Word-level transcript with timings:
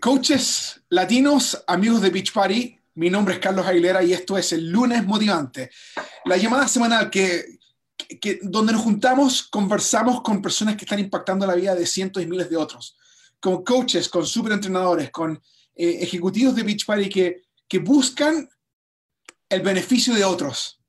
Coaches 0.00 0.80
latinos, 0.88 1.62
amigos 1.66 2.00
de 2.00 2.08
Beach 2.08 2.32
Party, 2.32 2.74
mi 2.94 3.10
nombre 3.10 3.34
es 3.34 3.40
Carlos 3.40 3.66
Aguilera 3.66 4.02
y 4.02 4.14
esto 4.14 4.38
es 4.38 4.50
el 4.52 4.70
lunes 4.70 5.04
motivante. 5.04 5.70
La 6.24 6.38
llamada 6.38 6.66
semanal 6.68 7.10
que, 7.10 7.58
donde 8.40 8.72
nos 8.72 8.80
juntamos, 8.80 9.42
conversamos 9.42 10.22
con 10.22 10.40
personas 10.40 10.76
que 10.76 10.86
están 10.86 11.00
impactando 11.00 11.46
la 11.46 11.54
vida 11.54 11.74
de 11.74 11.86
cientos 11.86 12.22
y 12.22 12.26
miles 12.26 12.48
de 12.48 12.56
otros, 12.56 12.96
con 13.40 13.62
coaches, 13.62 14.08
con 14.08 14.24
superentrenadores, 14.24 15.10
con 15.10 15.34
eh, 15.74 15.98
ejecutivos 16.00 16.54
de 16.54 16.62
Beach 16.62 16.86
Party 16.86 17.08
que 17.68 17.78
buscan 17.80 18.48
el 19.50 19.60
beneficio 19.60 20.14
de 20.14 20.24
otros. 20.24 20.80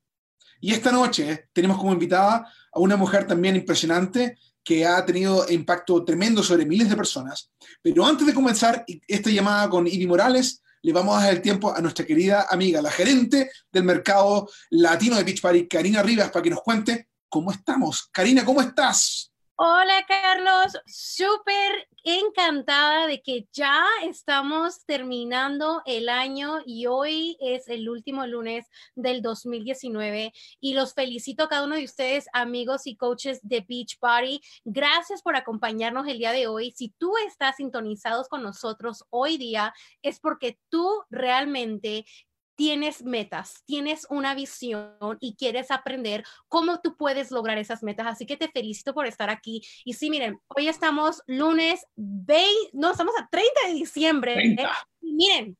Y 0.61 0.71
esta 0.71 0.91
noche 0.91 1.49
tenemos 1.51 1.77
como 1.77 1.91
invitada 1.91 2.49
a 2.71 2.79
una 2.79 2.95
mujer 2.95 3.27
también 3.27 3.57
impresionante 3.57 4.37
que 4.63 4.85
ha 4.85 5.03
tenido 5.05 5.45
impacto 5.49 6.03
tremendo 6.03 6.43
sobre 6.43 6.65
miles 6.65 6.89
de 6.89 6.95
personas. 6.95 7.51
Pero 7.81 8.05
antes 8.05 8.27
de 8.27 8.33
comenzar 8.33 8.85
esta 9.07 9.29
llamada 9.29 9.69
con 9.69 9.87
Ivy 9.87 10.07
Morales, 10.07 10.61
le 10.83 10.93
vamos 10.93 11.17
a 11.17 11.25
dar 11.25 11.33
el 11.33 11.41
tiempo 11.41 11.73
a 11.73 11.81
nuestra 11.81 12.05
querida 12.05 12.47
amiga, 12.49 12.81
la 12.81 12.91
gerente 12.91 13.51
del 13.71 13.83
mercado 13.83 14.49
latino 14.71 15.15
de 15.15 15.23
Beach 15.23 15.41
Party, 15.41 15.67
Karina 15.67 16.01
Rivas, 16.01 16.31
para 16.31 16.43
que 16.43 16.49
nos 16.49 16.61
cuente 16.61 17.09
cómo 17.29 17.51
estamos. 17.51 18.09
Karina, 18.11 18.43
¿cómo 18.43 18.61
estás? 18.61 19.30
Hola 19.63 20.03
Carlos, 20.07 20.75
súper 20.87 21.87
encantada 22.03 23.05
de 23.05 23.21
que 23.21 23.47
ya 23.53 23.85
estamos 24.01 24.83
terminando 24.87 25.83
el 25.85 26.09
año 26.09 26.61
y 26.65 26.87
hoy 26.87 27.37
es 27.39 27.67
el 27.67 27.87
último 27.87 28.25
lunes 28.25 28.65
del 28.95 29.21
2019 29.21 30.33
y 30.59 30.73
los 30.73 30.95
felicito 30.95 31.43
a 31.43 31.47
cada 31.47 31.65
uno 31.65 31.75
de 31.75 31.83
ustedes 31.83 32.25
amigos 32.33 32.87
y 32.87 32.95
coaches 32.95 33.39
de 33.43 33.61
Beach 33.61 33.99
Party. 33.99 34.41
Gracias 34.65 35.21
por 35.21 35.35
acompañarnos 35.35 36.07
el 36.07 36.17
día 36.17 36.31
de 36.31 36.47
hoy. 36.47 36.71
Si 36.71 36.89
tú 36.97 37.13
estás 37.27 37.57
sintonizados 37.57 38.29
con 38.29 38.41
nosotros 38.41 39.05
hoy 39.11 39.37
día 39.37 39.75
es 40.01 40.19
porque 40.19 40.57
tú 40.69 41.03
realmente 41.11 42.07
tienes 42.55 43.03
metas, 43.03 43.63
tienes 43.65 44.05
una 44.09 44.35
visión 44.35 45.17
y 45.19 45.35
quieres 45.35 45.71
aprender 45.71 46.23
cómo 46.47 46.79
tú 46.81 46.95
puedes 46.97 47.31
lograr 47.31 47.57
esas 47.57 47.83
metas. 47.83 48.07
Así 48.07 48.25
que 48.25 48.37
te 48.37 48.49
felicito 48.49 48.93
por 48.93 49.07
estar 49.07 49.29
aquí. 49.29 49.61
Y 49.85 49.93
sí, 49.93 50.09
miren, 50.09 50.39
hoy 50.47 50.67
estamos 50.67 51.21
lunes 51.27 51.85
20, 51.95 52.71
no, 52.73 52.91
estamos 52.91 53.15
a 53.19 53.27
30 53.29 53.49
de 53.67 53.73
diciembre. 53.73 54.35
¿eh? 54.35 54.67
miren, 55.01 55.57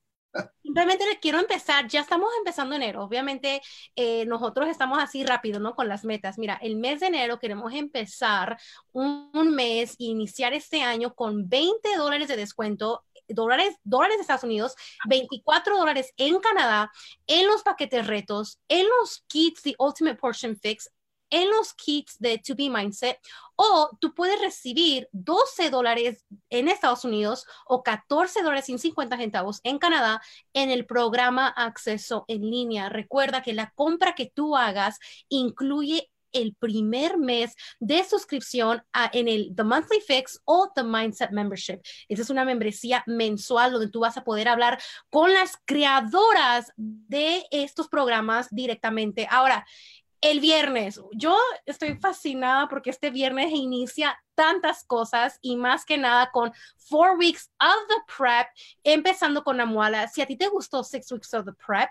Simplemente 0.62 1.06
les 1.06 1.19
quiero 1.19 1.39
empezar, 1.39 1.88
ya 1.88 2.00
estamos 2.00 2.30
empezando 2.38 2.75
enero, 2.75 3.03
obviamente 3.03 3.62
eh, 3.97 4.25
nosotros 4.25 4.69
estamos 4.69 5.03
así 5.03 5.25
rápido, 5.25 5.59
¿no? 5.59 5.75
Con 5.75 5.89
las 5.89 6.06
metas. 6.06 6.38
Mira, 6.38 6.58
el 6.62 6.78
mes 6.78 7.02
de 7.02 7.08
enero 7.08 7.39
queremos 7.39 7.73
empezar 7.73 8.58
un, 8.94 9.30
un 9.34 9.53
mes, 9.53 9.95
iniciar 9.97 10.53
este 10.53 10.84
año 10.84 11.14
con 11.14 11.50
20 11.50 11.97
dólares 11.97 12.30
de 12.30 12.38
descuento 12.38 13.03
dólares, 13.34 13.76
dólares 13.84 14.18
de 14.18 14.22
Estados 14.22 14.44
Unidos, 14.44 14.76
24 15.08 15.78
dólares 15.78 16.14
en 16.18 16.40
Canadá, 16.40 16.92
en 17.28 17.48
los 17.48 17.64
paquetes 17.64 18.08
retos, 18.08 18.60
en 18.68 18.88
los 18.88 19.24
kits 19.28 19.62
The 19.62 19.76
Ultimate 19.78 20.18
Portion 20.18 20.58
Fix, 20.58 20.90
en 21.32 21.50
los 21.50 21.74
kits 21.74 22.20
de 22.20 22.38
To 22.38 22.56
Be 22.56 22.70
Mindset 22.70 23.18
o 23.56 23.90
tú 24.00 24.14
puedes 24.14 24.40
recibir 24.40 25.08
12 25.14 25.70
dólares 25.70 26.26
en 26.50 26.68
Estados 26.68 27.06
Unidos 27.06 27.46
o 27.66 27.84
14 27.84 28.44
dólares 28.44 28.66
sin 28.66 28.78
50 28.78 29.18
centavos 29.18 29.62
en 29.64 29.80
Canadá 29.80 30.22
en 30.54 30.70
el 30.70 30.86
programa 30.86 31.48
Acceso 31.48 32.26
en 32.28 32.42
línea. 32.42 32.90
Recuerda 32.90 33.42
que 33.42 33.54
la 33.54 33.72
compra 33.72 34.14
que 34.14 34.32
tú 34.34 34.58
hagas 34.58 35.00
incluye 35.30 36.12
el 36.32 36.56
primer 36.56 37.18
mes 37.18 37.56
de 37.80 38.04
suscripción 38.04 38.84
en 39.14 39.28
el 39.28 39.54
The 39.56 39.64
Monthly 39.64 40.02
Fix 40.02 40.42
o 40.46 40.72
The 40.74 40.84
Mindset 40.84 41.32
Membership. 41.32 41.82
Esa 42.08 42.22
es 42.22 42.30
una 42.30 42.46
membresía 42.46 43.04
mensual 43.08 43.72
donde 43.72 43.90
tú 43.90 44.02
vas 44.02 44.18
a 44.18 44.24
poder 44.24 44.48
hablar 44.48 44.82
con 45.09 45.34
las 45.34 45.58
creadoras 45.66 46.72
de 46.76 47.46
estos 47.52 47.88
programas 47.88 48.48
directamente. 48.52 49.28
Ahora, 49.30 49.66
el 50.22 50.40
viernes. 50.40 51.02
Yo 51.14 51.36
estoy 51.66 51.96
fascinada 51.96 52.68
porque 52.68 52.92
este 52.92 53.09
viernes 53.09 53.52
inicia 53.52 54.18
tantas 54.36 54.84
cosas 54.84 55.40
y 55.42 55.56
más 55.56 55.84
que 55.84 55.98
nada 55.98 56.30
con 56.31 56.53
Four 56.78 57.18
Weeks 57.18 57.52
of 57.59 57.88
the 57.88 58.13
Prep, 58.16 58.48
empezando 58.84 59.44
con 59.44 59.59
Amuala. 59.59 60.08
Si 60.08 60.22
a 60.22 60.28
ti 60.28 60.38
te 60.38 60.48
gustó 60.48 60.84
Six 60.84 61.12
Weeks 61.12 61.34
of 61.34 61.46
the 61.46 61.53
Prep, 61.53 61.90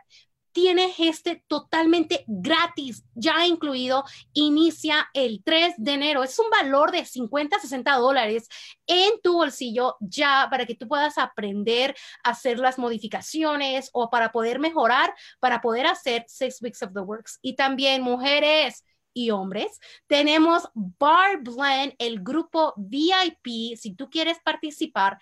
tienes 0.52 0.94
este 0.98 1.42
totalmente 1.46 2.24
gratis, 2.26 3.04
ya 3.14 3.46
incluido, 3.46 4.04
inicia 4.32 5.08
el 5.14 5.42
3 5.44 5.74
de 5.78 5.92
enero. 5.92 6.22
Es 6.22 6.38
un 6.38 6.50
valor 6.50 6.90
de 6.92 7.04
50, 7.04 7.58
60 7.58 7.92
dólares 7.96 8.48
en 8.86 9.12
tu 9.22 9.34
bolsillo 9.34 9.96
ya 10.00 10.48
para 10.50 10.66
que 10.66 10.74
tú 10.74 10.88
puedas 10.88 11.18
aprender 11.18 11.94
a 12.24 12.30
hacer 12.30 12.58
las 12.58 12.78
modificaciones 12.78 13.90
o 13.92 14.10
para 14.10 14.32
poder 14.32 14.58
mejorar, 14.58 15.14
para 15.38 15.60
poder 15.60 15.86
hacer 15.86 16.24
Six 16.28 16.60
Weeks 16.62 16.82
of 16.82 16.92
the 16.92 17.00
Works. 17.00 17.38
Y 17.42 17.54
también 17.54 18.02
mujeres 18.02 18.84
y 19.12 19.30
hombres. 19.30 19.80
Tenemos 20.06 20.68
Bar 20.74 21.42
Blend, 21.42 21.94
el 21.98 22.20
grupo 22.22 22.74
VIP. 22.76 23.76
Si 23.76 23.94
tú 23.94 24.08
quieres 24.08 24.38
participar, 24.44 25.18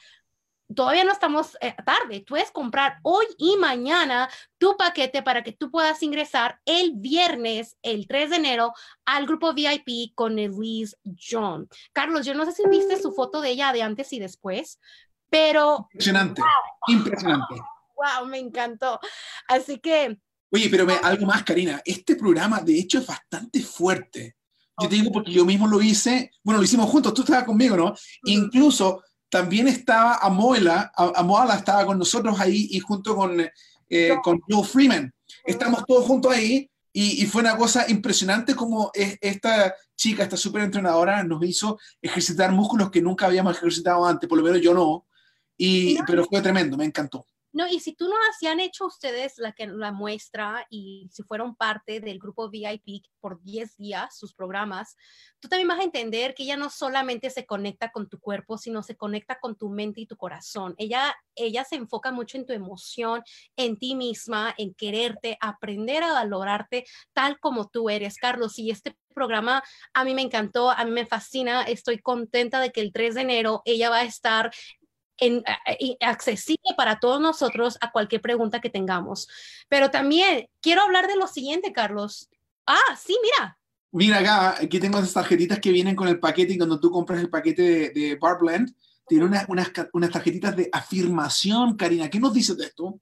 todavía 0.74 1.04
no 1.04 1.12
estamos 1.12 1.56
eh, 1.60 1.74
tarde. 1.84 2.20
Tú 2.20 2.34
puedes 2.34 2.50
comprar 2.50 2.98
hoy 3.02 3.26
y 3.38 3.56
mañana 3.56 4.28
tu 4.58 4.76
paquete 4.76 5.22
para 5.22 5.42
que 5.42 5.52
tú 5.52 5.70
puedas 5.70 6.02
ingresar 6.02 6.60
el 6.64 6.92
viernes, 6.94 7.76
el 7.82 8.06
3 8.06 8.30
de 8.30 8.36
enero, 8.36 8.72
al 9.04 9.26
grupo 9.26 9.54
VIP 9.54 10.14
con 10.14 10.38
Elise 10.38 10.96
John. 11.18 11.68
Carlos, 11.92 12.26
yo 12.26 12.34
no 12.34 12.44
sé 12.44 12.52
si 12.52 12.68
viste 12.68 13.00
su 13.00 13.12
foto 13.12 13.40
de 13.40 13.50
ella 13.50 13.72
de 13.72 13.82
antes 13.82 14.12
y 14.12 14.18
después, 14.18 14.80
pero... 15.30 15.88
Impresionante, 15.92 16.42
impresionante. 16.88 17.54
Wow, 17.96 18.26
me 18.26 18.38
encantó. 18.38 19.00
Así 19.48 19.78
que... 19.78 20.18
Oye, 20.50 20.68
pero 20.70 20.86
algo 21.02 21.26
más, 21.26 21.42
Karina. 21.42 21.82
Este 21.84 22.16
programa, 22.16 22.60
de 22.60 22.78
hecho, 22.78 22.98
es 22.98 23.06
bastante 23.06 23.60
fuerte. 23.60 24.36
Yo 24.80 24.88
te 24.88 24.94
digo 24.94 25.10
porque 25.10 25.32
yo 25.32 25.44
mismo 25.44 25.66
lo 25.66 25.82
hice, 25.82 26.30
bueno, 26.42 26.58
lo 26.60 26.64
hicimos 26.64 26.88
juntos, 26.88 27.12
tú 27.12 27.22
estabas 27.22 27.44
conmigo, 27.44 27.76
¿no? 27.76 27.94
Incluso 28.24 29.02
también 29.28 29.68
estaba 29.68 30.16
Amoela, 30.16 30.90
Amoala 30.94 31.56
estaba 31.56 31.84
con 31.84 31.98
nosotros 31.98 32.38
ahí 32.40 32.68
y 32.70 32.80
junto 32.80 33.14
con, 33.14 33.40
eh, 33.88 34.16
con 34.22 34.40
Joe 34.48 34.64
Freeman. 34.64 35.12
Estamos 35.44 35.84
todos 35.86 36.04
juntos 36.06 36.32
ahí 36.32 36.70
y, 36.92 37.26
fue 37.26 37.42
una 37.42 37.56
cosa 37.56 37.88
impresionante 37.88 38.54
como 38.54 38.90
esta 38.94 39.74
chica, 39.94 40.22
esta 40.22 40.36
super 40.36 40.62
entrenadora, 40.62 41.22
nos 41.22 41.44
hizo 41.44 41.78
ejercitar 42.02 42.50
músculos 42.50 42.90
que 42.90 43.02
nunca 43.02 43.26
habíamos 43.26 43.56
ejercitado 43.56 44.04
antes, 44.04 44.28
por 44.28 44.38
lo 44.38 44.44
menos 44.44 44.60
yo 44.60 44.74
no, 44.74 45.06
y, 45.56 46.00
pero 46.04 46.24
fue 46.24 46.40
tremendo, 46.40 46.76
me 46.76 46.84
encantó. 46.84 47.26
No, 47.58 47.66
y 47.66 47.80
si 47.80 47.92
tú 47.92 48.04
no 48.08 48.14
si 48.38 48.46
han 48.46 48.60
hecho 48.60 48.86
ustedes 48.86 49.36
la, 49.38 49.50
que, 49.50 49.66
la 49.66 49.90
muestra 49.90 50.64
y 50.70 51.08
si 51.10 51.24
fueron 51.24 51.56
parte 51.56 51.98
del 51.98 52.20
grupo 52.20 52.48
VIP 52.48 53.04
por 53.18 53.42
10 53.42 53.76
días, 53.76 54.16
sus 54.16 54.32
programas, 54.32 54.94
tú 55.40 55.48
también 55.48 55.66
vas 55.66 55.80
a 55.80 55.82
entender 55.82 56.36
que 56.36 56.44
ella 56.44 56.56
no 56.56 56.70
solamente 56.70 57.30
se 57.30 57.46
conecta 57.46 57.90
con 57.90 58.08
tu 58.08 58.20
cuerpo, 58.20 58.58
sino 58.58 58.84
se 58.84 58.96
conecta 58.96 59.40
con 59.40 59.56
tu 59.56 59.70
mente 59.70 60.02
y 60.02 60.06
tu 60.06 60.16
corazón. 60.16 60.76
Ella, 60.78 61.16
ella 61.34 61.64
se 61.64 61.74
enfoca 61.74 62.12
mucho 62.12 62.38
en 62.38 62.46
tu 62.46 62.52
emoción, 62.52 63.24
en 63.56 63.76
ti 63.76 63.96
misma, 63.96 64.54
en 64.56 64.72
quererte, 64.72 65.36
aprender 65.40 66.04
a 66.04 66.12
valorarte 66.12 66.84
tal 67.12 67.40
como 67.40 67.68
tú 67.68 67.90
eres, 67.90 68.18
Carlos. 68.18 68.56
Y 68.60 68.70
este 68.70 68.96
programa 69.18 69.64
a 69.94 70.04
mí 70.04 70.14
me 70.14 70.22
encantó, 70.22 70.70
a 70.70 70.84
mí 70.84 70.92
me 70.92 71.06
fascina, 71.06 71.62
estoy 71.62 71.98
contenta 71.98 72.60
de 72.60 72.70
que 72.70 72.80
el 72.80 72.92
3 72.92 73.16
de 73.16 73.22
enero 73.22 73.62
ella 73.64 73.90
va 73.90 73.98
a 73.98 74.04
estar 74.04 74.52
en, 75.18 75.42
accesible 76.00 76.74
para 76.76 76.98
todos 77.00 77.20
nosotros 77.20 77.78
a 77.80 77.92
cualquier 77.92 78.20
pregunta 78.20 78.60
que 78.60 78.70
tengamos. 78.70 79.28
Pero 79.68 79.90
también 79.90 80.48
quiero 80.60 80.82
hablar 80.82 81.06
de 81.06 81.16
lo 81.16 81.26
siguiente, 81.26 81.72
Carlos. 81.72 82.30
Ah, 82.66 82.96
sí, 83.00 83.16
mira. 83.22 83.58
Mira 83.90 84.18
acá, 84.18 84.56
aquí 84.62 84.78
tengo 84.78 84.98
esas 84.98 85.14
tarjetitas 85.14 85.60
que 85.60 85.72
vienen 85.72 85.96
con 85.96 86.08
el 86.08 86.20
paquete 86.20 86.52
y 86.52 86.58
cuando 86.58 86.78
tú 86.78 86.90
compras 86.90 87.20
el 87.20 87.30
paquete 87.30 87.62
de, 87.62 87.90
de 87.90 88.16
Bar 88.16 88.38
Blend, 88.38 88.74
tiene 89.06 89.24
unas, 89.24 89.48
unas, 89.48 89.72
unas 89.94 90.10
tarjetitas 90.10 90.54
de 90.54 90.68
afirmación, 90.70 91.76
Karina. 91.76 92.10
¿Qué 92.10 92.20
nos 92.20 92.34
dices 92.34 92.56
de 92.56 92.66
esto? 92.66 93.00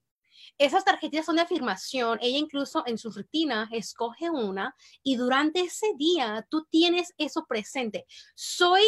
Esas 0.58 0.84
tarjetitas 0.84 1.26
son 1.26 1.36
de 1.36 1.42
afirmación. 1.42 2.18
Ella 2.22 2.38
incluso 2.38 2.82
en 2.86 2.96
su 2.96 3.10
rutina 3.10 3.68
escoge 3.72 4.30
una 4.30 4.74
y 5.02 5.16
durante 5.16 5.60
ese 5.60 5.92
día 5.98 6.46
tú 6.48 6.66
tienes 6.70 7.12
eso 7.18 7.44
presente. 7.46 8.06
Soy 8.34 8.82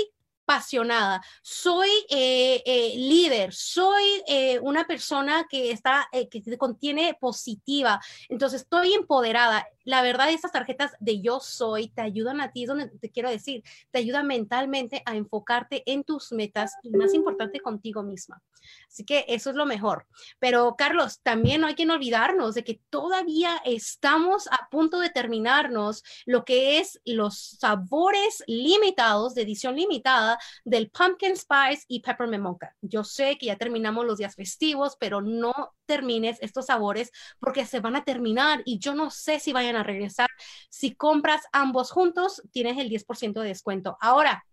apasionada, 0.49 1.23
soy 1.43 1.91
eh, 2.09 2.63
eh, 2.65 2.95
líder, 2.97 3.53
soy 3.53 4.03
eh, 4.27 4.59
una 4.61 4.87
persona 4.87 5.47
que 5.49 5.71
está, 5.71 6.09
que 6.31 6.57
contiene 6.57 7.17
positiva, 7.21 8.01
entonces 8.31 8.63
estoy 8.63 8.95
empoderada. 8.95 9.67
La 9.89 10.03
verdad, 10.03 10.31
esas 10.31 10.53
tarjetas 10.53 10.93
de 11.01 11.23
yo 11.23 11.41
soy 11.41 11.89
te 11.89 12.03
ayudan 12.03 12.43
a 12.43 12.53
ti, 12.53 12.65
es 12.65 12.69
donde 12.69 12.89
te 12.89 13.11
quiero 13.11 13.31
decir, 13.31 13.65
te 13.91 14.01
ayudan 14.01 14.27
mentalmente 14.27 15.03
a 15.07 15.17
enfocarte 15.17 15.83
en 15.91 16.05
tus 16.05 16.31
metas 16.31 16.75
y 16.83 16.91
más 16.91 17.15
importante 17.15 17.61
contigo 17.61 18.03
misma. 18.03 18.43
Así 18.87 19.07
que 19.07 19.25
eso 19.29 19.49
es 19.49 19.57
lo 19.57 19.65
mejor. 19.65 20.07
Pero 20.39 20.75
Carlos, 20.77 21.21
también 21.23 21.63
no 21.63 21.69
hay 21.69 21.75
que 21.75 21.91
olvidarnos 21.91 22.55
de 22.55 22.65
que 22.65 22.83
todavía 22.91 23.63
estamos 23.65 24.47
a 24.49 24.69
punto 24.71 25.01
de 25.01 25.09
terminarnos 25.09 26.05
lo 26.27 26.45
que 26.45 26.81
es 26.81 27.01
los 27.07 27.39
sabores 27.39 28.45
limitados 28.47 29.35
de 29.35 29.43
edición 29.43 29.75
limitada 29.75 30.39
del 30.67 30.91
pumpkin 30.91 31.35
spice 31.35 31.87
y 31.89 32.01
peppermint 32.01 32.43
mocha. 32.43 32.77
Yo 32.83 33.05
sé 33.05 33.39
que 33.39 33.47
ya 33.47 33.57
terminamos 33.57 34.05
los 34.05 34.19
días 34.19 34.35
festivos, 34.35 34.99
pero 35.01 35.23
no 35.23 35.78
termines 35.89 36.39
estos 36.41 36.67
sabores 36.67 37.11
porque 37.41 37.67
se 37.67 37.81
van 37.81 37.97
a 37.97 38.05
terminar 38.05 38.63
y 38.65 38.79
yo 38.79 38.95
no 38.95 39.11
sé 39.11 39.41
si 39.41 39.53
vayan 39.53 39.75
a 39.75 39.83
regresar. 39.83 40.29
Si 40.71 40.95
compras 40.95 41.43
ambos 41.51 41.91
juntos, 41.91 42.43
tienes 42.53 42.79
el 42.79 42.89
10% 42.89 43.41
de 43.41 43.49
descuento. 43.49 43.97
Ahora, 44.01 44.45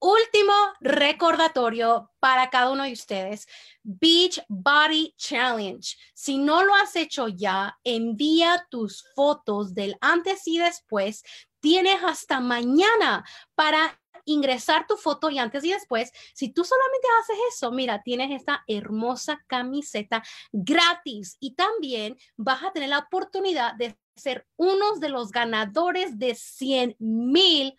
último 0.00 0.52
recordatorio 0.80 2.10
para 2.20 2.50
cada 2.50 2.70
uno 2.70 2.84
de 2.84 2.92
ustedes, 2.92 3.46
Beach 3.82 4.40
Body 4.48 5.14
Challenge. 5.16 5.96
Si 6.14 6.38
no 6.38 6.62
lo 6.64 6.74
has 6.74 6.96
hecho 6.96 7.28
ya, 7.28 7.78
envía 7.84 8.66
tus 8.70 9.04
fotos 9.14 9.74
del 9.74 9.96
antes 10.00 10.46
y 10.46 10.58
después. 10.58 11.22
Tienes 11.60 12.02
hasta 12.02 12.40
mañana 12.40 13.24
para 13.54 13.98
ingresar 14.24 14.86
tu 14.86 14.96
foto 14.96 15.30
y 15.30 15.38
antes 15.38 15.64
y 15.64 15.72
después, 15.72 16.12
si 16.34 16.50
tú 16.50 16.64
solamente 16.64 17.06
haces 17.20 17.36
eso, 17.54 17.72
mira, 17.72 18.02
tienes 18.02 18.30
esta 18.30 18.64
hermosa 18.66 19.44
camiseta 19.46 20.22
gratis 20.52 21.36
y 21.40 21.54
también 21.54 22.16
vas 22.36 22.62
a 22.62 22.72
tener 22.72 22.88
la 22.88 22.98
oportunidad 22.98 23.74
de 23.74 23.96
ser 24.16 24.46
uno 24.56 24.96
de 25.00 25.08
los 25.08 25.30
ganadores 25.30 26.18
de 26.18 26.34
100 26.34 26.96
mil 26.98 27.76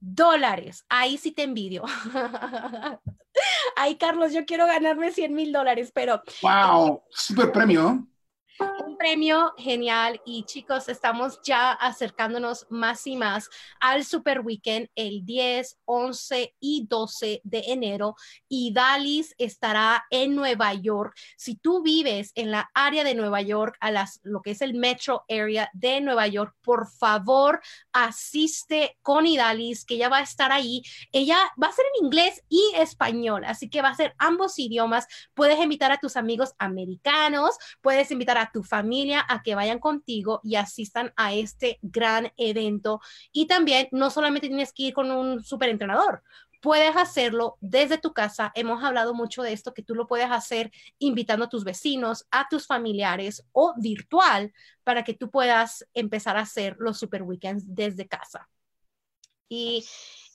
dólares. 0.00 0.84
Ahí 0.88 1.16
sí 1.18 1.32
te 1.32 1.42
envidio. 1.42 1.84
Ay, 3.76 3.96
Carlos, 3.96 4.32
yo 4.32 4.44
quiero 4.44 4.66
ganarme 4.66 5.10
100 5.10 5.34
mil 5.34 5.52
dólares, 5.52 5.90
pero... 5.92 6.22
¡Wow! 6.42 7.02
Super 7.10 7.50
premio 7.50 8.06
un 8.60 8.96
premio 8.96 9.52
genial 9.56 10.20
y 10.24 10.44
chicos, 10.44 10.88
estamos 10.88 11.40
ya 11.42 11.72
acercándonos 11.72 12.66
más 12.70 13.06
y 13.06 13.16
más 13.16 13.48
al 13.80 14.04
Super 14.04 14.40
Weekend 14.40 14.88
el 14.94 15.24
10, 15.24 15.78
11 15.84 16.54
y 16.60 16.86
12 16.88 17.40
de 17.44 17.58
enero 17.66 18.14
y 18.48 18.72
Dalis 18.72 19.34
estará 19.38 20.04
en 20.10 20.34
Nueva 20.36 20.74
York. 20.74 21.16
Si 21.36 21.56
tú 21.56 21.82
vives 21.82 22.32
en 22.34 22.50
la 22.50 22.70
área 22.74 23.04
de 23.04 23.14
Nueva 23.14 23.42
York, 23.42 23.76
a 23.80 23.90
las, 23.90 24.20
lo 24.22 24.42
que 24.42 24.52
es 24.52 24.60
el 24.60 24.74
metro 24.74 25.24
area 25.28 25.70
de 25.72 26.00
Nueva 26.00 26.26
York, 26.26 26.54
por 26.62 26.88
favor 26.88 27.60
asiste 27.92 28.96
con 29.02 29.26
Idalis, 29.26 29.84
que 29.84 29.94
ella 29.94 30.08
va 30.08 30.18
a 30.18 30.22
estar 30.22 30.52
ahí. 30.52 30.82
Ella 31.12 31.38
va 31.60 31.68
a 31.68 31.72
ser 31.72 31.84
en 31.96 32.06
inglés 32.06 32.42
y 32.48 32.62
español, 32.76 33.44
así 33.44 33.68
que 33.68 33.82
va 33.82 33.88
a 33.88 33.94
ser 33.94 34.14
ambos 34.18 34.58
idiomas. 34.58 35.06
Puedes 35.34 35.58
invitar 35.58 35.92
a 35.92 35.98
tus 35.98 36.16
amigos 36.16 36.54
americanos, 36.58 37.56
puedes 37.80 38.10
invitar 38.10 38.38
a 38.38 38.43
tu 38.52 38.62
familia 38.62 39.24
a 39.28 39.42
que 39.42 39.54
vayan 39.54 39.78
contigo 39.78 40.40
y 40.42 40.56
asistan 40.56 41.12
a 41.16 41.34
este 41.34 41.78
gran 41.82 42.32
evento. 42.36 43.00
Y 43.32 43.46
también 43.46 43.88
no 43.92 44.10
solamente 44.10 44.48
tienes 44.48 44.72
que 44.72 44.84
ir 44.84 44.94
con 44.94 45.10
un 45.10 45.42
super 45.42 45.68
entrenador, 45.68 46.22
puedes 46.64 46.96
hacerlo 46.96 47.58
desde 47.60 47.98
tu 47.98 48.14
casa. 48.14 48.50
Hemos 48.54 48.82
hablado 48.82 49.12
mucho 49.12 49.42
de 49.42 49.52
esto, 49.52 49.74
que 49.74 49.82
tú 49.82 49.94
lo 49.94 50.06
puedes 50.06 50.30
hacer 50.30 50.72
invitando 50.98 51.44
a 51.44 51.48
tus 51.50 51.62
vecinos, 51.62 52.26
a 52.30 52.48
tus 52.48 52.66
familiares 52.66 53.44
o 53.52 53.74
virtual 53.76 54.50
para 54.82 55.04
que 55.04 55.12
tú 55.12 55.30
puedas 55.30 55.86
empezar 55.92 56.38
a 56.38 56.40
hacer 56.40 56.76
los 56.78 56.98
super 56.98 57.22
weekends 57.22 57.74
desde 57.74 58.08
casa. 58.08 58.48
Y 59.54 59.86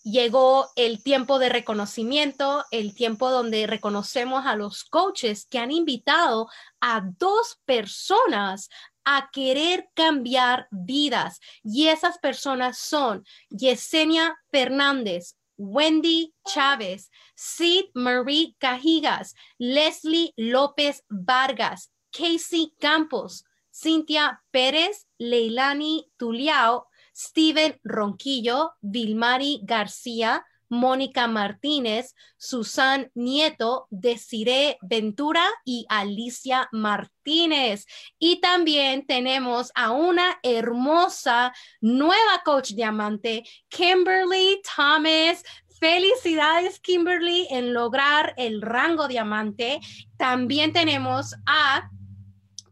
llegó 0.04 0.70
el 0.78 1.04
tiempo 1.04 1.40
de 1.40 1.50
reconocimiento, 1.50 2.64
el 2.72 2.96
tiempo 2.96 3.30
donde 3.30 3.68
reconocemos 3.68 4.46
a 4.46 4.56
los 4.56 4.86
coaches 4.86 5.46
que 5.46 5.60
han 5.60 5.72
invitado 5.72 6.48
a 6.80 7.02
dos 7.18 7.60
personas 7.66 8.70
a 9.04 9.30
querer 9.34 9.90
cambiar 9.94 10.68
vidas. 10.72 11.42
Y 11.64 11.88
esas 11.88 12.18
personas 12.20 12.78
son 12.78 13.26
Yesenia 13.50 14.40
Fernández, 14.52 15.36
Wendy 15.58 16.34
Chávez, 16.46 17.12
Sid 17.36 17.88
Marie 17.94 18.56
Cajigas, 18.58 19.36
Leslie 19.58 20.34
López 20.38 21.04
Vargas, 21.10 21.92
Casey 22.12 22.74
Campos, 22.80 23.44
Cintia 23.70 24.42
Pérez, 24.52 25.08
Leilani 25.18 26.10
Tuliao 26.16 26.89
Steven 27.20 27.78
Ronquillo, 27.84 28.76
Vilmari 28.80 29.60
García, 29.64 30.46
Mónica 30.70 31.28
Martínez, 31.28 32.16
Susan 32.38 33.12
Nieto, 33.14 33.88
Desiree 33.90 34.78
Ventura 34.82 35.44
y 35.66 35.86
Alicia 35.90 36.70
Martínez. 36.72 37.86
Y 38.20 38.40
también 38.40 39.06
tenemos 39.06 39.72
a 39.76 39.92
una 39.92 40.40
hermosa 40.44 41.52
nueva 41.82 42.42
coach 42.46 42.72
diamante, 42.72 43.44
Kimberly 43.68 44.62
Thomas. 44.76 45.44
Felicidades, 45.80 46.80
Kimberly, 46.80 47.48
en 47.50 47.74
lograr 47.74 48.34
el 48.38 48.62
rango 48.62 49.08
diamante. 49.08 49.80
También 50.18 50.74
tenemos 50.74 51.36
a 51.46 51.90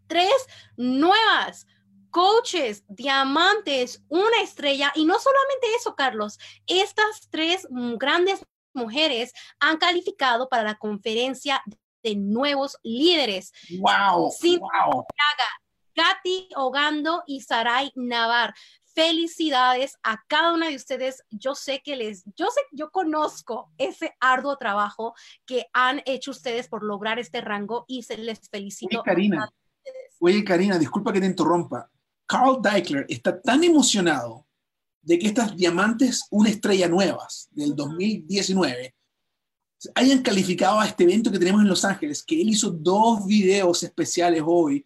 tres 0.08 0.34
nuevas 0.76 1.66
coaches, 2.10 2.84
diamantes, 2.88 4.04
una 4.10 4.42
estrella. 4.42 4.92
Y 4.96 5.06
no 5.06 5.20
solamente 5.20 5.68
eso, 5.78 5.96
Carlos, 5.96 6.40
estas 6.66 7.28
tres 7.30 7.68
grandes 7.98 8.42
mujeres 8.74 9.34
han 9.60 9.78
calificado 9.78 10.48
para 10.50 10.64
la 10.64 10.76
conferencia 10.76 11.62
de 12.04 12.16
nuevos 12.16 12.78
líderes. 12.84 13.52
¡Wow! 13.80 14.32
wow. 14.60 15.06
Katy 15.94 16.50
Ogando 16.56 17.24
y 17.26 17.42
Saray 17.42 17.92
Navar. 17.96 18.54
Felicidades 18.94 19.98
a 20.04 20.24
cada 20.28 20.54
una 20.54 20.70
de 20.70 20.76
ustedes. 20.76 21.24
Yo 21.30 21.54
sé 21.54 21.82
que 21.84 21.96
les, 21.96 22.24
yo 22.36 22.48
sé, 22.48 22.62
yo 22.72 22.90
conozco 22.92 23.72
ese 23.78 24.16
arduo 24.20 24.58
trabajo 24.58 25.14
que 25.46 25.68
han 25.74 26.02
hecho 26.06 26.32
ustedes 26.32 26.68
por 26.68 26.84
lograr 26.84 27.20
este 27.20 27.42
rango 27.42 27.86
y 27.88 28.04
se 28.04 28.18
les 28.18 28.48
felicito. 28.50 29.02
Oye, 29.02 29.06
Karina, 29.06 29.50
oye, 30.20 30.44
Karina, 30.44 30.80
disculpa 30.80 31.14
que 31.14 31.20
te 31.20 31.28
interrumpa. 31.28 31.92
Carl 32.28 32.62
Deichler 32.62 33.06
está 33.10 33.42
tan 33.42 33.64
emocionado 33.64 34.46
de 35.02 35.18
que 35.18 35.28
estas 35.28 35.56
diamantes, 35.56 36.26
una 36.30 36.50
estrella 36.50 36.90
nuevas 36.90 37.48
del 37.52 37.76
2019, 37.76 38.94
hayan 39.96 40.22
calificado 40.22 40.80
a 40.80 40.88
este 40.88 41.06
evento 41.06 41.32
que 41.32 41.40
tenemos 41.40 41.62
en 41.62 41.70
Los 41.70 41.86
Ángeles, 41.86 42.24
que 42.24 42.42
él 42.42 42.50
hizo 42.50 42.72
dos 42.72 43.26
videos 43.26 43.84
especiales 43.84 44.44
hoy, 44.46 44.86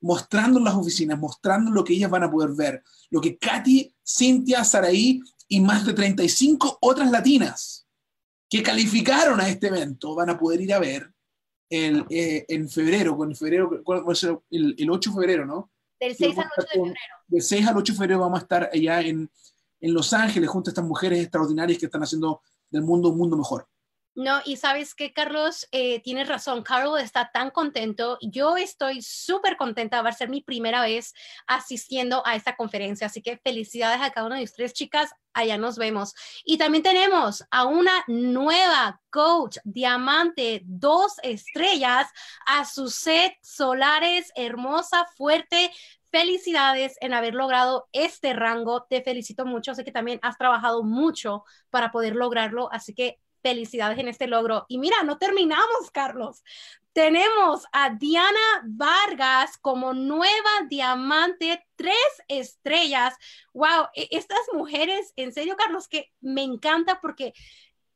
mostrando 0.00 0.58
las 0.58 0.74
oficinas, 0.74 1.18
mostrando 1.18 1.70
lo 1.70 1.84
que 1.84 1.94
ellas 1.94 2.10
van 2.10 2.24
a 2.24 2.30
poder 2.30 2.50
ver, 2.56 2.82
lo 3.10 3.20
que 3.20 3.38
Katy, 3.38 3.94
Cintia, 4.04 4.64
Saraí 4.64 5.20
y 5.46 5.60
más 5.60 5.86
de 5.86 5.92
35 5.92 6.78
otras 6.80 7.10
latinas 7.10 7.86
que 8.48 8.62
calificaron 8.62 9.40
a 9.40 9.48
este 9.48 9.68
evento 9.68 10.14
van 10.16 10.30
a 10.30 10.38
poder 10.38 10.60
ir 10.62 10.74
a 10.74 10.80
ver 10.80 11.12
en, 11.68 12.04
eh, 12.10 12.44
en 12.48 12.68
febrero, 12.68 13.16
con 13.16 13.30
el 13.30 13.36
febrero, 13.36 13.70
el, 14.50 14.74
el 14.76 14.90
8 14.90 15.10
de 15.10 15.14
febrero, 15.14 15.46
¿no? 15.46 15.70
Del 16.00 16.16
6 16.16 16.38
al 16.38 16.46
8 16.46 16.62
de 16.62 16.66
febrero. 16.66 16.94
Del 17.28 17.42
6 17.42 17.66
al 17.66 17.76
8 17.76 17.92
de 17.92 17.98
febrero 17.98 18.20
vamos 18.20 18.40
a 18.40 18.42
estar 18.42 18.70
allá 18.72 19.00
en, 19.02 19.30
en 19.80 19.94
Los 19.94 20.12
Ángeles 20.12 20.48
junto 20.48 20.70
a 20.70 20.72
estas 20.72 20.84
mujeres 20.84 21.20
extraordinarias 21.20 21.78
que 21.78 21.86
están 21.86 22.02
haciendo 22.02 22.40
del 22.70 22.82
mundo 22.82 23.10
un 23.10 23.18
mundo 23.18 23.36
mejor. 23.36 23.68
No, 24.20 24.42
y 24.44 24.58
sabes 24.58 24.94
que 24.94 25.14
Carlos, 25.14 25.66
eh, 25.72 26.02
tienes 26.02 26.28
razón, 26.28 26.62
Carlos 26.62 27.00
está 27.00 27.30
tan 27.32 27.50
contento, 27.50 28.18
yo 28.20 28.58
estoy 28.58 29.00
súper 29.00 29.56
contenta, 29.56 30.02
va 30.02 30.10
a 30.10 30.12
ser 30.12 30.28
mi 30.28 30.42
primera 30.42 30.82
vez 30.82 31.14
asistiendo 31.46 32.22
a 32.26 32.36
esta 32.36 32.54
conferencia, 32.54 33.06
así 33.06 33.22
que 33.22 33.38
felicidades 33.38 34.02
a 34.02 34.10
cada 34.10 34.26
una 34.26 34.36
de 34.36 34.44
ustedes, 34.44 34.74
chicas, 34.74 35.10
allá 35.32 35.56
nos 35.56 35.78
vemos. 35.78 36.14
Y 36.44 36.58
también 36.58 36.82
tenemos 36.82 37.46
a 37.50 37.64
una 37.64 38.04
nueva 38.08 39.00
coach, 39.08 39.56
diamante, 39.64 40.60
dos 40.66 41.14
estrellas, 41.22 42.06
a 42.46 42.66
su 42.66 42.90
set 42.90 43.32
Solares, 43.40 44.32
hermosa, 44.34 45.06
fuerte, 45.16 45.70
felicidades 46.10 46.98
en 47.00 47.14
haber 47.14 47.34
logrado 47.34 47.88
este 47.92 48.34
rango. 48.34 48.82
Te 48.82 49.02
felicito 49.02 49.46
mucho. 49.46 49.74
Sé 49.74 49.82
que 49.82 49.92
también 49.92 50.18
has 50.22 50.36
trabajado 50.36 50.82
mucho 50.82 51.44
para 51.70 51.90
poder 51.90 52.16
lograrlo. 52.16 52.70
Así 52.70 52.92
que 52.94 53.18
felicidades 53.42 53.98
en 53.98 54.08
este 54.08 54.26
logro. 54.26 54.66
Y 54.68 54.78
mira, 54.78 55.02
no 55.02 55.18
terminamos, 55.18 55.90
Carlos. 55.92 56.42
Tenemos 56.92 57.66
a 57.72 57.90
Diana 57.90 58.40
Vargas 58.64 59.56
como 59.58 59.94
nueva 59.94 60.50
diamante, 60.68 61.64
tres 61.76 61.96
estrellas. 62.26 63.14
Wow, 63.54 63.88
e, 63.94 64.08
estas 64.10 64.40
mujeres, 64.52 65.12
en 65.16 65.32
serio, 65.32 65.56
Carlos, 65.56 65.86
que 65.86 66.12
me 66.20 66.42
encanta 66.42 67.00
porque 67.00 67.32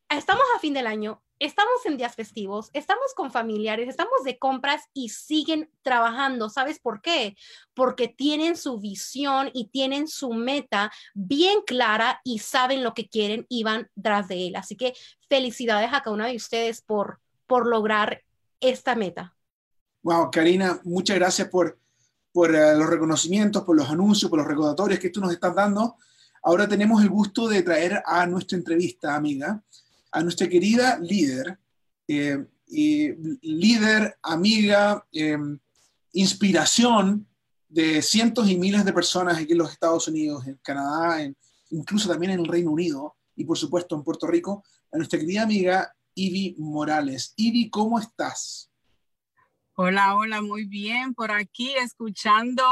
estamos 0.09 0.45
a 0.55 0.61
fin 0.61 0.75
del 0.75 0.87
año 0.87 1.24
estamos 1.39 1.85
en 1.85 1.97
días 1.97 2.15
festivos, 2.15 2.71
estamos 2.73 3.15
con 3.15 3.31
familiares, 3.31 3.89
estamos 3.89 4.25
de 4.25 4.39
compras 4.39 4.83
y 4.93 5.09
siguen 5.09 5.71
trabajando. 5.83 6.49
¿Sabes 6.49 6.79
por 6.79 7.01
qué? 7.01 7.37
Porque 7.75 8.09
tienen 8.09 8.57
su 8.57 8.79
visión 8.79 9.51
y 9.53 9.69
tienen 9.69 10.09
su 10.09 10.33
meta 10.33 10.91
bien 11.15 11.61
clara 11.67 12.21
y 12.25 12.39
saben 12.39 12.83
lo 12.83 12.95
que 12.95 13.09
quieren 13.09 13.47
y 13.49 13.65
van 13.65 13.89
tras 14.01 14.29
de 14.29 14.49
él. 14.49 14.57
Así 14.57 14.77
que 14.77 14.95
felicidades 15.29 15.89
a 15.93 16.03
cada 16.03 16.13
uno 16.13 16.25
de 16.25 16.37
ustedes 16.37 16.83
por, 16.83 17.21
por 17.47 17.67
lograr 17.67 18.23
esta 18.61 18.95
meta. 18.95 19.35
Wow, 20.03 20.31
Karina, 20.31 20.81
muchas 20.85 21.17
gracias 21.17 21.49
por, 21.49 21.79
por 22.33 22.55
eh, 22.55 22.77
los 22.77 22.89
reconocimientos, 22.89 23.63
por 23.65 23.77
los 23.77 23.89
anuncios, 23.89 24.31
por 24.31 24.39
los 24.39 24.49
recordatorios 24.49 25.01
que 25.01 25.11
tú 25.11 25.21
nos 25.21 25.33
estás 25.33 25.55
dando. 25.55 25.97
Ahora 26.43 26.69
tenemos 26.69 27.03
el 27.03 27.09
gusto 27.09 27.49
de 27.49 27.63
traer 27.63 28.03
a 28.05 28.27
nuestra 28.27 28.59
entrevista, 28.59 29.15
amiga, 29.15 29.63
a 30.15 30.23
nuestra 30.23 30.49
querida 30.49 30.97
líder, 31.01 31.59
eh, 32.07 32.47
líder, 33.43 34.17
amiga, 34.23 35.05
eh, 35.13 35.37
inspiración 36.13 37.27
de 37.69 38.01
cientos 38.01 38.49
y 38.49 38.57
miles 38.57 38.85
de 38.85 38.93
personas 38.93 39.37
aquí 39.37 39.53
en 39.53 39.59
los 39.59 39.73
Estados 39.73 40.07
Unidos, 40.07 40.47
en 40.47 40.57
Canadá, 40.63 41.19
incluso 41.71 42.09
también 42.09 42.31
en 42.31 42.41
el 42.41 42.47
Reino 42.47 42.71
Unido 42.71 43.17
y 43.35 43.45
por 43.45 43.59
supuesto 43.59 43.97
en 43.97 44.05
Puerto 44.05 44.29
Rico, 44.29 44.63
a 44.93 44.99
nuestra 44.99 45.19
querida 45.19 45.43
amiga 45.43 45.93
Ivy 46.15 46.55
Morales. 46.59 47.35
Ivy, 47.37 47.69
¿cómo 47.69 47.99
estás? 47.99 48.71
Hola, 49.75 50.15
hola, 50.15 50.41
muy 50.41 50.65
bien. 50.65 51.15
Por 51.15 51.33
aquí 51.33 51.75
escuchando 51.75 52.63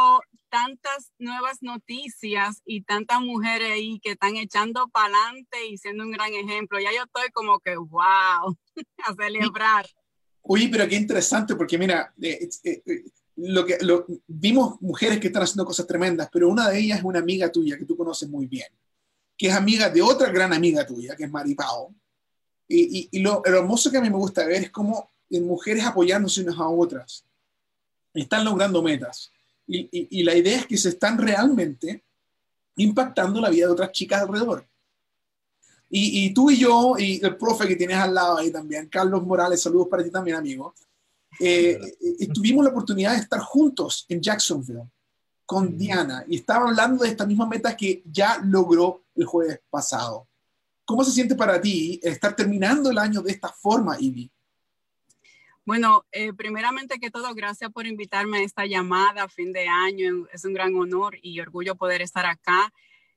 tantas 0.53 1.13
nuevas 1.19 1.63
noticias 1.63 2.61
y 2.67 2.83
tantas 2.83 3.23
mujeres 3.23 3.71
ahí 3.73 3.99
que 4.01 4.11
están 4.11 4.37
echando 4.37 4.87
para 4.89 5.07
adelante 5.07 5.67
y 5.67 5.79
siendo 5.79 6.05
un 6.05 6.11
gran 6.11 6.31
ejemplo. 6.35 6.79
Ya 6.79 6.91
yo 6.93 7.05
estoy 7.05 7.31
como 7.33 7.59
que, 7.59 7.75
wow, 7.75 8.55
a 9.07 9.15
celebrar. 9.19 9.87
Oye, 10.43 10.69
pero 10.71 10.87
qué 10.87 10.97
interesante, 10.97 11.57
porque 11.57 11.79
mira, 11.79 12.13
eh, 12.21 12.51
eh, 12.65 12.83
eh, 12.85 13.05
lo 13.37 13.65
que 13.65 13.79
lo, 13.81 14.05
vimos 14.27 14.79
mujeres 14.83 15.19
que 15.19 15.29
están 15.29 15.45
haciendo 15.45 15.65
cosas 15.65 15.87
tremendas, 15.87 16.29
pero 16.31 16.51
una 16.51 16.69
de 16.69 16.81
ellas 16.81 16.99
es 16.99 17.05
una 17.05 17.21
amiga 17.21 17.51
tuya 17.51 17.79
que 17.79 17.87
tú 17.87 17.97
conoces 17.97 18.29
muy 18.29 18.47
bien, 18.47 18.69
que 19.39 19.49
es 19.49 19.55
amiga 19.55 19.89
de 19.89 20.03
otra 20.03 20.31
gran 20.31 20.53
amiga 20.53 20.87
tuya, 20.87 21.17
que 21.17 21.25
es 21.25 21.31
Maripao. 21.31 21.95
Y, 22.69 22.99
y, 22.99 23.09
y 23.11 23.21
lo, 23.21 23.41
lo 23.43 23.59
hermoso 23.59 23.91
que 23.91 23.97
a 23.97 24.03
mí 24.03 24.11
me 24.11 24.17
gusta 24.17 24.45
ver 24.45 24.65
es 24.65 24.71
cómo 24.71 25.11
mujeres 25.31 25.87
apoyándose 25.87 26.43
unas 26.43 26.59
a 26.59 26.69
otras. 26.69 27.25
Están 28.13 28.45
logrando 28.45 28.83
metas. 28.83 29.32
Y, 29.67 30.23
la 30.23 30.35
idea 30.35 30.59
es 30.59 30.67
que 30.67 30.77
se 30.77 30.91
están 30.91 31.19
realmente 31.19 32.05
impactando 32.77 33.41
la 33.41 33.51
vida 33.51 33.67
de 33.67 33.73
otras 33.73 33.93
chicas 33.93 34.23
alrededor. 34.23 34.67
Y, 35.95 36.33
tú 36.33 36.51
y 36.51 36.57
yo, 36.57 36.95
y 36.99 37.23
el 37.23 37.37
profe 37.37 37.69
que 37.69 37.77
tienes 37.77 37.99
al 37.99 38.15
lado 38.15 38.39
ahí 38.39 38.51
también, 38.51 38.89
Carlos 38.89 39.23
Morales, 39.25 39.61
saludos 39.61 39.89
para 39.89 40.03
ti 40.03 40.11
también, 40.11 40.37
amigo. 40.39 40.75
Eh, 41.39 41.79
eh, 42.21 42.29
tuvimos 42.33 42.65
la 42.65 42.71
oportunidad 42.71 43.13
de 43.13 43.21
estar 43.21 43.41
juntos 43.41 44.07
en 44.09 44.21
Jacksonville 44.21 44.89
con 45.45 45.77
Diana 45.77 46.25
y 46.27 46.37
estaba 46.37 46.69
hablando 46.69 47.05
de 47.05 47.11
esta 47.11 47.27
misma 47.27 47.47
meta 47.47 47.77
que 47.77 48.03
ya 48.11 48.39
logró 48.43 49.05
el 49.15 49.27
jueves 49.27 49.61
pasado. 49.69 50.27
¿Cómo 50.85 51.05
se 51.05 51.13
siente 51.13 51.35
para 51.35 51.61
ti 51.61 52.01
estar 52.03 52.35
terminando 52.35 52.91
el 52.91 52.99
año 52.99 53.23
de 53.23 53.33
esta 53.33 53.49
forma, 53.49 53.97
Ivy? 53.99 54.31
Bueno, 55.65 56.05
eh, 56.11 56.33
primeramente 56.33 56.99
que 56.99 57.13
todo, 57.13 57.33
gracias 57.35 57.71
por 57.71 57.87
invitarme 57.87 58.39
a 58.39 58.43
esta 58.43 58.67
llamada 58.67 59.23
a 59.23 59.29
fin 59.29 59.53
de 59.53 59.69
año. 59.69 60.27
Es 60.33 60.45
un 60.45 60.55
gran 60.55 60.75
honor 60.75 61.17
y 61.23 61.39
orgullo 61.39 61.77
poder 61.77 62.03
estar 62.03 62.27
acá. 62.27 62.73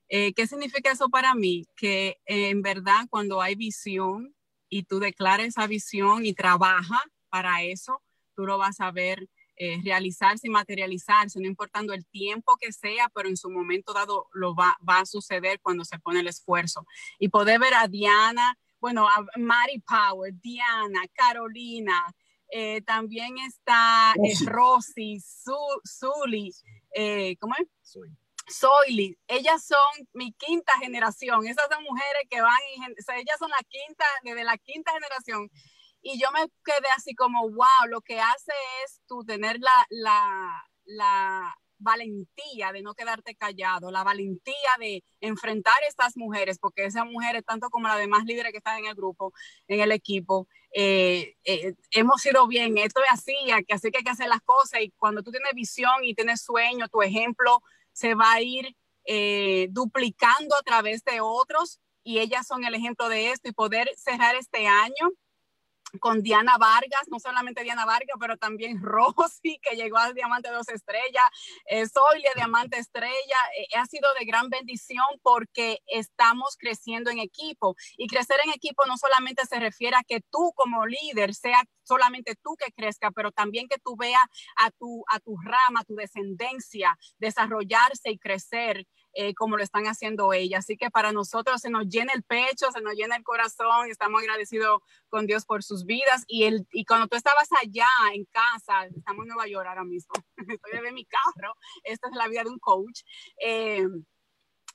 Eh, 0.08 0.32
¿Qué 0.32 0.46
significa 0.46 0.92
eso 0.92 1.08
para 1.08 1.34
mí? 1.34 1.66
Que 1.74 2.20
eh, 2.24 2.50
en 2.50 2.62
verdad 2.62 3.06
cuando 3.10 3.42
hay 3.42 3.56
visión 3.56 4.32
y 4.68 4.84
tú 4.84 5.00
declaras 5.00 5.48
esa 5.48 5.66
visión 5.66 6.24
y 6.24 6.34
trabajas 6.34 7.02
para 7.30 7.64
eso, 7.64 8.00
tú 8.36 8.46
lo 8.46 8.58
vas 8.58 8.80
a 8.80 8.92
ver 8.92 9.28
realizarse 9.82 10.48
y 10.48 10.50
materializarse, 10.50 11.40
no 11.40 11.46
importando 11.46 11.94
el 11.94 12.04
tiempo 12.04 12.58
que 12.60 12.72
sea, 12.72 13.08
pero 13.14 13.26
en 13.26 13.38
su 13.38 13.48
momento 13.48 13.94
dado 13.94 14.26
lo 14.34 14.54
va, 14.54 14.76
va 14.86 14.98
a 15.00 15.06
suceder 15.06 15.60
cuando 15.62 15.82
se 15.82 15.98
pone 15.98 16.20
el 16.20 16.28
esfuerzo. 16.28 16.86
Y 17.18 17.30
poder 17.30 17.58
ver 17.58 17.72
a 17.72 17.88
Diana, 17.88 18.58
bueno, 18.80 19.08
a 19.08 19.24
Mari 19.38 19.80
Power, 19.80 20.34
Diana, 20.42 21.06
Carolina, 21.14 22.04
eh, 22.50 22.82
también 22.82 23.36
está 23.38 24.14
eh, 24.22 24.34
Rosy, 24.44 25.18
Zully, 25.20 26.52
eh, 26.94 27.36
¿cómo 27.38 27.54
es? 27.58 27.68
Soy. 27.82 29.18
Ellas 29.26 29.66
son 29.66 30.06
mi 30.12 30.32
quinta 30.32 30.72
generación. 30.78 31.46
Esas 31.46 31.66
son 31.70 31.82
mujeres 31.82 32.22
que 32.30 32.40
van, 32.40 32.58
y, 32.76 32.84
ellas 32.84 33.36
son 33.38 33.50
la 33.50 33.62
quinta, 33.68 34.04
desde 34.22 34.44
la 34.44 34.56
quinta 34.56 34.92
generación. 34.92 35.50
Y 36.00 36.20
yo 36.20 36.30
me 36.30 36.46
quedé 36.64 36.88
así 36.96 37.14
como, 37.14 37.42
wow, 37.50 37.88
lo 37.88 38.00
que 38.00 38.20
hace 38.20 38.52
es 38.84 39.00
tú 39.08 39.24
tener 39.24 39.58
la, 39.58 39.86
la, 39.90 40.64
la 40.84 41.56
valentía 41.78 42.72
de 42.72 42.82
no 42.82 42.94
quedarte 42.94 43.34
callado, 43.34 43.90
la 43.90 44.04
valentía 44.04 44.70
de 44.78 45.02
enfrentar 45.20 45.74
a 45.82 45.88
estas 45.88 46.16
mujeres, 46.16 46.58
porque 46.58 46.84
esas 46.84 47.04
mujeres, 47.06 47.44
tanto 47.44 47.68
como 47.70 47.88
las 47.88 47.98
demás 47.98 48.24
líderes 48.24 48.52
que 48.52 48.58
están 48.58 48.78
en 48.78 48.86
el 48.86 48.94
grupo, 48.94 49.32
en 49.68 49.80
el 49.80 49.92
equipo, 49.92 50.48
eh, 50.78 51.36
eh, 51.44 51.72
hemos 51.92 52.26
ido 52.26 52.46
bien, 52.46 52.76
esto 52.76 53.00
es 53.00 53.10
así, 53.10 53.34
así 53.70 53.90
que 53.90 53.96
hay 53.96 54.04
que 54.04 54.10
hacer 54.10 54.28
las 54.28 54.42
cosas 54.42 54.82
y 54.82 54.90
cuando 54.98 55.22
tú 55.22 55.30
tienes 55.30 55.54
visión 55.54 56.04
y 56.04 56.14
tienes 56.14 56.42
sueño, 56.42 56.86
tu 56.88 57.00
ejemplo 57.00 57.62
se 57.92 58.14
va 58.14 58.34
a 58.34 58.42
ir 58.42 58.76
eh, 59.06 59.68
duplicando 59.70 60.54
a 60.54 60.60
través 60.60 61.02
de 61.04 61.22
otros 61.22 61.80
y 62.04 62.18
ellas 62.18 62.46
son 62.46 62.62
el 62.64 62.74
ejemplo 62.74 63.08
de 63.08 63.30
esto 63.30 63.48
y 63.48 63.52
poder 63.52 63.88
cerrar 63.96 64.36
este 64.36 64.66
año 64.66 65.12
con 65.98 66.22
Diana 66.22 66.56
Vargas, 66.58 67.02
no 67.08 67.18
solamente 67.18 67.62
Diana 67.62 67.84
Vargas, 67.84 68.16
pero 68.20 68.36
también 68.36 68.80
Rosy, 68.82 69.58
que 69.62 69.76
llegó 69.76 69.98
al 69.98 70.14
Diamante 70.14 70.50
Dos 70.50 70.68
Estrellas, 70.68 71.24
eh, 71.66 71.86
Soy 71.86 72.22
Diamante 72.34 72.78
Estrella, 72.78 73.36
eh, 73.58 73.76
ha 73.76 73.86
sido 73.86 74.08
de 74.18 74.24
gran 74.24 74.48
bendición 74.48 75.04
porque 75.22 75.78
estamos 75.86 76.56
creciendo 76.58 77.10
en 77.10 77.18
equipo. 77.18 77.76
Y 77.96 78.06
crecer 78.06 78.36
en 78.44 78.52
equipo 78.52 78.84
no 78.86 78.96
solamente 78.96 79.44
se 79.46 79.58
refiere 79.58 79.96
a 79.96 80.04
que 80.04 80.20
tú 80.20 80.52
como 80.54 80.86
líder 80.86 81.34
sea 81.34 81.62
solamente 81.82 82.34
tú 82.42 82.56
que 82.56 82.72
crezca, 82.72 83.10
pero 83.10 83.30
también 83.30 83.68
que 83.68 83.78
tú 83.78 83.96
veas 83.96 84.24
a 84.56 84.70
tu, 84.72 85.04
a 85.08 85.20
tu 85.20 85.36
rama, 85.38 85.80
a 85.80 85.84
tu 85.84 85.94
descendencia 85.94 86.98
desarrollarse 87.18 88.10
y 88.10 88.18
crecer 88.18 88.86
eh, 89.18 89.34
como 89.34 89.56
lo 89.56 89.62
están 89.62 89.86
haciendo 89.86 90.34
ellas. 90.34 90.60
Así 90.60 90.76
que 90.76 90.90
para 90.90 91.10
nosotros 91.10 91.62
se 91.62 91.70
nos 91.70 91.88
llena 91.88 92.12
el 92.12 92.22
pecho, 92.22 92.70
se 92.70 92.82
nos 92.82 92.94
llena 92.94 93.16
el 93.16 93.24
corazón, 93.24 93.90
estamos 93.90 94.20
agradecidos 94.20 94.82
con 95.08 95.26
Dios 95.26 95.46
por 95.46 95.62
sus 95.62 95.86
vidas. 95.86 96.24
Y, 96.26 96.44
el, 96.44 96.66
y 96.70 96.84
cuando 96.84 97.08
tú 97.08 97.16
estabas 97.16 97.48
allá 97.60 97.88
en 98.12 98.26
casa, 98.26 98.84
estamos 98.94 99.22
en 99.22 99.28
Nueva 99.28 99.48
York 99.48 99.66
ahora 99.66 99.84
mismo, 99.84 100.14
estoy 100.36 100.80
de 100.82 100.92
mi 100.92 101.06
carro, 101.06 101.54
esta 101.84 102.08
es 102.08 102.14
la 102.14 102.28
vida 102.28 102.44
de 102.44 102.50
un 102.50 102.58
coach. 102.58 103.00
Eh, 103.40 103.86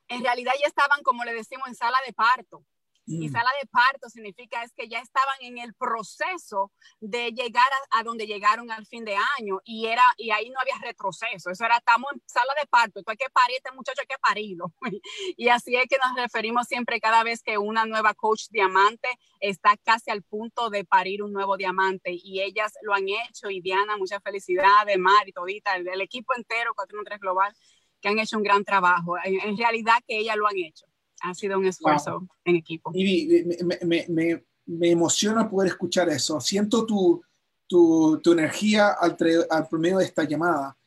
en 0.07 0.23
realidad 0.23 0.53
ya 0.59 0.67
estaban, 0.67 1.03
como 1.03 1.23
le 1.23 1.33
decimos, 1.33 1.67
en 1.67 1.75
sala 1.75 1.99
de 2.05 2.13
parto. 2.13 2.65
Y 3.11 3.27
mm. 3.27 3.31
sala 3.31 3.49
de 3.61 3.67
parto 3.67 4.09
significa 4.09 4.63
es 4.63 4.71
que 4.73 4.87
ya 4.87 4.99
estaban 4.99 5.35
en 5.41 5.57
el 5.57 5.73
proceso 5.73 6.71
de 6.99 7.31
llegar 7.31 7.67
a, 7.91 8.03
donde 8.03 8.27
llegaron 8.27 8.71
al 8.71 8.85
fin 8.85 9.03
de 9.05 9.15
año 9.37 9.59
y 9.63 9.87
era 9.87 10.03
y 10.17 10.31
ahí 10.31 10.49
no 10.49 10.59
había 10.59 10.75
retroceso. 10.81 11.49
Eso 11.49 11.65
era 11.65 11.77
estamos 11.77 12.11
en 12.13 12.21
sala 12.25 12.53
de 12.59 12.67
parto, 12.67 12.99
esto 12.99 13.11
hay 13.11 13.17
que 13.17 13.29
parir 13.29 13.57
este 13.57 13.71
muchacho 13.71 14.01
hay 14.01 14.07
que 14.07 14.19
parirlo. 14.21 14.73
y 15.37 15.49
así 15.49 15.75
es 15.75 15.85
que 15.87 15.97
nos 15.97 16.15
referimos 16.15 16.67
siempre 16.67 16.99
cada 16.99 17.23
vez 17.23 17.43
que 17.43 17.57
una 17.57 17.85
nueva 17.85 18.13
coach 18.13 18.45
diamante 18.49 19.09
está 19.39 19.75
casi 19.77 20.11
al 20.11 20.23
punto 20.23 20.69
de 20.69 20.85
parir 20.85 21.23
un 21.23 21.33
nuevo 21.33 21.57
diamante 21.57 22.11
y 22.13 22.41
ellas 22.41 22.73
lo 22.81 22.93
han 22.93 23.07
hecho 23.07 23.49
y 23.49 23.61
Diana, 23.61 23.97
muchas 23.97 24.21
felicidades, 24.23 24.97
Mar 24.97 25.27
y 25.27 25.33
todita, 25.33 25.75
el, 25.75 25.87
el 25.87 26.01
equipo 26.01 26.33
entero 26.35 26.73
413 26.75 27.19
Global 27.19 27.53
que 28.01 28.09
han 28.09 28.19
hecho 28.19 28.37
un 28.37 28.43
gran 28.43 28.63
trabajo. 28.63 29.15
en 29.23 29.57
realidad 29.57 29.95
que 30.07 30.17
ellas 30.17 30.35
lo 30.35 30.47
han 30.47 30.57
hecho 30.57 30.90
ha 31.21 31.33
sido 31.33 31.59
un 31.59 31.65
esfuerzo 31.65 32.27
en 32.45 32.55
equipo. 32.55 32.91
Y 32.93 33.43
me, 33.63 34.05
me, 34.07 34.43
me, 34.65 34.89
emociona 34.89 35.49
poder 35.49 35.69
escuchar 35.69 36.09
eso. 36.09 36.39
Siento 36.39 36.85
tu, 36.85 37.21
tu, 37.67 38.19
tu 38.23 38.31
energía 38.33 38.89
al, 38.99 39.17
al 39.49 39.67
promedio 39.67 39.97
de 39.97 40.05
esta 40.05 40.23
llamada. 40.23 40.77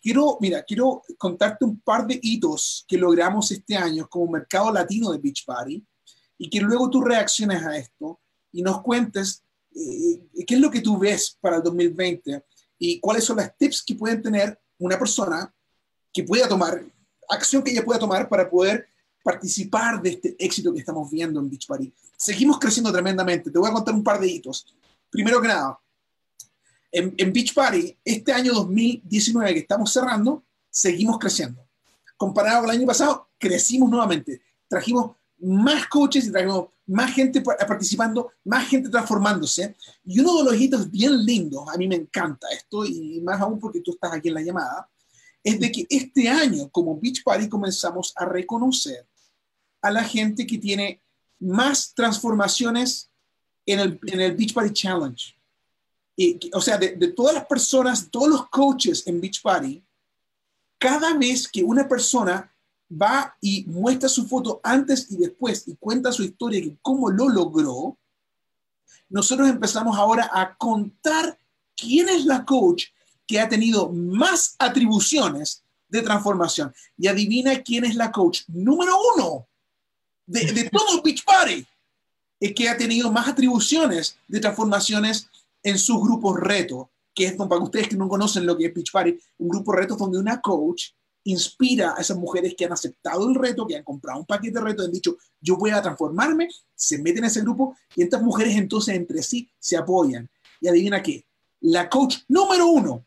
Quiero, 0.00 0.38
mira, 0.40 0.62
quiero 0.62 1.02
contarte 1.18 1.64
un 1.64 1.80
par 1.80 2.06
de 2.06 2.18
hitos 2.22 2.84
que 2.86 2.96
logramos 2.96 3.50
este 3.50 3.76
año 3.76 4.08
como 4.08 4.32
mercado 4.32 4.72
latino 4.72 5.10
de 5.10 5.18
Beach 5.18 5.44
Party 5.44 5.84
y 6.38 6.48
que 6.48 6.60
luego 6.60 6.88
tú 6.88 7.00
reacciones 7.00 7.62
a 7.64 7.76
esto 7.76 8.20
y 8.52 8.62
nos 8.62 8.80
cuentes 8.82 9.42
eh, 9.74 10.44
qué 10.46 10.54
es 10.54 10.60
lo 10.60 10.70
que 10.70 10.80
tú 10.80 10.98
ves 10.98 11.36
para 11.40 11.56
el 11.56 11.62
2020 11.62 12.44
y 12.78 13.00
cuáles 13.00 13.24
son 13.24 13.38
las 13.38 13.56
tips 13.56 13.82
que 13.82 13.94
pueden 13.94 14.22
tener 14.22 14.58
una 14.78 14.98
persona 14.98 15.52
que 16.12 16.22
pueda 16.22 16.48
tomar, 16.48 16.82
acción 17.28 17.62
que 17.62 17.72
ella 17.72 17.84
pueda 17.84 17.98
tomar 17.98 18.28
para 18.28 18.48
poder 18.48 18.88
participar 19.26 20.00
de 20.00 20.10
este 20.10 20.36
éxito 20.38 20.72
que 20.72 20.78
estamos 20.78 21.10
viendo 21.10 21.40
en 21.40 21.50
Beach 21.50 21.66
Party. 21.66 21.92
Seguimos 22.16 22.60
creciendo 22.60 22.92
tremendamente. 22.92 23.50
Te 23.50 23.58
voy 23.58 23.68
a 23.68 23.72
contar 23.72 23.92
un 23.92 24.04
par 24.04 24.20
de 24.20 24.28
hitos. 24.28 24.72
Primero 25.10 25.42
que 25.42 25.48
nada, 25.48 25.80
en, 26.92 27.12
en 27.18 27.32
Beach 27.32 27.52
Party, 27.52 27.98
este 28.04 28.32
año 28.32 28.52
2019 28.54 29.52
que 29.52 29.58
estamos 29.58 29.92
cerrando, 29.92 30.44
seguimos 30.70 31.18
creciendo. 31.18 31.66
Comparado 32.16 32.60
con 32.60 32.70
el 32.70 32.76
año 32.76 32.86
pasado, 32.86 33.28
crecimos 33.36 33.90
nuevamente. 33.90 34.42
Trajimos 34.68 35.16
más 35.40 35.88
coaches 35.88 36.28
y 36.28 36.30
trajimos 36.30 36.68
más 36.86 37.12
gente 37.12 37.40
participando, 37.40 38.30
más 38.44 38.68
gente 38.68 38.90
transformándose. 38.90 39.74
Y 40.04 40.20
uno 40.20 40.38
de 40.38 40.44
los 40.44 40.60
hitos 40.60 40.88
bien 40.88 41.24
lindos, 41.24 41.64
a 41.68 41.76
mí 41.76 41.88
me 41.88 41.96
encanta 41.96 42.46
esto, 42.52 42.84
y 42.86 43.20
más 43.22 43.40
aún 43.40 43.58
porque 43.58 43.80
tú 43.80 43.90
estás 43.90 44.12
aquí 44.12 44.28
en 44.28 44.34
la 44.34 44.42
llamada, 44.42 44.88
es 45.42 45.58
de 45.58 45.72
que 45.72 45.84
este 45.90 46.28
año, 46.28 46.68
como 46.70 46.96
Beach 47.00 47.24
Party, 47.24 47.48
comenzamos 47.48 48.12
a 48.14 48.24
reconocer 48.24 49.04
a 49.82 49.90
la 49.90 50.04
gente 50.04 50.46
que 50.46 50.58
tiene 50.58 51.00
más 51.38 51.94
transformaciones 51.94 53.10
en 53.64 53.80
el, 53.80 54.00
en 54.06 54.20
el 54.20 54.36
Beach 54.36 54.54
Party 54.54 54.72
Challenge. 54.72 55.34
O 56.52 56.60
sea, 56.60 56.78
de, 56.78 56.96
de 56.96 57.08
todas 57.08 57.34
las 57.34 57.46
personas, 57.46 58.08
todos 58.10 58.28
los 58.28 58.48
coaches 58.48 59.06
en 59.06 59.20
Beach 59.20 59.42
Party, 59.42 59.82
cada 60.78 61.14
vez 61.14 61.48
que 61.48 61.62
una 61.62 61.86
persona 61.86 62.50
va 62.90 63.36
y 63.40 63.64
muestra 63.64 64.08
su 64.08 64.26
foto 64.26 64.60
antes 64.62 65.10
y 65.10 65.16
después 65.16 65.66
y 65.66 65.76
cuenta 65.76 66.12
su 66.12 66.22
historia 66.22 66.60
y 66.60 66.78
cómo 66.80 67.10
lo 67.10 67.28
logró, 67.28 67.98
nosotros 69.08 69.48
empezamos 69.48 69.96
ahora 69.96 70.30
a 70.32 70.56
contar 70.56 71.38
quién 71.76 72.08
es 72.08 72.24
la 72.24 72.44
coach 72.44 72.86
que 73.26 73.40
ha 73.40 73.48
tenido 73.48 73.90
más 73.90 74.56
atribuciones 74.58 75.64
de 75.88 76.02
transformación. 76.02 76.72
Y 76.96 77.08
adivina 77.08 77.62
quién 77.62 77.84
es 77.84 77.94
la 77.94 78.10
coach 78.10 78.42
número 78.48 78.96
uno 79.16 79.46
de, 80.26 80.52
de 80.52 80.70
todo 80.70 81.02
Beach 81.02 81.24
Party, 81.24 81.66
es 82.40 82.52
que 82.52 82.68
ha 82.68 82.76
tenido 82.76 83.10
más 83.10 83.28
atribuciones 83.28 84.16
de 84.28 84.40
transformaciones 84.40 85.28
en 85.62 85.78
sus 85.78 86.00
grupos 86.00 86.38
reto, 86.38 86.90
que 87.14 87.26
es 87.26 87.32
para 87.32 87.58
ustedes 87.58 87.88
que 87.88 87.96
no 87.96 88.08
conocen 88.08 88.46
lo 88.46 88.56
que 88.56 88.66
es 88.66 88.74
Beach 88.74 88.92
Party, 88.92 89.18
un 89.38 89.48
grupo 89.48 89.72
reto 89.72 89.96
donde 89.96 90.18
una 90.18 90.40
coach 90.40 90.90
inspira 91.24 91.94
a 91.96 92.00
esas 92.00 92.16
mujeres 92.16 92.54
que 92.56 92.64
han 92.64 92.72
aceptado 92.72 93.28
el 93.28 93.34
reto, 93.34 93.66
que 93.66 93.76
han 93.76 93.82
comprado 93.82 94.20
un 94.20 94.26
paquete 94.26 94.58
de 94.58 94.64
reto, 94.64 94.84
han 94.84 94.92
dicho, 94.92 95.16
yo 95.40 95.56
voy 95.56 95.70
a 95.70 95.82
transformarme, 95.82 96.48
se 96.74 96.98
meten 96.98 97.18
en 97.18 97.24
ese 97.24 97.40
grupo 97.40 97.76
y 97.96 98.02
estas 98.02 98.22
mujeres 98.22 98.56
entonces 98.56 98.94
entre 98.94 99.22
sí 99.22 99.50
se 99.58 99.76
apoyan. 99.76 100.28
Y 100.60 100.68
adivina 100.68 101.02
qué, 101.02 101.26
la 101.60 101.88
coach 101.88 102.18
número 102.28 102.68
uno 102.68 103.04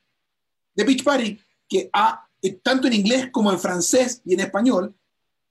de 0.76 0.84
Beach 0.84 1.04
Party, 1.04 1.40
que 1.68 1.90
ha, 1.94 2.28
tanto 2.62 2.88
en 2.88 2.94
inglés 2.94 3.30
como 3.32 3.52
en 3.52 3.60
francés 3.60 4.22
y 4.26 4.34
en 4.34 4.42
español, 4.42 4.94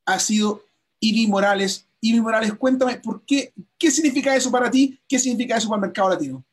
ha 0.04 0.18
sido 0.18 0.62
Ivy 1.00 1.26
Morales. 1.26 1.88
Ivy 2.00 2.20
Morales, 2.20 2.54
cuéntame, 2.54 2.96
¿por 2.96 3.24
qué, 3.24 3.52
¿qué 3.78 3.90
significa 3.90 4.34
eso 4.34 4.50
para 4.50 4.70
ti? 4.70 5.00
¿Qué 5.08 5.18
significa 5.18 5.56
eso 5.56 5.68
para 5.68 5.78
el 5.78 5.88
mercado 5.88 6.10
latino? 6.10 6.44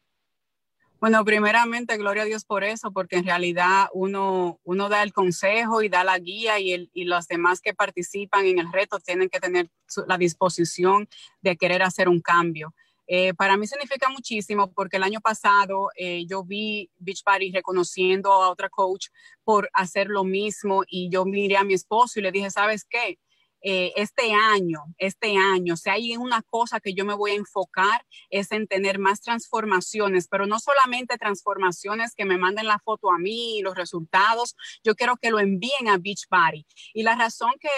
Bueno, 0.99 1.23
primeramente, 1.23 1.97
gloria 1.97 2.23
a 2.23 2.25
Dios 2.25 2.45
por 2.45 2.63
eso, 2.63 2.91
porque 2.91 3.17
en 3.17 3.25
realidad 3.25 3.89
uno, 3.93 4.59
uno 4.63 4.89
da 4.89 5.03
el 5.03 5.13
consejo 5.13 5.83
y 5.83 5.89
da 5.89 6.03
la 6.03 6.17
guía 6.17 6.59
y, 6.59 6.71
el, 6.71 6.89
y 6.93 7.03
los 7.03 7.27
demás 7.27 7.61
que 7.61 7.75
participan 7.75 8.45
en 8.45 8.59
el 8.59 8.71
reto 8.71 8.97
tienen 8.99 9.29
que 9.29 9.39
tener 9.39 9.69
la 10.07 10.17
disposición 10.17 11.07
de 11.41 11.57
querer 11.57 11.83
hacer 11.83 12.09
un 12.09 12.21
cambio. 12.21 12.73
Eh, 13.07 13.35
para 13.35 13.55
mí 13.55 13.67
significa 13.67 14.09
muchísimo 14.09 14.71
porque 14.73 14.97
el 14.97 15.03
año 15.03 15.21
pasado 15.21 15.89
eh, 15.95 16.25
yo 16.25 16.43
vi 16.43 16.89
Beach 16.97 17.21
Party 17.23 17.51
reconociendo 17.51 18.31
a 18.31 18.49
otra 18.49 18.69
coach 18.69 19.09
por 19.43 19.69
hacer 19.73 20.07
lo 20.07 20.23
mismo 20.23 20.83
y 20.87 21.09
yo 21.09 21.23
miré 21.23 21.57
a 21.57 21.63
mi 21.63 21.75
esposo 21.75 22.19
y 22.19 22.23
le 22.23 22.31
dije, 22.31 22.49
¿sabes 22.49 22.83
qué? 22.83 23.19
Eh, 23.67 23.93
este 23.95 24.31
año, 24.31 24.83
este 24.99 25.37
año, 25.37 25.75
si 25.75 25.89
hay 25.89 26.17
una 26.17 26.43
cosa 26.43 26.79
que 26.79 26.93
yo 26.93 27.03
me 27.03 27.15
voy 27.15 27.31
a 27.31 27.33
enfocar 27.33 28.05
es 28.29 28.51
en 28.51 28.67
tener 28.67 28.99
más 28.99 29.21
transformaciones, 29.21 30.27
pero 30.27 30.45
no 30.45 30.59
solamente 30.59 31.17
transformaciones 31.17 32.13
que 32.13 32.25
me 32.25 32.37
manden 32.37 32.67
la 32.67 32.77
foto 32.77 33.11
a 33.11 33.17
mí, 33.17 33.61
los 33.63 33.73
resultados, 33.73 34.55
yo 34.83 34.93
quiero 34.93 35.17
que 35.17 35.31
lo 35.31 35.39
envíen 35.39 35.89
a 35.89 35.97
Beach 35.97 36.27
Party. 36.29 36.63
Y 36.93 37.01
la 37.01 37.15
razón 37.15 37.53
que 37.59 37.69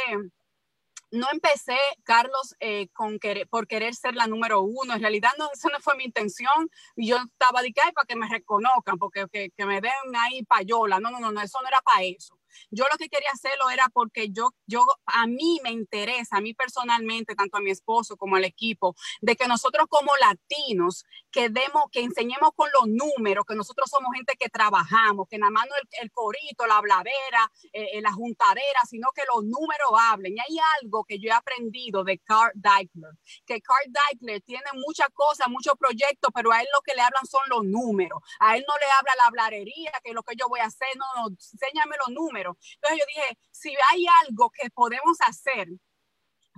no 1.11 1.27
empecé, 1.31 1.77
Carlos, 2.03 2.53
eh, 2.59 2.89
con 2.89 3.17
por 3.49 3.65
querer 3.65 3.95
ser 3.95 4.13
la 4.15 4.27
número 4.27 4.61
uno. 4.63 4.93
En 4.93 4.99
realidad, 4.99 5.31
no, 5.37 5.49
eso 5.53 5.69
no 5.69 5.79
fue 5.79 5.95
mi 5.95 6.03
intención. 6.03 6.69
Y 6.97 7.07
yo 7.07 7.17
estaba 7.17 7.61
de 7.61 7.71
que, 7.71 7.81
para 7.93 8.05
que 8.05 8.17
me 8.17 8.27
reconozcan, 8.27 8.97
porque 8.97 9.25
que, 9.31 9.51
que 9.51 9.65
me 9.65 9.79
den 9.79 9.93
ahí 10.17 10.43
payola. 10.43 10.99
No, 10.99 11.11
no, 11.11 11.21
no, 11.21 11.31
no, 11.31 11.41
eso 11.41 11.59
no 11.61 11.67
era 11.69 11.79
para 11.81 12.03
eso. 12.03 12.37
Yo 12.71 12.85
lo 12.91 12.97
que 12.97 13.09
quería 13.09 13.29
hacerlo 13.31 13.69
era 13.69 13.89
porque 13.93 14.29
yo, 14.29 14.49
yo, 14.65 14.85
a 15.05 15.27
mí 15.27 15.59
me 15.63 15.71
interesa, 15.71 16.37
a 16.37 16.41
mí 16.41 16.53
personalmente, 16.53 17.35
tanto 17.35 17.57
a 17.57 17.61
mi 17.61 17.71
esposo 17.71 18.17
como 18.17 18.35
al 18.35 18.45
equipo, 18.45 18.95
de 19.21 19.35
que 19.35 19.47
nosotros 19.47 19.87
como 19.89 20.11
latinos 20.17 21.05
que 21.31 21.49
demos, 21.49 21.85
que 21.91 22.01
enseñemos 22.01 22.51
con 22.55 22.69
los 22.73 22.87
números, 22.87 23.45
que 23.45 23.55
nosotros 23.55 23.89
somos 23.89 24.11
gente 24.15 24.33
que 24.39 24.49
trabajamos, 24.49 25.27
que 25.29 25.37
nada 25.37 25.51
más 25.51 25.65
no 25.69 25.75
el, 25.75 25.87
el 26.01 26.11
corito, 26.11 26.65
la 26.65 26.77
habladera, 26.77 27.51
eh, 27.73 27.89
eh 27.93 28.01
la 28.01 28.11
juntadera, 28.11 28.81
sino 28.89 29.09
que 29.13 29.23
los 29.33 29.43
números 29.43 29.89
hablen. 29.99 30.33
Y 30.35 30.39
hay 30.39 30.57
algo 30.81 31.03
que 31.03 31.19
yo 31.19 31.29
he 31.29 31.33
aprendido 31.33 32.03
de 32.03 32.19
Carl 32.19 32.51
Deichler, 32.55 33.11
que 33.45 33.61
Carl 33.61 33.85
Deichler 33.87 34.41
tiene 34.41 34.65
muchas 34.73 35.09
cosas, 35.13 35.47
muchos 35.47 35.75
proyectos, 35.77 36.31
pero 36.33 36.51
a 36.51 36.61
él 36.61 36.67
lo 36.73 36.81
que 36.81 36.95
le 36.95 37.01
hablan 37.01 37.25
son 37.25 37.41
los 37.49 37.63
números. 37.63 38.19
A 38.39 38.57
él 38.57 38.65
no 38.67 38.75
le 38.77 38.85
habla 38.97 39.11
la 39.17 39.25
habladería, 39.27 39.91
que 40.03 40.09
es 40.09 40.15
lo 40.15 40.23
que 40.23 40.35
yo 40.35 40.47
voy 40.47 40.59
a 40.59 40.65
hacer, 40.65 40.89
no, 40.97 41.05
no, 41.15 41.27
enséñame 41.29 41.95
los 42.05 42.09
números 42.09 42.46
entonces 42.49 42.99
yo 42.99 43.05
dije, 43.07 43.37
si 43.51 43.73
hay 43.91 44.05
algo 44.25 44.49
que 44.49 44.69
podemos 44.69 45.17
hacer 45.21 45.67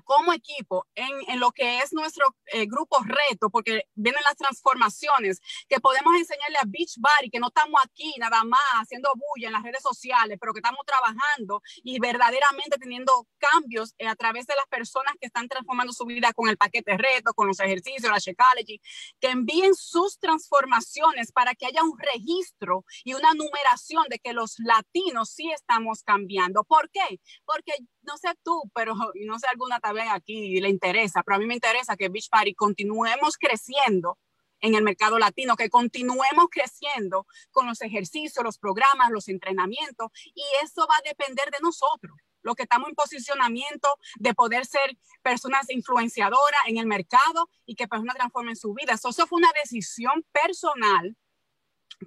como 0.09 0.33
equipo 0.33 0.87
en, 0.95 1.07
en, 1.27 1.39
lo 1.39 1.51
que 1.51 1.81
es 1.81 1.93
nuestro 1.93 2.35
eh, 2.47 2.65
grupo 2.65 2.97
reto, 3.03 3.51
porque 3.51 3.83
vienen 3.93 4.23
las 4.23 4.35
transformaciones, 4.37 5.39
que 5.67 5.79
podemos 5.79 6.15
enseñarle 6.15 6.57
a 6.57 6.65
Beach 6.65 6.95
Body, 6.97 7.29
que 7.29 7.39
no 7.39 7.49
estamos 7.49 7.79
aquí 7.85 8.15
nada 8.17 8.43
más 8.43 8.59
haciendo 8.81 9.11
bulla 9.13 9.49
en 9.49 9.53
las 9.53 9.61
redes 9.61 9.83
sociales, 9.83 10.39
pero 10.41 10.51
que 10.51 10.61
estamos 10.61 10.83
trabajando 10.83 11.61
y 11.83 11.99
verdaderamente 11.99 12.79
teniendo 12.79 13.27
cambios 13.37 13.93
eh, 13.99 14.07
a 14.07 14.15
través 14.15 14.47
de 14.47 14.55
las 14.55 14.65
personas 14.65 15.13
que 15.21 15.27
están 15.27 15.47
transformando 15.47 15.93
su 15.93 16.05
vida 16.05 16.33
con 16.33 16.49
el 16.49 16.57
paquete 16.57 16.97
reto, 16.97 17.35
con 17.35 17.45
los 17.45 17.59
ejercicios, 17.59 18.11
la 18.11 18.17
Shakeology, 18.17 18.81
que 19.19 19.29
envíen 19.29 19.75
sus 19.75 20.17
transformaciones 20.17 21.31
para 21.31 21.53
que 21.53 21.67
haya 21.67 21.83
un 21.83 21.99
registro 21.99 22.83
y 23.03 23.13
una 23.13 23.35
numeración 23.35 24.05
de 24.09 24.17
que 24.17 24.33
los 24.33 24.55
latinos 24.57 25.29
sí 25.29 25.51
estamos 25.51 26.01
cambiando. 26.01 26.63
¿Por 26.63 26.89
qué? 26.89 27.21
Porque 27.45 27.73
no 28.01 28.17
sé 28.17 28.29
tú, 28.43 28.63
pero 28.73 28.95
no 28.95 29.37
sé 29.37 29.47
alguna 29.47 29.79
aquí 30.03 30.59
le 30.59 30.69
interesa, 30.69 31.23
pero 31.23 31.35
a 31.35 31.39
mí 31.39 31.45
me 31.45 31.53
interesa 31.53 31.97
que 31.97 32.09
Beach 32.09 32.29
Party 32.29 32.53
continuemos 32.53 33.37
creciendo 33.37 34.17
en 34.61 34.75
el 34.75 34.83
mercado 34.83 35.19
latino, 35.19 35.55
que 35.55 35.69
continuemos 35.69 36.47
creciendo 36.51 37.25
con 37.51 37.67
los 37.67 37.81
ejercicios, 37.81 38.43
los 38.43 38.57
programas, 38.57 39.09
los 39.11 39.27
entrenamientos, 39.27 40.09
y 40.33 40.43
eso 40.63 40.85
va 40.89 40.95
a 40.97 41.07
depender 41.07 41.49
de 41.51 41.59
nosotros, 41.61 42.17
lo 42.41 42.55
que 42.55 42.63
estamos 42.63 42.89
en 42.89 42.95
posicionamiento 42.95 43.89
de 44.17 44.33
poder 44.33 44.65
ser 44.65 44.97
personas 45.21 45.69
influenciadoras 45.69 46.61
en 46.67 46.77
el 46.77 46.85
mercado 46.85 47.49
y 47.65 47.75
que 47.75 47.87
personas 47.87 48.15
transformen 48.15 48.55
su 48.55 48.73
vida. 48.73 48.93
eso 48.93 49.11
fue 49.11 49.37
una 49.37 49.51
decisión 49.63 50.25
personal 50.31 51.15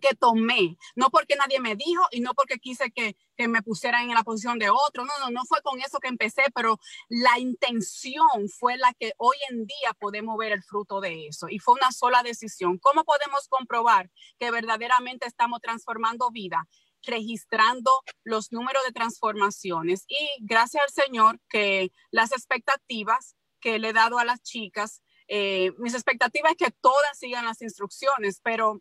que 0.00 0.14
tomé, 0.14 0.76
no 0.94 1.10
porque 1.10 1.36
nadie 1.36 1.60
me 1.60 1.76
dijo 1.76 2.02
y 2.10 2.20
no 2.20 2.34
porque 2.34 2.58
quise 2.58 2.90
que, 2.90 3.16
que, 3.36 3.48
me 3.48 3.62
pusieran 3.62 4.08
en 4.08 4.14
la 4.14 4.22
posición 4.22 4.58
de 4.58 4.70
otro, 4.70 5.04
no, 5.04 5.12
no, 5.20 5.30
no 5.30 5.44
fue 5.44 5.60
con 5.62 5.80
eso 5.80 5.98
que 5.98 6.08
empecé, 6.08 6.44
pero 6.54 6.78
la 7.08 7.38
intención 7.38 8.48
fue 8.58 8.76
la 8.76 8.94
que 8.94 9.12
hoy 9.18 9.36
en 9.50 9.66
día 9.66 9.92
podemos 9.98 10.36
ver 10.38 10.52
el 10.52 10.62
fruto 10.62 11.00
de 11.00 11.26
eso 11.26 11.48
y 11.48 11.58
fue 11.58 11.74
una 11.74 11.92
sola 11.92 12.22
decisión. 12.22 12.78
¿Cómo 12.78 13.04
podemos 13.04 13.48
comprobar 13.48 14.10
que 14.38 14.50
verdaderamente 14.50 15.26
estamos 15.26 15.60
transformando 15.60 16.30
vida? 16.30 16.66
registrando 17.04 17.90
los 18.22 18.52
números 18.52 18.82
de 18.84 18.92
transformaciones 18.92 20.04
y 20.06 20.28
gracias 20.40 20.84
al 20.84 21.04
Señor 21.04 21.40
que 21.48 21.90
las 22.12 22.30
expectativas 22.30 23.34
que 23.60 23.80
le 23.80 23.88
he 23.88 23.92
dado 23.92 24.18
a 24.18 24.24
las 24.24 24.40
chicas, 24.42 25.02
eh, 25.28 25.72
mis 25.78 25.94
expectativas 25.94 26.52
es 26.52 26.58
que 26.58 26.74
todas 26.80 27.18
sigan 27.18 27.44
las 27.44 27.62
instrucciones, 27.62 28.40
pero 28.42 28.80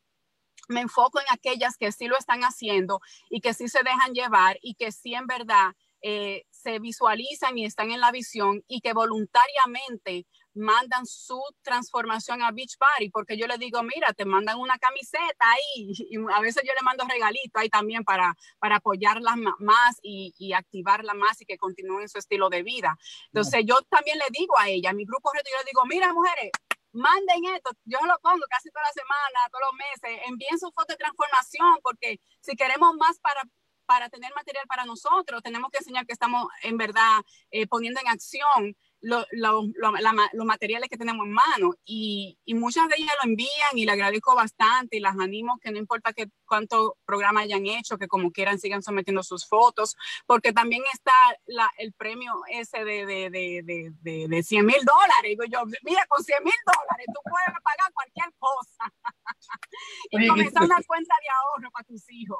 me 0.67 0.81
enfoco 0.81 1.19
en 1.19 1.25
aquellas 1.31 1.77
que 1.77 1.91
sí 1.91 2.07
lo 2.07 2.17
están 2.17 2.41
haciendo 2.41 2.99
y 3.29 3.41
que 3.41 3.53
sí 3.53 3.67
se 3.67 3.83
dejan 3.83 4.13
llevar 4.13 4.57
y 4.61 4.75
que 4.75 4.91
sí 4.91 5.13
en 5.13 5.27
verdad 5.27 5.73
eh, 6.03 6.45
se 6.49 6.79
visualizan 6.79 7.57
y 7.57 7.65
están 7.65 7.91
en 7.91 7.99
la 7.99 8.11
visión 8.11 8.63
y 8.67 8.81
que 8.81 8.93
voluntariamente 8.93 10.25
mandan 10.53 11.05
su 11.05 11.39
transformación 11.61 12.41
a 12.41 12.51
Beach 12.51 12.77
Party, 12.77 13.09
porque 13.09 13.37
yo 13.37 13.47
le 13.47 13.57
digo, 13.57 13.81
mira, 13.83 14.11
te 14.13 14.25
mandan 14.25 14.59
una 14.59 14.77
camiseta 14.77 15.45
ahí, 15.45 15.93
y 15.95 16.17
a 16.33 16.41
veces 16.41 16.63
yo 16.65 16.73
le 16.73 16.83
mando 16.83 17.05
regalito 17.07 17.59
ahí 17.59 17.69
también 17.69 18.03
para, 18.03 18.35
para 18.59 18.77
apoyarlas 18.77 19.35
más 19.59 19.97
y, 20.01 20.33
y 20.37 20.53
activarla 20.53 21.13
más 21.13 21.39
y 21.41 21.45
que 21.45 21.57
continúen 21.57 22.09
su 22.09 22.17
estilo 22.17 22.49
de 22.49 22.63
vida. 22.63 22.97
Entonces 23.27 23.63
yo 23.65 23.79
también 23.89 24.17
le 24.17 24.25
digo 24.31 24.57
a 24.57 24.69
ella, 24.69 24.89
a 24.89 24.93
mi 24.93 25.05
grupo, 25.05 25.31
yo 25.33 25.57
le 25.57 25.69
digo, 25.69 25.85
mira, 25.85 26.11
mujeres, 26.13 26.51
manden 26.91 27.45
esto, 27.55 27.71
yo 27.85 27.99
lo 28.05 28.17
pongo 28.19 28.43
casi 28.49 28.69
toda 28.69 28.83
la 28.83 28.93
semana, 28.93 29.49
todos 29.51 29.63
los 29.71 29.73
meses, 29.73 30.21
envíen 30.27 30.59
su 30.59 30.71
foto 30.71 30.93
de 30.93 30.97
transformación, 30.97 31.79
porque 31.83 32.19
si 32.41 32.55
queremos 32.55 32.95
más 32.95 33.19
para, 33.19 33.41
para 33.85 34.09
tener 34.09 34.31
material 34.35 34.65
para 34.67 34.85
nosotros, 34.85 35.41
tenemos 35.41 35.69
que 35.71 35.79
enseñar 35.79 36.05
que 36.05 36.13
estamos 36.13 36.47
en 36.63 36.77
verdad 36.77 37.19
eh, 37.51 37.67
poniendo 37.67 37.99
en 38.01 38.07
acción 38.07 38.75
los 39.01 40.45
materiales 40.45 40.89
que 40.89 40.97
tenemos 40.97 41.25
en 41.25 41.31
mano 41.31 41.73
y, 41.85 42.37
y, 42.45 42.53
muchas 42.53 42.87
de 42.87 42.95
ellas 42.97 43.15
lo 43.23 43.29
envían 43.29 43.75
y 43.75 43.85
le 43.85 43.91
agradezco 43.91 44.35
bastante 44.35 44.97
y 44.97 44.99
las 44.99 45.17
animo 45.17 45.57
que 45.59 45.71
no 45.71 45.79
importa 45.79 46.13
que 46.13 46.27
cuánto 46.45 46.97
programa 47.05 47.41
hayan 47.41 47.65
hecho, 47.65 47.97
que 47.97 48.07
como 48.07 48.31
quieran 48.31 48.59
sigan 48.59 48.83
sometiendo 48.83 49.23
sus 49.23 49.47
fotos, 49.47 49.95
porque 50.27 50.53
también 50.53 50.83
está 50.93 51.11
la, 51.45 51.71
el 51.77 51.93
premio 51.93 52.31
ese 52.49 52.83
de, 52.83 53.05
de, 53.05 53.29
de, 53.29 53.93
de, 54.01 54.27
de 54.27 54.43
100 54.43 54.65
mil 54.65 54.83
dólares. 54.85 55.23
Digo 55.23 55.43
yo, 55.45 55.63
mira, 55.83 56.05
con 56.07 56.23
100 56.23 56.43
mil 56.43 56.53
dólares 56.65 57.07
tú 57.07 57.21
puedes 57.23 57.61
pagar 57.63 57.93
cualquier 57.93 58.33
cosa 58.37 58.93
y 60.11 60.27
comenzar 60.27 60.63
una 60.63 60.81
cuenta 60.85 61.15
de 61.21 61.29
ahorro 61.29 61.71
para 61.71 61.85
tus 61.85 62.03
hijos. 62.11 62.39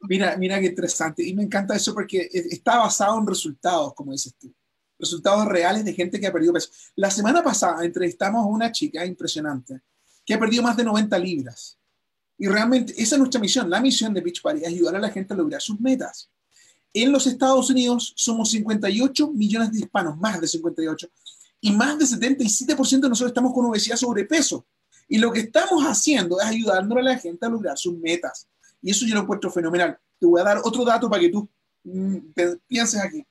Mira, 0.00 0.36
mira 0.36 0.60
qué 0.60 0.66
interesante. 0.66 1.26
Y 1.26 1.34
me 1.34 1.42
encanta 1.42 1.74
eso 1.74 1.94
porque 1.94 2.28
está 2.30 2.78
basado 2.78 3.18
en 3.18 3.26
resultados, 3.26 3.94
como 3.94 4.12
dices 4.12 4.36
tú 4.38 4.54
resultados 5.02 5.46
reales 5.46 5.84
de 5.84 5.92
gente 5.92 6.20
que 6.20 6.28
ha 6.28 6.32
perdido 6.32 6.52
peso. 6.52 6.70
La 6.94 7.10
semana 7.10 7.42
pasada 7.42 7.84
entrevistamos 7.84 8.44
a 8.44 8.46
una 8.46 8.70
chica 8.70 9.04
impresionante 9.04 9.82
que 10.24 10.34
ha 10.34 10.38
perdido 10.38 10.62
más 10.62 10.76
de 10.76 10.84
90 10.84 11.18
libras. 11.18 11.76
Y 12.38 12.46
realmente 12.46 12.94
esa 12.96 13.16
es 13.16 13.18
nuestra 13.18 13.40
misión. 13.40 13.68
La 13.68 13.80
misión 13.80 14.14
de 14.14 14.20
Beach 14.20 14.40
Party 14.40 14.60
es 14.62 14.68
ayudar 14.68 14.96
a 14.96 15.00
la 15.00 15.10
gente 15.10 15.34
a 15.34 15.36
lograr 15.36 15.60
sus 15.60 15.80
metas. 15.80 16.30
En 16.94 17.10
los 17.10 17.26
Estados 17.26 17.68
Unidos 17.68 18.12
somos 18.16 18.50
58 18.52 19.32
millones 19.32 19.72
de 19.72 19.80
hispanos, 19.80 20.16
más 20.18 20.40
de 20.40 20.46
58, 20.46 21.08
y 21.62 21.72
más 21.72 21.98
de 21.98 22.04
77% 22.04 23.00
de 23.00 23.08
nosotros 23.08 23.30
estamos 23.30 23.52
con 23.52 23.66
obesidad 23.66 23.96
sobrepeso. 23.96 24.66
Y 25.08 25.18
lo 25.18 25.32
que 25.32 25.40
estamos 25.40 25.82
haciendo 25.84 26.40
es 26.40 26.46
ayudando 26.46 26.96
a 26.96 27.02
la 27.02 27.18
gente 27.18 27.44
a 27.44 27.48
lograr 27.48 27.76
sus 27.76 27.98
metas. 27.98 28.46
Y 28.80 28.92
eso 28.92 29.04
yo 29.04 29.14
lo 29.14 29.22
encuentro 29.22 29.50
fenomenal. 29.50 29.98
Te 30.18 30.26
voy 30.26 30.40
a 30.40 30.44
dar 30.44 30.60
otro 30.62 30.84
dato 30.84 31.10
para 31.10 31.22
que 31.22 31.28
tú 31.28 31.48
mm, 31.82 32.16
pienses 32.68 33.00
aquí 33.00 33.26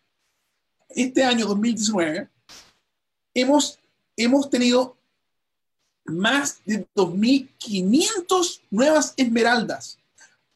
este 0.95 1.23
año 1.23 1.45
2019 1.45 2.29
hemos, 3.33 3.79
hemos 4.15 4.49
tenido 4.49 4.97
más 6.05 6.61
de 6.65 6.87
2.500 6.95 8.61
nuevas 8.69 9.13
esmeraldas. 9.17 9.97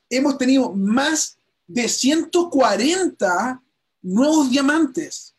Hemos 0.09 0.37
tenido 0.37 0.71
más 0.73 1.37
de 1.67 1.87
140 1.87 3.61
nuevos 4.01 4.49
diamantes. 4.49 5.35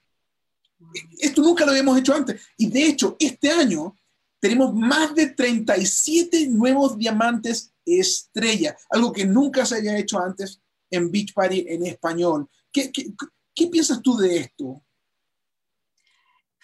Esto 1.19 1.43
nunca 1.43 1.65
lo 1.65 1.71
habíamos 1.71 1.99
hecho 1.99 2.15
antes. 2.15 2.41
Y 2.57 2.69
de 2.69 2.87
hecho, 2.87 3.17
este 3.19 3.51
año 3.51 3.97
tenemos 4.41 4.75
más 4.75 5.15
de 5.15 5.29
37 5.29 6.49
nuevos 6.49 6.97
diamantes 6.97 7.73
estrella, 7.85 8.77
algo 8.91 9.13
que 9.13 9.25
nunca 9.25 9.65
se 9.65 9.77
haya 9.77 9.97
hecho 9.97 10.19
antes 10.19 10.61
en 10.91 11.11
Beach 11.11 11.33
Party 11.33 11.65
en 11.69 11.87
español. 11.87 12.49
¿Qué, 12.73 12.91
qué, 12.91 13.13
qué 13.55 13.67
piensas 13.69 14.03
tú 14.03 14.17
de 14.17 14.39
esto? 14.39 14.83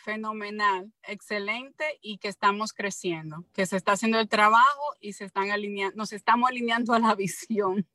Fenomenal, 0.03 0.93
excelente 1.07 1.85
y 2.01 2.19
que 2.19 2.29
estamos 2.29 2.73
creciendo, 2.73 3.45
que 3.53 3.67
se 3.67 3.77
está 3.77 3.93
haciendo 3.93 4.19
el 4.19 4.29
trabajo 4.29 4.97
y 5.01 5.13
se 5.13 5.25
están 5.25 5.51
alineando, 5.51 5.97
nos 5.97 6.13
estamos 6.13 6.51
alineando 6.51 6.93
a 6.93 6.99
la 6.99 7.15
visión 7.17 7.87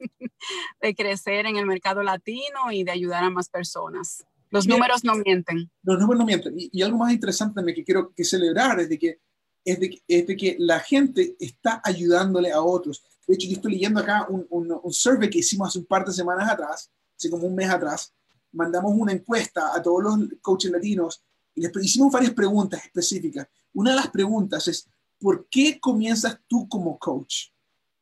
de 0.82 0.96
crecer 0.96 1.46
en 1.46 1.58
el 1.58 1.65
mercado 1.65 2.02
latino 2.04 2.72
y 2.72 2.84
de 2.84 2.91
ayudar 2.91 3.24
a 3.24 3.30
más 3.30 3.50
personas. 3.50 4.26
Los 4.50 4.65
números 4.65 5.04
no 5.04 5.15
mienten. 5.15 5.70
Los 5.84 6.00
números 6.00 6.20
no 6.20 6.26
mienten. 6.26 6.56
Y, 6.58 6.82
algo 6.82 6.98
más 6.98 7.12
interesante 7.12 7.56
también 7.56 7.76
que 7.76 7.84
quiero 7.84 8.13
que 8.13 8.24
celebrar 8.24 8.80
es 8.80 8.88
de 8.88 8.98
que, 8.98 9.20
es 9.65 9.80
de, 9.80 10.02
es 10.08 10.26
de, 10.26 10.38
que 10.38 10.56
la 10.58 10.80
gente 10.80 11.36
está 11.38 11.82
ayudándole 11.84 12.52
a 12.54 12.62
otros. 12.62 13.04
De 13.28 13.36
hecho, 13.36 13.48
yo 13.48 13.56
estoy 13.56 13.74
leyendo 13.74 14.00
acá 14.00 14.26
un, 14.30 14.48
un, 14.50 14.80
un 14.82 14.93
survey 14.93 15.30
que 15.30 15.39
hicimos 15.39 15.67
hace 15.67 15.80
un 15.80 15.86
par 15.86 16.06
de 16.06 16.13
semanas 16.13 16.50
atrás, 16.50 16.89
hace 17.17 17.30
como 17.30 17.46
un 17.46 17.56
mes 17.56 17.70
atrás. 17.70 18.13
Mandamos 18.54 18.93
una 18.96 19.12
encuesta 19.12 19.76
a 19.76 19.82
todos 19.82 20.02
los 20.02 20.30
coaches 20.41 20.72
latinos 20.72 21.22
y 21.58 21.62
les 21.62 21.72
hicimos 21.84 22.12
varias 22.12 22.34
preguntas 22.34 22.86
específicas. 22.86 23.48
Una 23.74 23.89
de 23.89 23.96
las 23.96 24.12
preguntas 24.12 24.67
es, 24.67 24.88
¿por 25.20 25.48
qué 25.50 25.80
comienzas 25.80 26.39
tú 26.48 26.70
como 26.70 27.00
coach? 27.00 27.48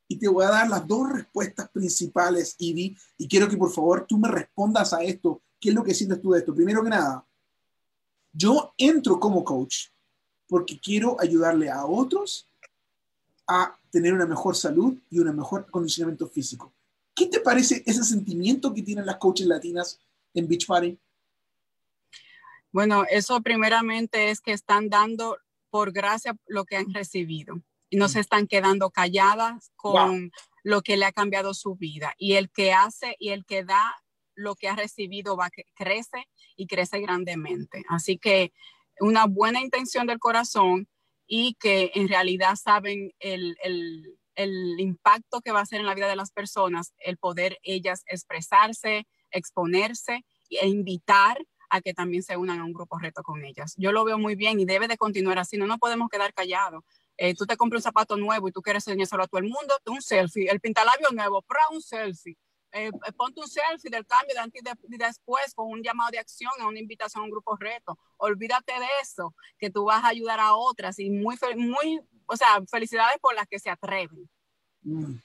Y 0.09 0.17
te 0.17 0.27
voy 0.27 0.43
a 0.43 0.49
dar 0.49 0.69
las 0.69 0.85
dos 0.85 1.09
respuestas 1.09 1.69
principales, 1.69 2.55
Ivy, 2.59 2.97
y 3.17 3.27
quiero 3.29 3.47
que 3.47 3.55
por 3.55 3.71
favor 3.71 4.05
tú 4.05 4.17
me 4.17 4.27
respondas 4.27 4.91
a 4.91 5.01
esto. 5.01 5.41
¿Qué 5.57 5.69
es 5.69 5.75
lo 5.75 5.85
que 5.85 5.93
sientes 5.93 6.21
tú 6.21 6.33
de 6.33 6.39
esto? 6.39 6.53
Primero 6.53 6.83
que 6.83 6.89
nada, 6.89 7.25
yo 8.33 8.73
entro 8.77 9.21
como 9.21 9.41
coach 9.41 9.87
porque 10.47 10.77
quiero 10.77 11.15
ayudarle 11.19 11.69
a 11.69 11.85
otros 11.85 12.49
a 13.47 13.79
tener 13.89 14.13
una 14.13 14.25
mejor 14.25 14.57
salud 14.57 14.97
y 15.09 15.19
un 15.19 15.33
mejor 15.33 15.71
condicionamiento 15.71 16.27
físico. 16.27 16.73
¿Qué 17.13 17.27
te 17.27 17.39
parece 17.39 17.81
ese 17.85 18.03
sentimiento 18.03 18.73
que 18.73 18.83
tienen 18.83 19.05
las 19.05 19.15
coaches 19.15 19.47
latinas 19.47 19.97
en 20.33 20.45
Beach 20.45 20.67
Party? 20.67 20.99
Bueno, 22.75 23.05
eso 23.09 23.39
primeramente 23.39 24.31
es 24.31 24.41
que 24.41 24.51
están 24.51 24.89
dando 24.89 25.37
por 25.69 25.93
gracia 25.93 26.35
lo 26.45 26.65
que 26.65 26.75
han 26.75 26.93
recibido 26.93 27.61
y 27.89 27.95
no 27.95 28.09
se 28.09 28.19
están 28.19 28.47
quedando 28.47 28.89
calladas 28.89 29.71
con 29.77 30.29
lo 30.61 30.81
que 30.81 30.97
le 30.97 31.05
ha 31.05 31.13
cambiado 31.13 31.53
su 31.53 31.75
vida. 31.75 32.13
Y 32.17 32.33
el 32.33 32.51
que 32.51 32.73
hace 32.73 33.15
y 33.17 33.29
el 33.29 33.45
que 33.45 33.63
da 33.63 33.95
lo 34.35 34.55
que 34.55 34.67
ha 34.67 34.75
recibido 34.75 35.37
va 35.37 35.51
crece 35.73 36.27
y 36.57 36.67
crece 36.67 36.99
grandemente. 36.99 37.85
Así 37.87 38.17
que 38.17 38.51
una 38.99 39.25
buena 39.25 39.61
intención 39.61 40.05
del 40.05 40.19
corazón 40.19 40.89
y 41.27 41.53
que 41.53 41.93
en 41.95 42.09
realidad 42.09 42.57
saben 42.61 43.13
el, 43.19 43.55
el, 43.63 44.19
el 44.35 44.81
impacto 44.81 45.39
que 45.39 45.53
va 45.53 45.59
a 45.59 45.63
hacer 45.63 45.79
en 45.79 45.85
la 45.85 45.95
vida 45.95 46.09
de 46.09 46.17
las 46.17 46.31
personas, 46.31 46.93
el 46.97 47.15
poder 47.15 47.57
ellas 47.63 48.03
expresarse, 48.07 49.07
exponerse 49.31 50.25
e 50.49 50.67
invitar 50.67 51.37
a 51.69 51.81
que 51.81 51.93
también 51.93 52.23
se 52.23 52.37
unan 52.37 52.59
a 52.59 52.65
un 52.65 52.73
grupo 52.73 52.97
reto 52.97 53.23
con 53.23 53.43
ellas. 53.43 53.73
Yo 53.77 53.91
lo 53.91 54.03
veo 54.05 54.17
muy 54.17 54.35
bien 54.35 54.59
y 54.59 54.65
debe 54.65 54.87
de 54.87 54.97
continuar 54.97 55.39
así, 55.39 55.57
no 55.57 55.67
nos 55.67 55.79
podemos 55.79 56.09
quedar 56.09 56.33
callados. 56.33 56.83
Eh, 57.17 57.33
tú 57.33 57.45
te 57.45 57.55
compras 57.55 57.79
un 57.79 57.83
zapato 57.83 58.17
nuevo 58.17 58.47
y 58.47 58.51
tú 58.51 58.61
quieres 58.61 58.85
enseñárselo 58.87 59.23
a 59.23 59.27
todo 59.27 59.39
el 59.39 59.45
mundo, 59.45 59.73
un 59.85 60.01
selfie, 60.01 60.49
el 60.49 60.59
pintalabio 60.59 61.09
nuevo, 61.11 61.41
para 61.41 61.61
un 61.71 61.81
selfie. 61.81 62.37
Eh, 62.71 62.87
eh, 62.87 63.11
ponte 63.15 63.39
un 63.39 63.47
selfie 63.47 63.89
del 63.89 64.05
cambio 64.05 64.33
de 64.33 64.41
antes 64.41 64.61
y 64.89 64.97
después 64.97 65.53
con 65.53 65.69
un 65.69 65.81
llamado 65.81 66.11
de 66.11 66.19
acción 66.19 66.51
a 66.59 66.67
una 66.67 66.79
invitación 66.79 67.21
a 67.21 67.25
un 67.25 67.31
grupo 67.31 67.55
reto. 67.55 67.97
Olvídate 68.17 68.73
de 68.73 68.87
eso, 69.01 69.33
que 69.57 69.69
tú 69.69 69.85
vas 69.85 70.03
a 70.03 70.09
ayudar 70.09 70.41
a 70.41 70.55
otras 70.55 70.99
y 70.99 71.09
muy, 71.09 71.37
muy, 71.55 72.01
o 72.25 72.35
sea, 72.35 72.61
felicidades 72.69 73.17
por 73.21 73.33
las 73.33 73.47
que 73.47 73.59
se 73.59 73.69
atreven. 73.69 74.29
Mm. 74.81 75.15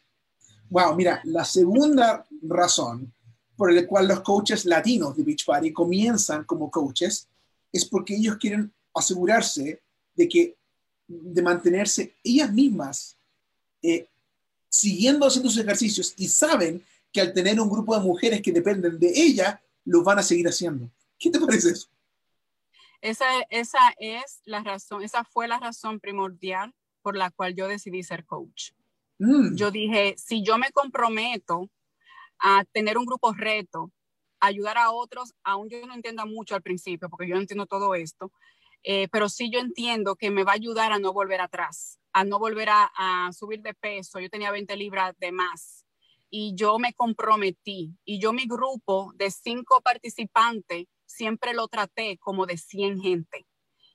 Wow, 0.70 0.94
mira, 0.94 1.20
la 1.24 1.44
segunda 1.44 2.24
razón 2.42 3.12
por 3.60 3.70
el 3.70 3.86
cual 3.86 4.08
los 4.08 4.20
coaches 4.20 4.64
latinos 4.64 5.14
de 5.14 5.22
Beach 5.22 5.44
Party 5.44 5.70
comienzan 5.70 6.44
como 6.44 6.70
coaches 6.70 7.28
es 7.70 7.84
porque 7.84 8.16
ellos 8.16 8.38
quieren 8.38 8.72
asegurarse 8.94 9.82
de 10.14 10.26
que 10.26 10.56
de 11.06 11.42
mantenerse 11.42 12.14
ellas 12.24 12.50
mismas 12.50 13.18
eh, 13.82 14.08
siguiendo 14.66 15.26
haciendo 15.26 15.50
sus 15.50 15.60
ejercicios 15.60 16.14
y 16.16 16.26
saben 16.28 16.82
que 17.12 17.20
al 17.20 17.34
tener 17.34 17.60
un 17.60 17.68
grupo 17.68 17.94
de 17.94 18.02
mujeres 18.02 18.40
que 18.40 18.50
dependen 18.50 18.98
de 18.98 19.12
ella, 19.14 19.60
lo 19.84 20.02
van 20.02 20.20
a 20.20 20.22
seguir 20.22 20.48
haciendo. 20.48 20.88
¿Qué 21.18 21.28
te 21.28 21.38
parece 21.38 21.72
eso? 21.72 21.88
Esa, 23.02 23.26
esa 23.50 23.94
es 23.98 24.40
la 24.46 24.62
razón, 24.62 25.02
esa 25.02 25.22
fue 25.22 25.48
la 25.48 25.58
razón 25.58 26.00
primordial 26.00 26.72
por 27.02 27.14
la 27.14 27.30
cual 27.30 27.54
yo 27.54 27.68
decidí 27.68 28.02
ser 28.04 28.24
coach. 28.24 28.70
Mm. 29.18 29.54
Yo 29.54 29.70
dije, 29.70 30.14
si 30.16 30.42
yo 30.42 30.56
me 30.56 30.72
comprometo 30.72 31.68
a 32.40 32.64
tener 32.72 32.98
un 32.98 33.06
grupo 33.06 33.32
reto, 33.32 33.92
ayudar 34.40 34.78
a 34.78 34.90
otros, 34.90 35.34
aún 35.44 35.68
yo 35.68 35.86
no 35.86 35.94
entienda 35.94 36.24
mucho 36.24 36.54
al 36.54 36.62
principio, 36.62 37.08
porque 37.08 37.28
yo 37.28 37.34
no 37.34 37.40
entiendo 37.42 37.66
todo 37.66 37.94
esto, 37.94 38.32
eh, 38.82 39.08
pero 39.12 39.28
sí 39.28 39.50
yo 39.50 39.60
entiendo 39.60 40.16
que 40.16 40.30
me 40.30 40.44
va 40.44 40.52
a 40.52 40.54
ayudar 40.54 40.92
a 40.92 40.98
no 40.98 41.12
volver 41.12 41.40
atrás, 41.40 41.98
a 42.12 42.24
no 42.24 42.38
volver 42.38 42.68
a, 42.70 43.30
subir 43.32 43.60
de 43.60 43.74
peso. 43.74 44.18
Yo 44.18 44.30
tenía 44.30 44.50
20 44.50 44.74
libras 44.76 45.14
de 45.18 45.32
más 45.32 45.84
y 46.30 46.54
yo 46.54 46.78
me 46.78 46.94
comprometí 46.94 47.94
y 48.04 48.18
yo 48.18 48.32
mi 48.32 48.46
grupo 48.46 49.12
de 49.16 49.30
cinco 49.30 49.80
participantes 49.82 50.86
siempre 51.04 51.52
lo 51.52 51.68
traté 51.68 52.18
como 52.18 52.46
de 52.46 52.56
100 52.56 53.00
gente. 53.00 53.46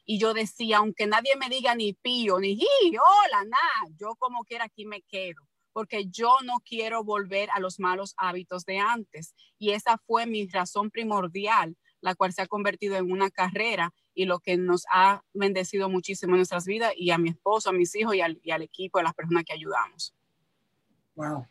Y 0.08 0.20
yo 0.20 0.36
decía, 0.36 0.78
aunque 0.78 1.08
nadie 1.08 1.36
me 1.36 1.50
diga 1.50 1.74
ni 1.74 1.94
pío, 1.94 2.40
ni 2.40 2.60
hola, 2.60 3.44
nada, 3.44 3.96
yo 4.00 4.16
como 4.20 4.44
quiera 4.44 4.66
aquí 4.66 4.86
me 4.86 5.02
quedo 5.02 5.42
porque 5.76 6.06
yo 6.06 6.38
no 6.46 6.62
quiero 6.66 7.04
volver 7.04 7.50
a 7.54 7.60
los 7.60 7.82
malos 7.82 8.14
hábitos 8.16 8.64
de 8.64 8.78
antes. 8.78 9.36
Y 9.60 9.72
esa 9.72 9.98
fue 10.08 10.26
mi 10.26 10.48
razón 10.48 10.90
primordial, 10.90 11.76
la 12.00 12.16
cual 12.16 12.32
se 12.32 12.42
ha 12.42 12.48
convertido 12.48 12.96
en 12.96 13.12
una 13.12 13.30
carrera 13.30 13.94
y 14.14 14.24
lo 14.24 14.40
que 14.40 14.56
nos 14.56 14.86
ha 14.90 15.22
bendecido 15.34 15.90
muchísimo 15.90 16.32
en 16.32 16.38
nuestras 16.38 16.66
vidas 16.66 16.94
y 16.96 17.12
a 17.12 17.18
mi 17.18 17.28
esposo, 17.28 17.72
a 17.72 17.74
mis 17.74 17.94
hijos 17.94 18.16
y 18.16 18.22
al, 18.22 18.40
y 18.42 18.52
al 18.52 18.62
equipo, 18.62 19.00
a 19.00 19.04
las 19.04 19.14
personas 19.14 19.44
que 19.44 19.52
ayudamos. 19.52 20.16
Wow. 21.14 21.46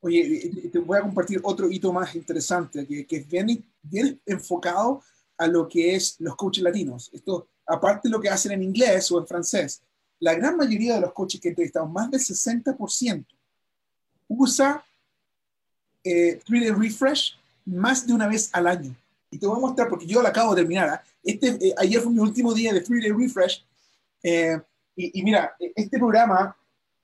Oye, 0.00 0.50
te 0.72 0.80
voy 0.80 0.98
a 0.98 1.02
compartir 1.02 1.40
otro 1.44 1.70
hito 1.70 1.92
más 1.92 2.16
interesante, 2.16 2.84
que, 2.84 3.06
que 3.06 3.18
es 3.18 3.28
bien, 3.28 3.64
bien 3.80 4.20
enfocado 4.26 5.04
a 5.38 5.46
lo 5.46 5.68
que 5.68 5.94
es 5.94 6.16
los 6.18 6.34
coaches 6.34 6.64
latinos. 6.64 7.10
Esto, 7.12 7.46
aparte 7.64 8.08
de 8.08 8.12
lo 8.12 8.20
que 8.20 8.28
hacen 8.28 8.50
en 8.50 8.64
inglés 8.64 9.08
o 9.12 9.20
en 9.20 9.26
francés, 9.28 9.84
la 10.18 10.34
gran 10.34 10.56
mayoría 10.56 10.96
de 10.96 11.02
los 11.02 11.12
coaches 11.12 11.40
que 11.40 11.50
entrevistamos, 11.50 11.92
más 11.92 12.10
del 12.10 12.20
60%, 12.20 13.24
usa 14.28 14.84
eh, 16.04 16.40
Refresh 16.48 17.36
más 17.64 18.06
de 18.06 18.12
una 18.12 18.28
vez 18.28 18.50
al 18.52 18.66
año. 18.66 18.94
y 19.30 19.38
te 19.38 19.46
voy 19.46 19.56
a 19.56 19.60
mostrar, 19.60 19.88
porque 19.88 20.06
yo 20.06 20.22
la 20.22 20.28
acabo 20.28 20.54
de 20.54 20.62
terminar. 20.62 20.88
¿ah? 20.88 21.02
Este, 21.22 21.48
eh, 21.48 21.74
ayer 21.78 22.00
fue 22.00 22.12
mi 22.12 22.20
último 22.20 22.54
día 22.54 22.72
de 22.72 22.80
Free 22.80 23.00
Day 23.00 23.10
Refresh. 23.10 23.64
Eh, 24.22 24.58
y, 24.94 25.20
y, 25.20 25.22
mira, 25.24 25.54
este 25.58 25.98
programa, 25.98 26.56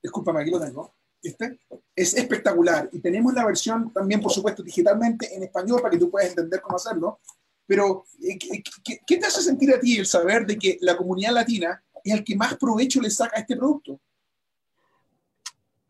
discúlpame, 0.02 0.40
aquí 0.40 0.50
lo 0.50 0.60
tengo. 0.60 0.92
Este, 1.22 1.58
es 1.94 2.14
espectacular. 2.14 2.88
Y 2.92 3.00
tenemos 3.00 3.34
la 3.34 3.44
versión 3.44 3.92
también, 3.92 4.20
por 4.20 4.32
supuesto, 4.32 4.62
digitalmente 4.62 5.34
en 5.34 5.42
español 5.42 5.82
para 5.82 5.90
que 5.90 5.98
tú 5.98 6.10
puedas 6.10 6.30
entender 6.30 6.60
cómo 6.60 6.76
hacerlo. 6.76 7.18
Pero, 7.66 8.04
¿qué, 8.20 8.62
qué, 8.84 9.00
qué 9.04 9.16
te 9.16 9.26
hace 9.26 9.42
sentir 9.42 9.74
a 9.74 9.80
ti 9.80 9.98
el 9.98 10.06
saber 10.06 10.46
de 10.46 10.56
que 10.56 10.78
la 10.80 10.96
comunidad 10.96 11.32
latina 11.32 11.82
es 12.04 12.14
el 12.14 12.24
que 12.24 12.36
más 12.36 12.56
provecho 12.56 13.00
le 13.00 13.10
saca 13.10 13.36
a 13.36 13.40
este 13.40 13.56
producto? 13.56 14.00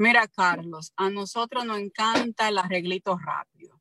Mira, 0.03 0.27
Carlos, 0.27 0.93
a 0.97 1.11
nosotros 1.11 1.65
nos 1.65 1.79
encanta 1.79 2.49
el 2.49 2.59
arreglito 2.59 3.17
rápido. 3.25 3.81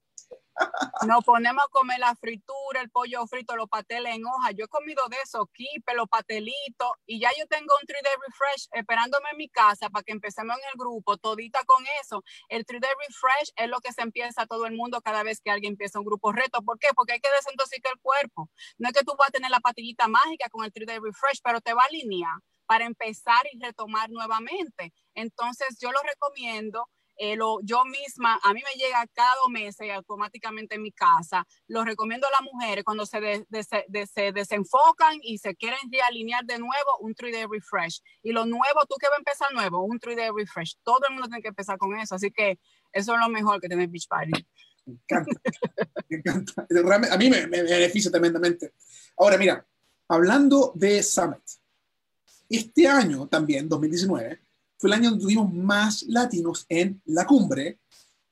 Nos 1.08 1.24
ponemos 1.24 1.64
a 1.64 1.72
comer 1.72 1.98
la 1.98 2.14
fritura, 2.14 2.80
el 2.80 2.92
pollo 2.92 3.26
frito, 3.26 3.56
los 3.56 3.68
pateles 3.68 4.14
en 4.14 4.24
hoja. 4.28 4.52
Yo 4.52 4.66
he 4.66 4.68
comido 4.68 5.02
de 5.10 5.18
eso, 5.24 5.50
kipe, 5.52 5.96
los 5.96 6.08
patelitos, 6.08 6.92
y 7.08 7.20
ya 7.20 7.32
yo 7.40 7.48
tengo 7.48 7.74
un 7.74 7.88
3-day 7.88 8.14
refresh 8.24 8.68
esperándome 8.72 9.32
en 9.32 9.38
mi 9.38 9.50
casa 9.50 9.90
para 9.90 10.04
que 10.04 10.12
empecemos 10.12 10.56
en 10.58 10.64
el 10.72 10.78
grupo, 10.78 11.18
todita 11.18 11.64
con 11.66 11.84
eso. 12.04 12.24
El 12.50 12.68
3-day 12.68 12.92
refresh 13.08 13.54
es 13.56 13.68
lo 13.68 13.80
que 13.80 13.92
se 13.92 14.04
empieza 14.04 14.46
todo 14.46 14.68
el 14.68 14.76
mundo 14.76 15.02
cada 15.02 15.24
vez 15.24 15.42
que 15.42 15.50
alguien 15.50 15.74
empieza 15.74 15.98
un 15.98 16.06
grupo 16.06 16.32
reto. 16.32 16.62
¿Por 16.62 16.78
qué? 16.78 16.90
Porque 16.96 17.14
hay 17.14 17.20
que 17.20 17.32
desintoxicar 17.32 17.94
el 17.94 18.00
cuerpo. 18.00 18.48
No 18.78 18.90
es 18.90 18.94
que 18.94 19.04
tú 19.04 19.16
vas 19.18 19.30
a 19.30 19.32
tener 19.32 19.50
la 19.50 19.60
patillita 19.60 20.08
mágica 20.08 20.52
con 20.52 20.66
el 20.66 20.72
3-day 20.72 21.00
refresh, 21.00 21.42
pero 21.44 21.62
te 21.62 21.74
va 21.74 21.82
a 21.82 21.86
alinear 21.86 22.38
para 22.72 22.86
empezar 22.86 23.44
y 23.52 23.60
retomar 23.60 24.10
nuevamente. 24.10 24.94
Entonces, 25.14 25.78
yo 25.78 25.92
lo 25.92 26.00
recomiendo. 26.04 26.88
Eh, 27.18 27.36
lo, 27.36 27.60
yo 27.64 27.84
misma, 27.84 28.40
a 28.42 28.54
mí 28.54 28.62
me 28.64 28.82
llega 28.82 29.06
cada 29.14 29.36
dos 29.44 29.50
meses 29.50 29.92
automáticamente 29.92 30.76
en 30.76 30.82
mi 30.82 30.94
casa. 30.94 31.46
Lo 31.68 31.84
recomiendo 31.84 32.28
a 32.28 32.32
las 32.32 32.42
mujeres 32.44 32.86
cuando 32.86 33.06
se, 33.06 33.20
de, 33.20 33.46
de, 33.50 33.66
de, 33.90 34.08
se 34.08 34.32
desenfocan 34.32 35.20
y 35.22 35.38
se 35.40 35.54
quieren 35.54 35.80
realinear 35.92 36.46
de 36.46 36.60
nuevo, 36.60 36.98
un 37.02 37.14
3-day 37.14 37.46
refresh. 37.52 38.00
Y 38.24 38.32
lo 38.32 38.46
nuevo, 38.46 38.86
tú 38.88 38.96
que 38.98 39.08
vas 39.08 39.18
a 39.18 39.20
empezar 39.20 39.52
nuevo, 39.52 39.84
un 39.84 40.00
3-day 40.00 40.30
refresh. 40.34 40.78
Todo 40.82 41.02
el 41.10 41.16
mundo 41.16 41.28
tiene 41.28 41.42
que 41.42 41.50
empezar 41.50 41.78
con 41.78 41.94
eso. 42.00 42.16
Así 42.16 42.32
que 42.32 42.58
eso 42.94 43.14
es 43.14 43.20
lo 43.20 43.28
mejor 43.28 43.60
que 43.60 43.68
tiene 43.68 43.86
Beach 43.88 44.08
Party. 44.08 44.32
Me 44.86 44.94
encanta, 44.94 45.42
me 46.10 46.18
encanta. 46.18 46.68
A 47.14 47.18
mí 47.18 47.30
me, 47.30 47.48
me 47.48 47.64
beneficia 47.64 48.10
tremendamente. 48.10 48.76
Ahora, 49.18 49.38
mira, 49.38 49.68
hablando 50.08 50.72
de 50.74 51.04
Summit, 51.04 51.61
este 52.52 52.88
año 52.88 53.28
también, 53.28 53.68
2019, 53.68 54.40
fue 54.78 54.90
el 54.90 54.94
año 54.94 55.10
donde 55.12 55.24
tuvimos 55.24 55.54
más 55.54 56.04
latinos 56.04 56.66
en 56.68 57.02
la 57.06 57.26
cumbre. 57.26 57.80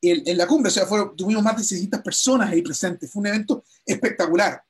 En, 0.02 0.38
la 0.38 0.48
cumbre, 0.48 0.70
o 0.70 0.72
sea, 0.72 0.88
tuvimos 1.16 1.44
más 1.44 1.58
de 1.58 1.64
600 1.64 2.02
personas 2.02 2.50
ahí 2.50 2.62
presentes. 2.62 3.12
Fue 3.12 3.20
un 3.20 3.28
evento 3.28 3.64
espectacular. 3.86 4.64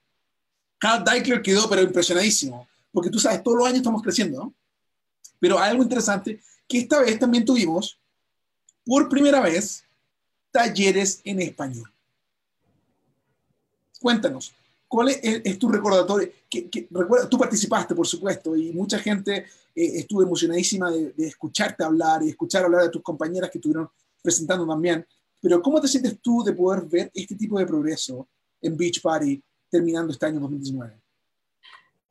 Carl 0.77 1.03
Deichler 1.03 1.41
quedó 1.41 1.69
pero 1.69 1.81
impresionadísimo, 1.81 2.67
porque 2.91 3.09
tú 3.09 3.19
sabes, 3.19 3.43
todos 3.43 3.57
los 3.57 3.65
años 3.65 3.77
estamos 3.77 4.01
creciendo, 4.01 4.39
¿no? 4.39 4.53
Pero 5.39 5.59
hay 5.59 5.71
algo 5.71 5.83
interesante, 5.83 6.41
que 6.67 6.79
esta 6.79 6.99
vez 6.99 7.17
también 7.17 7.45
tuvimos, 7.45 7.99
por 8.85 9.07
primera 9.07 9.39
vez, 9.39 9.83
talleres 10.51 11.21
en 11.23 11.41
español. 11.41 11.91
Cuéntanos, 13.99 14.53
¿Cuál 14.89 15.09
es, 15.09 15.19
es, 15.21 15.59
tu 15.59 15.69
recordatorio? 15.69 16.31
Que, 16.49 16.67
que, 16.67 16.87
recuerda, 16.89 17.29
tú 17.29 17.37
participaste, 17.37 17.93
por 17.93 18.07
supuesto, 18.07 18.55
y 18.55 18.71
mucha 18.71 18.97
gente 18.97 19.45
eh, 19.75 19.91
estuvo 19.99 20.23
emocionadísima 20.23 20.89
de, 20.89 21.11
de, 21.11 21.27
escucharte 21.27 21.83
hablar 21.83 22.23
y 22.23 22.29
escuchar 22.29 22.65
hablar 22.65 22.81
de 22.81 22.89
tus 22.89 23.03
compañeras 23.03 23.51
que 23.51 23.59
estuvieron 23.59 23.87
presentando 24.19 24.65
también. 24.65 25.05
Pero 25.39 25.61
¿cómo 25.61 25.79
te 25.79 25.87
sientes 25.87 26.19
tú 26.19 26.43
de 26.43 26.53
poder 26.53 26.85
ver 26.87 27.11
este 27.13 27.35
tipo 27.35 27.59
de 27.59 27.67
progreso 27.67 28.27
en 28.59 28.75
Beach 28.75 28.99
Party 28.99 29.39
terminando 29.69 30.11
este 30.11 30.25
año 30.25 30.39
2019? 30.39 30.99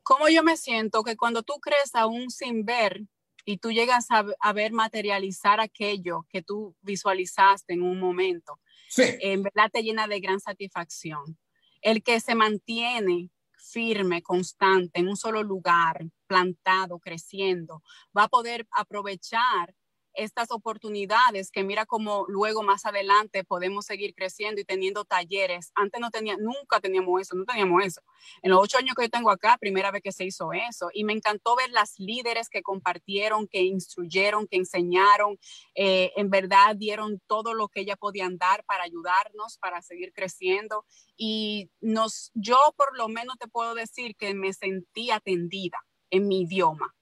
¿Cómo 0.05 0.29
yo 0.29 0.45
me 0.45 0.57
siento 0.57 1.03
que 1.03 1.17
cuando 1.17 1.43
tú 1.43 1.55
crees 1.55 1.97
aún 1.97 2.31
sin 2.31 2.65
ver 2.65 3.03
y 3.45 3.59
tú 3.59 3.73
llegas 3.73 4.07
a, 4.11 4.25
a 4.39 4.53
ver 4.53 4.73
materializar 4.73 5.59
aquello 5.59 6.27
que 6.31 6.43
tú 6.43 6.77
visualizaste 6.83 7.75
en 7.75 7.83
un 7.83 7.99
momento, 7.99 8.61
sí. 8.89 9.03
en 9.19 9.43
verdad 9.43 9.69
te 9.73 9.83
llena 9.83 10.07
de 10.07 10.21
gran 10.21 10.39
satisfacción 10.39 11.37
el 11.83 12.03
que 12.03 12.21
se 12.21 12.35
mantiene 12.35 13.31
firme, 13.57 14.23
constante, 14.23 15.01
en 15.01 15.09
un 15.09 15.17
solo 15.17 15.43
lugar, 15.43 16.07
plantado, 16.27 16.99
creciendo, 16.99 17.83
va 18.17 18.25
a 18.25 18.29
poder 18.29 18.67
aprovechar 18.71 19.75
estas 20.19 20.51
oportunidades 20.51 21.51
que 21.51 21.63
mira 21.63 21.87
como 21.87 22.27
luego 22.29 22.63
más 22.65 22.85
adelante 22.85 23.45
podemos 23.45 23.87
seguir 23.87 24.15
creciendo 24.15 24.61
y 24.61 24.65
teniendo 24.65 25.05
talleres. 25.05 25.71
Antes 25.77 26.01
no 26.01 26.11
tenía, 26.11 26.37
nunca 26.37 26.81
teníamos 26.81 27.21
eso, 27.21 27.37
no 27.37 27.45
teníamos 27.45 27.85
eso. 27.85 28.03
En 28.43 28.51
los 28.51 28.61
ocho 28.61 28.79
años 28.79 28.97
que 28.97 29.05
yo 29.05 29.11
tengo 29.11 29.31
acá, 29.31 29.57
primera 29.59 29.93
vez 29.93 30.03
que 30.03 30.11
se 30.11 30.25
hizo 30.25 30.53
eso. 30.53 30.91
Y 30.93 31.05
me 31.05 31.13
encantó 31.13 31.55
ver 31.55 31.71
las 31.71 31.99
líderes 31.99 32.49
que 32.49 32.63
compartieron, 32.63 33.47
que 33.47 33.63
instruyeron, 33.63 34.49
que 34.49 34.57
enseñaron, 34.57 35.39
eh, 35.77 36.13
en 36.17 36.31
verdad 36.31 36.75
dieron 36.75 37.23
todo 37.29 37.55
lo 37.55 37.69
que 37.69 37.81
ellas 37.81 37.97
podían 37.97 38.39
dar 38.39 38.65
para 38.65 38.83
ayudarnos, 38.83 39.59
para 39.59 39.83
seguir 39.83 40.13
creciendo. 40.13 40.85
Y 41.17 41.71
nos, 41.81 42.33
yo 42.35 42.59
por 42.77 42.97
lo 42.97 43.09
menos 43.09 43.39
te 43.39 43.47
puedo 43.47 43.75
decir 43.75 44.17
que 44.17 44.35
me 44.35 44.53
sentí 44.53 45.13
atendida 45.13 45.79
en 46.11 46.27
mi 46.27 46.43
idioma 46.43 46.93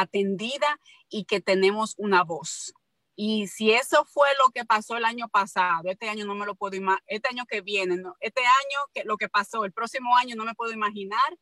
atendida 0.00 0.80
y 1.08 1.24
que 1.24 1.40
tenemos 1.40 1.94
una 1.96 2.24
voz. 2.24 2.72
Y 3.20 3.48
si 3.48 3.72
eso 3.72 4.04
fue 4.04 4.28
lo 4.38 4.52
que 4.52 4.64
pasó 4.64 4.96
el 4.96 5.04
año 5.04 5.28
pasado, 5.28 5.90
este 5.90 6.08
año 6.08 6.24
no 6.24 6.36
me 6.36 6.46
lo 6.46 6.54
puedo 6.54 6.76
imaginar, 6.76 7.02
este 7.08 7.28
año 7.28 7.46
que 7.46 7.62
viene, 7.62 7.96
no, 7.96 8.14
este 8.20 8.42
año 8.42 8.78
que 8.94 9.02
lo 9.02 9.16
que 9.16 9.28
pasó, 9.28 9.64
el 9.64 9.72
próximo 9.72 10.16
año 10.16 10.36
no 10.36 10.44
me 10.44 10.54
puedo 10.54 10.72
imaginar 10.72 11.36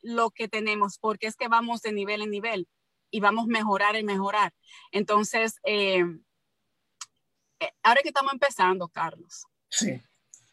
lo 0.00 0.30
que 0.30 0.48
tenemos, 0.48 0.96
porque 0.98 1.26
es 1.26 1.36
que 1.36 1.48
vamos 1.48 1.82
de 1.82 1.92
nivel 1.92 2.22
en 2.22 2.30
nivel 2.30 2.68
y 3.10 3.20
vamos 3.20 3.44
a 3.44 3.52
mejorar 3.52 3.96
y 3.96 4.02
mejorar. 4.02 4.54
Entonces, 4.92 5.56
eh, 5.64 6.06
eh, 7.60 7.72
ahora 7.82 8.00
que 8.02 8.08
estamos 8.08 8.32
empezando, 8.32 8.88
Carlos. 8.88 9.44
Sí. 9.68 10.00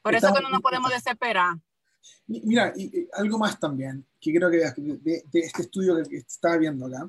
Por 0.02 0.16
estamos, 0.16 0.36
eso 0.36 0.44
que 0.44 0.44
no 0.44 0.50
nos 0.50 0.62
podemos 0.62 0.92
desesperar. 0.92 1.56
Mira, 2.26 2.74
y, 2.76 3.04
y, 3.04 3.08
algo 3.14 3.38
más 3.38 3.58
también, 3.58 4.06
que 4.20 4.34
creo 4.34 4.52
que 4.52 4.58
de, 4.58 5.24
de 5.26 5.40
este 5.40 5.62
estudio 5.62 5.96
que 6.10 6.18
estaba 6.18 6.58
viendo 6.58 6.88
acá, 6.88 7.06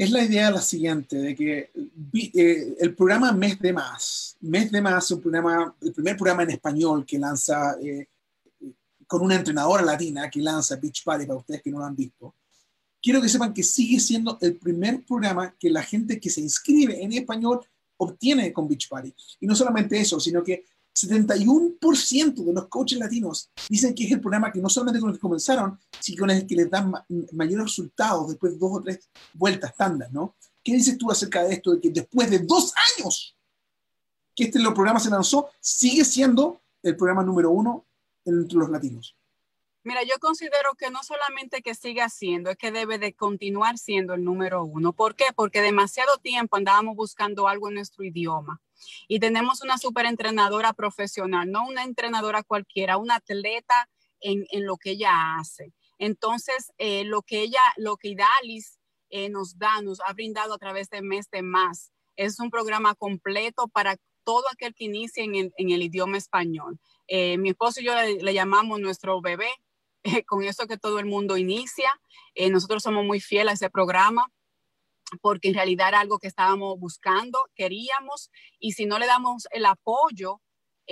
es 0.00 0.10
la 0.12 0.24
idea 0.24 0.50
la 0.50 0.62
siguiente, 0.62 1.18
de 1.18 1.34
que 1.34 1.70
eh, 2.14 2.74
el 2.78 2.94
programa 2.94 3.32
Mes 3.32 3.58
de 3.58 3.70
Más, 3.70 4.34
Mes 4.40 4.72
de 4.72 4.80
Más 4.80 5.10
un 5.10 5.20
programa, 5.20 5.76
el 5.78 5.92
primer 5.92 6.16
programa 6.16 6.42
en 6.42 6.52
español 6.52 7.04
que 7.04 7.18
lanza, 7.18 7.76
eh, 7.82 8.08
con 9.06 9.20
una 9.20 9.34
entrenadora 9.34 9.82
latina 9.82 10.30
que 10.30 10.40
lanza 10.40 10.76
Beach 10.76 11.04
Party 11.04 11.26
para 11.26 11.40
ustedes 11.40 11.60
que 11.60 11.70
no 11.70 11.80
lo 11.80 11.84
han 11.84 11.94
visto. 11.94 12.34
Quiero 13.02 13.20
que 13.20 13.28
sepan 13.28 13.52
que 13.52 13.62
sigue 13.62 14.00
siendo 14.00 14.38
el 14.40 14.56
primer 14.56 15.04
programa 15.04 15.54
que 15.60 15.68
la 15.68 15.82
gente 15.82 16.18
que 16.18 16.30
se 16.30 16.40
inscribe 16.40 17.04
en 17.04 17.12
español 17.12 17.60
obtiene 17.98 18.54
con 18.54 18.66
Beach 18.66 18.88
Party. 18.88 19.14
Y 19.40 19.46
no 19.46 19.54
solamente 19.54 20.00
eso, 20.00 20.18
sino 20.18 20.42
que 20.42 20.64
71% 20.94 22.44
de 22.44 22.52
los 22.52 22.68
coaches 22.68 22.98
latinos 22.98 23.50
dicen 23.68 23.94
que 23.94 24.04
es 24.04 24.12
el 24.12 24.20
programa 24.20 24.52
que 24.52 24.60
no 24.60 24.68
solamente 24.68 25.00
con 25.00 25.10
el 25.10 25.16
que 25.16 25.20
comenzaron, 25.20 25.78
sino 25.98 26.20
con 26.20 26.30
el 26.30 26.46
que 26.46 26.56
les 26.56 26.70
dan 26.70 26.90
ma 26.90 27.06
mayores 27.32 27.66
resultados 27.66 28.28
después 28.28 28.52
de 28.52 28.58
dos 28.58 28.70
o 28.72 28.82
tres 28.82 29.08
vueltas 29.34 29.70
estándar, 29.70 30.12
¿no? 30.12 30.34
¿Qué 30.62 30.74
dices 30.74 30.98
tú 30.98 31.10
acerca 31.10 31.42
de 31.42 31.54
esto, 31.54 31.72
de 31.72 31.80
que 31.80 31.90
después 31.90 32.30
de 32.30 32.40
dos 32.40 32.72
años 32.98 33.36
que 34.34 34.44
este 34.44 34.60
programa 34.60 35.00
se 35.00 35.10
lanzó, 35.10 35.50
sigue 35.60 36.04
siendo 36.04 36.60
el 36.82 36.96
programa 36.96 37.22
número 37.22 37.50
uno 37.50 37.86
entre 38.24 38.58
los 38.58 38.70
latinos? 38.70 39.16
Mira, 39.82 40.02
yo 40.02 40.18
considero 40.20 40.74
que 40.76 40.90
no 40.90 41.02
solamente 41.02 41.62
que 41.62 41.74
siga 41.74 42.10
siendo, 42.10 42.50
es 42.50 42.58
que 42.58 42.70
debe 42.70 42.98
de 42.98 43.14
continuar 43.14 43.78
siendo 43.78 44.12
el 44.12 44.22
número 44.22 44.62
uno. 44.62 44.92
¿Por 44.92 45.14
qué? 45.14 45.26
Porque 45.34 45.62
demasiado 45.62 46.18
tiempo 46.18 46.56
andábamos 46.56 46.96
buscando 46.96 47.48
algo 47.48 47.68
en 47.68 47.76
nuestro 47.76 48.04
idioma. 48.04 48.60
Y 49.08 49.20
tenemos 49.20 49.62
una 49.62 49.78
super 49.78 50.06
entrenadora 50.06 50.72
profesional, 50.72 51.50
no 51.50 51.66
una 51.66 51.84
entrenadora 51.84 52.42
cualquiera, 52.42 52.96
una 52.96 53.16
atleta 53.16 53.88
en, 54.20 54.46
en 54.50 54.66
lo 54.66 54.76
que 54.76 54.90
ella 54.90 55.36
hace. 55.38 55.72
Entonces, 56.00 56.72
eh, 56.78 57.04
lo 57.04 57.20
que 57.20 57.42
ella, 57.42 57.60
lo 57.76 57.98
que 57.98 58.08
Idalis 58.08 58.80
eh, 59.10 59.28
nos 59.28 59.58
da, 59.58 59.82
nos 59.82 60.00
ha 60.00 60.12
brindado 60.14 60.54
a 60.54 60.58
través 60.58 60.88
de 60.88 61.02
Mes 61.02 61.28
de 61.30 61.42
Más, 61.42 61.92
es 62.16 62.40
un 62.40 62.50
programa 62.50 62.94
completo 62.94 63.68
para 63.68 63.96
todo 64.24 64.44
aquel 64.50 64.74
que 64.74 64.84
inicie 64.84 65.24
en 65.24 65.52
el, 65.56 65.82
idioma 65.82 66.16
español. 66.16 66.78
Eh, 67.06 67.36
mi 67.36 67.50
esposo 67.50 67.80
y 67.80 67.84
yo 67.84 67.94
le, 67.94 68.14
le 68.14 68.34
llamamos 68.34 68.80
nuestro 68.80 69.20
bebé, 69.20 69.50
con 70.26 70.42
eso 70.42 70.66
que 70.66 70.78
todo 70.78 70.98
el 70.98 71.06
mundo 71.06 71.36
inicia. 71.36 71.90
Nosotros 72.50 72.82
somos 72.82 73.04
muy 73.04 73.20
fieles 73.20 73.50
a 73.50 73.54
ese 73.54 73.70
programa 73.70 74.30
porque 75.20 75.48
en 75.48 75.54
realidad 75.54 75.88
era 75.88 76.00
algo 76.00 76.18
que 76.18 76.28
estábamos 76.28 76.78
buscando, 76.78 77.38
queríamos, 77.54 78.30
y 78.58 78.72
si 78.72 78.86
no 78.86 78.98
le 78.98 79.06
damos 79.06 79.46
el 79.50 79.66
apoyo 79.66 80.40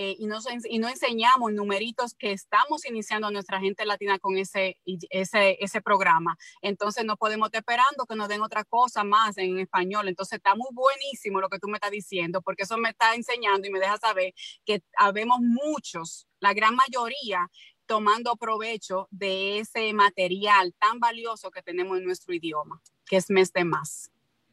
eh, 0.01 0.15
y, 0.17 0.27
no, 0.27 0.39
y 0.69 0.79
no 0.79 0.89
enseñamos 0.89 1.53
numeritos 1.53 2.15
que 2.15 2.31
estamos 2.31 2.87
iniciando 2.87 3.27
a 3.27 3.31
nuestra 3.33 3.59
gente 3.59 3.85
latina 3.85 4.21
con 4.21 4.39
ese, 4.39 4.79
ese, 4.85 5.57
ese 5.59 5.83
programa, 5.83 6.39
entonces 6.63 7.05
no 7.05 7.17
podemos 7.17 7.49
estar 7.49 7.59
esperando 7.59 8.07
que 8.07 8.15
nos 8.15 8.29
den 8.29 8.43
otra 8.43 8.63
cosa 8.63 9.03
más 9.03 9.37
en 9.39 9.59
español. 9.59 10.07
Entonces 10.07 10.37
está 10.37 10.55
muy 10.55 10.69
buenísimo 10.73 11.41
lo 11.41 11.49
que 11.49 11.59
tú 11.59 11.67
me 11.67 11.79
estás 11.79 11.91
diciendo, 11.91 12.43
porque 12.43 12.63
eso 12.63 12.77
me 12.77 12.91
está 12.91 13.17
enseñando 13.17 13.67
y 13.67 13.73
me 13.73 13.81
deja 13.81 13.97
saber 13.97 14.35
que 14.65 14.83
habemos 14.97 15.41
muchos, 15.41 16.29
la 16.39 16.55
gran 16.55 16.77
mayoría, 16.77 17.51
tomando 17.89 18.37
provecho 18.37 19.09
de 19.11 19.59
ese 19.61 19.93
material 19.95 20.75
tan 20.79 21.01
valioso 21.01 21.51
que 21.51 21.63
tenemos 21.63 21.99
en 21.99 22.05
nuestro 22.05 22.35
idioma, 22.35 22.81
que 23.07 23.17
es 23.17 23.31
mes 23.31 23.51
de 23.53 23.65
más. 23.65 24.11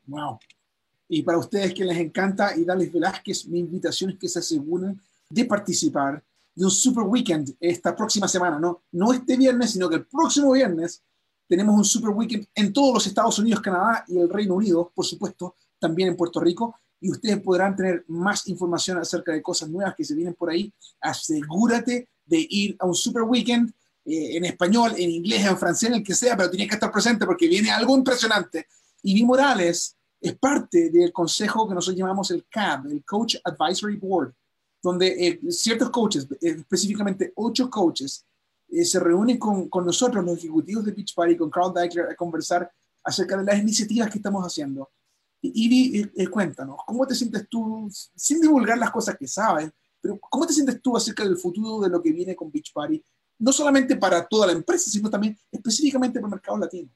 Wow. 0.08 0.39
Y 1.10 1.21
para 1.21 1.38
ustedes 1.38 1.74
que 1.74 1.84
les 1.84 1.98
encanta, 1.98 2.58
y 2.58 2.63
Dales 2.63 2.91
Velázquez, 2.91 3.45
mi 3.48 3.60
invitación 3.60 4.12
es 4.12 4.17
que 4.17 4.30
se 4.30 4.39
aseguren 4.39 5.00
de 5.30 5.45
participar 5.45 6.24
de 6.56 6.63
un 6.63 6.71
super 6.71 7.04
weekend 7.04 7.56
esta 7.60 7.93
próxima 7.93 8.28
semana, 8.28 8.58
¿no? 8.58 8.84
No 8.93 9.12
este 9.12 9.36
viernes, 9.36 9.71
sino 9.71 9.89
que 9.89 9.98
el 9.98 10.06
próximo 10.06 10.54
viernes 10.54 11.04
tenemos 11.48 11.76
un 11.76 11.84
super 11.84 12.12
weekend 12.12 12.48
en 12.56 12.71
todos 12.71 12.93
los 12.93 13.06
Estados 13.06 13.38
Unidos, 13.38 13.62
Canadá 13.62 14.06
y 14.08 14.17
el 14.17 14.30
Reino 14.30 14.56
Unido, 14.56 14.91
por 14.95 15.06
supuesto, 15.06 15.56
también 15.78 16.10
en 16.10 16.15
Puerto 16.15 16.39
Rico. 16.39 16.76
Y 17.02 17.12
ustedes 17.12 17.41
podrán 17.41 17.76
tener 17.76 18.06
más 18.08 18.48
información 18.48 18.98
acerca 18.98 19.34
de 19.34 19.41
cosas 19.41 19.69
nuevas 19.69 19.93
que 19.93 20.06
se 20.06 20.15
vienen 20.15 20.34
por 20.34 20.50
ahí. 20.50 20.74
Asegúrate 21.02 22.08
de 22.26 22.46
ir 22.50 22.76
a 22.80 22.86
un 22.86 22.96
super 22.96 23.24
weekend 23.24 23.74
eh, 24.06 24.38
en 24.38 24.46
español, 24.46 24.94
en 24.98 25.10
inglés, 25.10 25.46
en 25.46 25.58
francés, 25.58 25.90
en 25.90 25.96
el 25.96 26.04
que 26.04 26.14
sea, 26.14 26.38
pero 26.38 26.50
tienes 26.50 26.68
que 26.68 26.76
estar 26.76 26.92
presente 26.92 27.26
porque 27.26 27.48
viene 27.48 27.72
algo 27.72 27.96
impresionante. 27.96 28.68
Y 29.02 29.14
Vi 29.14 29.24
Morales 29.24 29.96
es 30.22 30.36
parte 30.38 30.90
del 30.90 31.12
consejo 31.12 31.68
que 31.68 31.74
nosotros 31.74 31.98
llamamos 31.98 32.32
el 32.32 32.46
CAB, 32.48 32.88
el 32.88 33.04
Coach 33.04 33.38
Advisory 33.44 33.98
Board, 33.98 34.34
donde 34.82 35.08
eh, 35.08 35.40
ciertos 35.50 35.90
coaches, 35.90 36.28
eh, 36.42 36.56
específicamente 36.60 37.34
ocho 37.36 37.70
coaches, 37.70 38.26
se 38.84 39.00
reúnen 39.00 39.38
con, 39.38 39.70
con, 39.70 39.86
nosotros, 39.86 40.26
los 40.26 40.40
ejecutivos 40.40 40.84
de 40.84 40.92
Beach 40.92 41.14
Party, 41.14 41.38
con 41.38 41.50
Carl 41.50 41.72
Deichler, 41.74 42.10
a 42.10 42.16
conversar 42.16 42.70
acerca 43.04 43.38
de 43.38 43.44
las 43.44 43.60
iniciativas 43.60 44.10
que 44.10 44.18
estamos 44.18 44.44
haciendo. 44.44 44.90
Y, 45.40 46.02
y 46.02 46.26
cuéntanos, 46.26 46.78
¿cómo 46.86 47.06
te 47.06 47.14
sientes 47.14 47.48
tú, 47.48 47.88
sin 47.92 48.42
divulgar 48.42 48.78
las 48.78 48.90
cosas 48.90 49.16
que 49.18 49.28
sabes, 49.28 49.72
pero 50.06 50.20
¿cómo 50.20 50.46
te 50.46 50.54
sientes 50.54 50.80
tú 50.84 50.96
acerca 50.96 51.24
del 51.24 51.36
futuro 51.36 51.80
de 51.80 51.89
lo 51.89 52.00
que 52.00 52.12
viene 52.12 52.36
con 52.36 52.52
Beach 52.52 52.72
Party? 52.72 53.04
No 53.39 53.52
solamente 53.52 53.96
para 53.96 54.28
toda 54.28 54.46
la 54.46 54.54
empresa, 54.54 54.88
sino 54.91 55.10
también 55.10 55.36
específicamente 55.52 56.20
para 56.20 56.28
el 56.28 56.32
mercado 56.36 56.60
latino. 56.60 56.91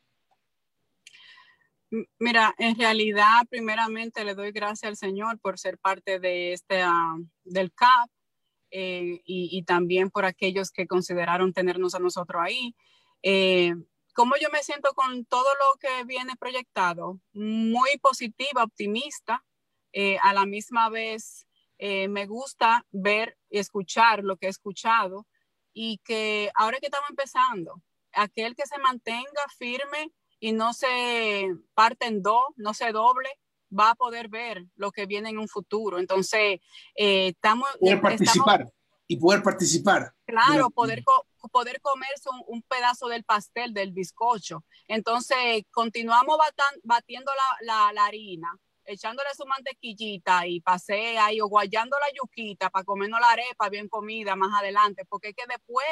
Mira, 2.19 2.53
en 2.59 2.77
realidad, 2.77 3.47
primeramente 3.49 4.23
le 4.23 4.35
doy 4.35 4.51
gracias 4.51 4.89
al 4.89 4.95
Señor 4.95 5.39
por 5.39 5.57
ser 5.57 5.79
parte 5.79 6.19
de 6.19 6.53
este, 6.53 6.83
ah, 6.83 7.15
del 7.43 7.73
CAP 7.73 8.11
eh, 8.69 9.21
y, 9.25 9.63
también 9.63 10.11
por 10.11 10.25
aquellos 10.25 10.69
que 10.69 10.85
consideraron 10.85 11.51
tenernos 11.51 11.95
a 11.95 11.99
nosotros 11.99 12.39
ahí. 12.45 12.75
Eh, 13.23 13.73
¿Cómo 14.13 14.35
yo 14.39 14.49
me 14.51 14.61
siento 14.61 14.93
con 14.93 15.25
todo 15.25 15.47
lo 15.55 15.79
que 15.79 16.03
viene 16.03 16.35
proyectado? 16.35 17.19
Muy 17.33 17.97
positiva, 17.99 18.63
optimista, 18.63 19.43
eh, 19.93 20.19
a 20.21 20.31
la 20.35 20.45
misma 20.45 20.89
vez 20.89 21.47
eh, 21.79 22.09
me 22.09 22.25
gusta 22.25 22.85
ver 22.91 23.37
y 23.49 23.57
escuchar 23.57 24.23
lo 24.23 24.35
que 24.35 24.47
he 24.47 24.49
escuchado 24.49 25.25
y 25.73 25.99
que 26.03 26.51
ahora 26.55 26.77
que 26.79 26.87
estamos 26.87 27.09
empezando, 27.09 27.81
aquel 28.11 28.53
que 28.53 28.65
se 28.65 28.77
mantenga 28.79 29.41
firme 29.57 30.11
y 30.41 30.51
no 30.51 30.73
se 30.73 31.55
parte 31.73 32.07
en 32.07 32.21
dos, 32.21 32.43
no 32.57 32.73
se 32.73 32.91
doble, 32.91 33.29
va 33.77 33.91
a 33.91 33.95
poder 33.95 34.27
ver 34.27 34.65
lo 34.75 34.91
que 34.91 35.05
viene 35.05 35.29
en 35.29 35.37
un 35.37 35.47
futuro. 35.47 35.99
Entonces, 35.99 36.59
eh, 36.95 37.27
estamos... 37.29 37.69
Poder 37.79 38.01
participar 38.01 38.69
y 39.07 39.17
poder 39.17 39.41
participar. 39.41 40.13
Claro, 40.25 40.69
poder, 40.69 41.03
poder 41.51 41.81
comerse 41.81 42.29
un, 42.45 42.61
pedazo 42.61 43.07
del 43.07 43.23
pastel, 43.23 43.73
del 43.73 43.91
bizcocho. 43.91 44.65
Entonces, 44.87 45.63
continuamos 45.71 46.37
batiendo 46.83 47.31
la, 47.61 47.91
la 47.93 48.05
harina 48.05 48.59
echándole 48.89 49.29
su 49.35 49.45
mantequillita 49.45 50.47
y 50.47 50.61
pasé 50.61 51.17
ahí 51.17 51.39
o 51.41 51.47
guayando 51.47 51.97
la 51.99 52.07
yuquita 52.15 52.69
para 52.69 52.83
comernos 52.83 53.19
la 53.19 53.31
arepa 53.31 53.69
bien 53.69 53.87
comida 53.87 54.35
más 54.35 54.51
adelante, 54.59 55.05
porque 55.05 55.29
es 55.29 55.35
que 55.35 55.45
después 55.47 55.85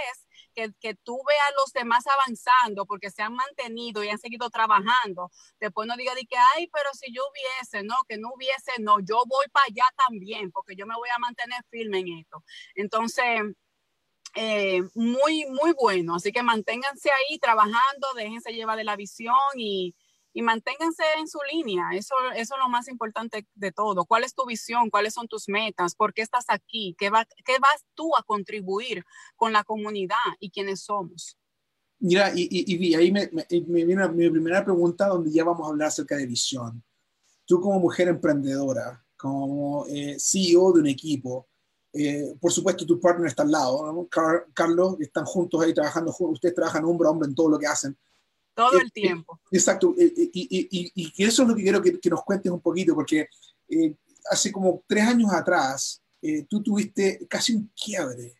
que, 0.56 0.72
que 0.80 0.96
tú 0.96 1.20
veas 1.28 1.48
a 1.50 1.62
los 1.62 1.72
demás 1.74 2.06
avanzando, 2.08 2.86
porque 2.86 3.12
se 3.12 3.22
han 3.22 3.34
mantenido 3.34 4.04
y 4.04 4.10
han 4.10 4.18
seguido 4.18 4.50
trabajando, 4.50 5.32
después 5.60 5.88
no 5.88 5.96
diga 5.96 6.16
de 6.16 6.26
que, 6.26 6.38
ay, 6.56 6.68
pero 6.74 6.90
si 6.94 7.14
yo 7.14 7.22
hubiese, 7.30 7.84
no, 7.84 7.96
que 8.08 8.18
no 8.18 8.30
hubiese, 8.36 8.72
no, 8.80 9.00
yo 9.00 9.24
voy 9.28 9.46
para 9.52 9.66
allá 9.66 9.86
también, 10.08 10.52
porque 10.52 10.76
yo 10.76 10.86
me 10.88 10.96
voy 10.96 11.10
a 11.16 11.20
mantener 11.20 11.62
firme 11.70 12.00
en 12.00 12.20
esto. 12.20 12.44
Entonces, 12.76 13.42
eh, 14.36 14.82
muy, 14.94 15.46
muy 15.48 15.74
bueno. 15.74 16.16
Así 16.16 16.32
que 16.32 16.44
manténganse 16.44 17.10
ahí 17.12 17.40
trabajando, 17.40 18.08
déjense 18.16 18.54
llevar 18.54 18.78
de 18.78 18.84
la 18.84 18.96
visión 18.96 19.36
y, 19.56 19.96
y 20.38 20.44
manténganse 20.44 21.02
en 21.18 21.28
su 21.28 21.40
línea. 21.52 21.90
Eso, 21.94 22.14
eso 22.36 22.54
es 22.54 22.60
lo 22.60 22.70
más 22.70 22.88
importante 22.88 23.48
de 23.56 23.72
todo. 23.72 24.06
¿Cuál 24.06 24.24
es 24.24 24.36
tu 24.36 24.46
visión? 24.46 24.92
¿Cuáles 24.92 25.16
son 25.16 25.28
tus 25.28 25.50
metas? 25.50 25.96
¿Por 25.96 26.14
qué 26.14 26.22
estás 26.22 26.46
aquí? 26.50 26.96
¿Qué, 27.00 27.10
va, 27.10 27.26
qué 27.44 27.54
vas 27.60 27.84
tú 27.96 28.16
a 28.16 28.22
contribuir 28.22 29.04
con 29.36 29.52
la 29.52 29.64
comunidad 29.64 30.16
y 30.40 30.52
quiénes 30.52 30.82
somos? 30.82 31.40
Mira, 31.98 32.32
y, 32.36 32.48
y, 32.52 32.94
ahí 32.94 33.12
me, 33.12 33.32
me, 33.32 33.48
viene 33.84 34.08
mi 34.10 34.30
primera 34.30 34.64
pregunta 34.64 35.08
donde 35.08 35.32
ya 35.32 35.44
vamos 35.44 35.66
a 35.66 35.72
hablar 35.72 35.88
acerca 35.88 36.16
de 36.16 36.28
visión. 36.28 36.84
Tú 37.44 37.60
como 37.60 37.80
mujer 37.80 38.08
emprendedora, 38.08 39.04
como 39.18 39.88
eh, 39.88 40.18
CEO 40.20 40.72
de 40.74 40.82
un 40.82 40.88
equipo, 40.88 41.48
eh, 41.94 42.36
por 42.40 42.52
supuesto 42.52 42.86
tu 42.86 43.00
partner 43.00 43.26
está 43.26 43.42
al 43.42 43.50
lado, 43.50 44.08
Carlos, 44.54 44.98
están 45.00 45.26
juntos 45.26 45.64
ahí 45.64 45.74
trabajando, 45.74 46.14
ustedes 46.16 46.54
trabajan 46.54 46.86
hombro 46.86 47.08
a 47.08 47.12
hombro 47.12 47.28
en 47.28 47.34
todo 47.34 47.50
lo 47.50 47.58
que 47.58 47.66
hacen. 47.66 47.98
Todo 48.58 48.80
eh, 48.80 48.82
el 48.86 48.92
tiempo. 48.92 49.40
Eh, 49.52 49.58
exacto. 49.58 49.94
Eh, 50.00 50.12
y, 50.34 50.92
y, 50.96 51.24
eso 51.24 51.44
es 51.44 51.48
lo 51.48 51.56
que 51.56 51.62
quiero 51.62 51.80
que, 51.80 52.10
nos 52.10 52.24
cuentes 52.24 52.52
un 52.52 52.60
poquito, 52.60 52.96
porque 52.96 53.30
hace 54.32 54.52
como 54.52 54.84
tres 54.88 55.04
años 55.04 55.32
atrás 55.32 56.02
tú 56.50 56.64
tuviste 56.64 57.28
casi 57.30 57.54
un 57.54 57.72
quiebre 57.76 58.34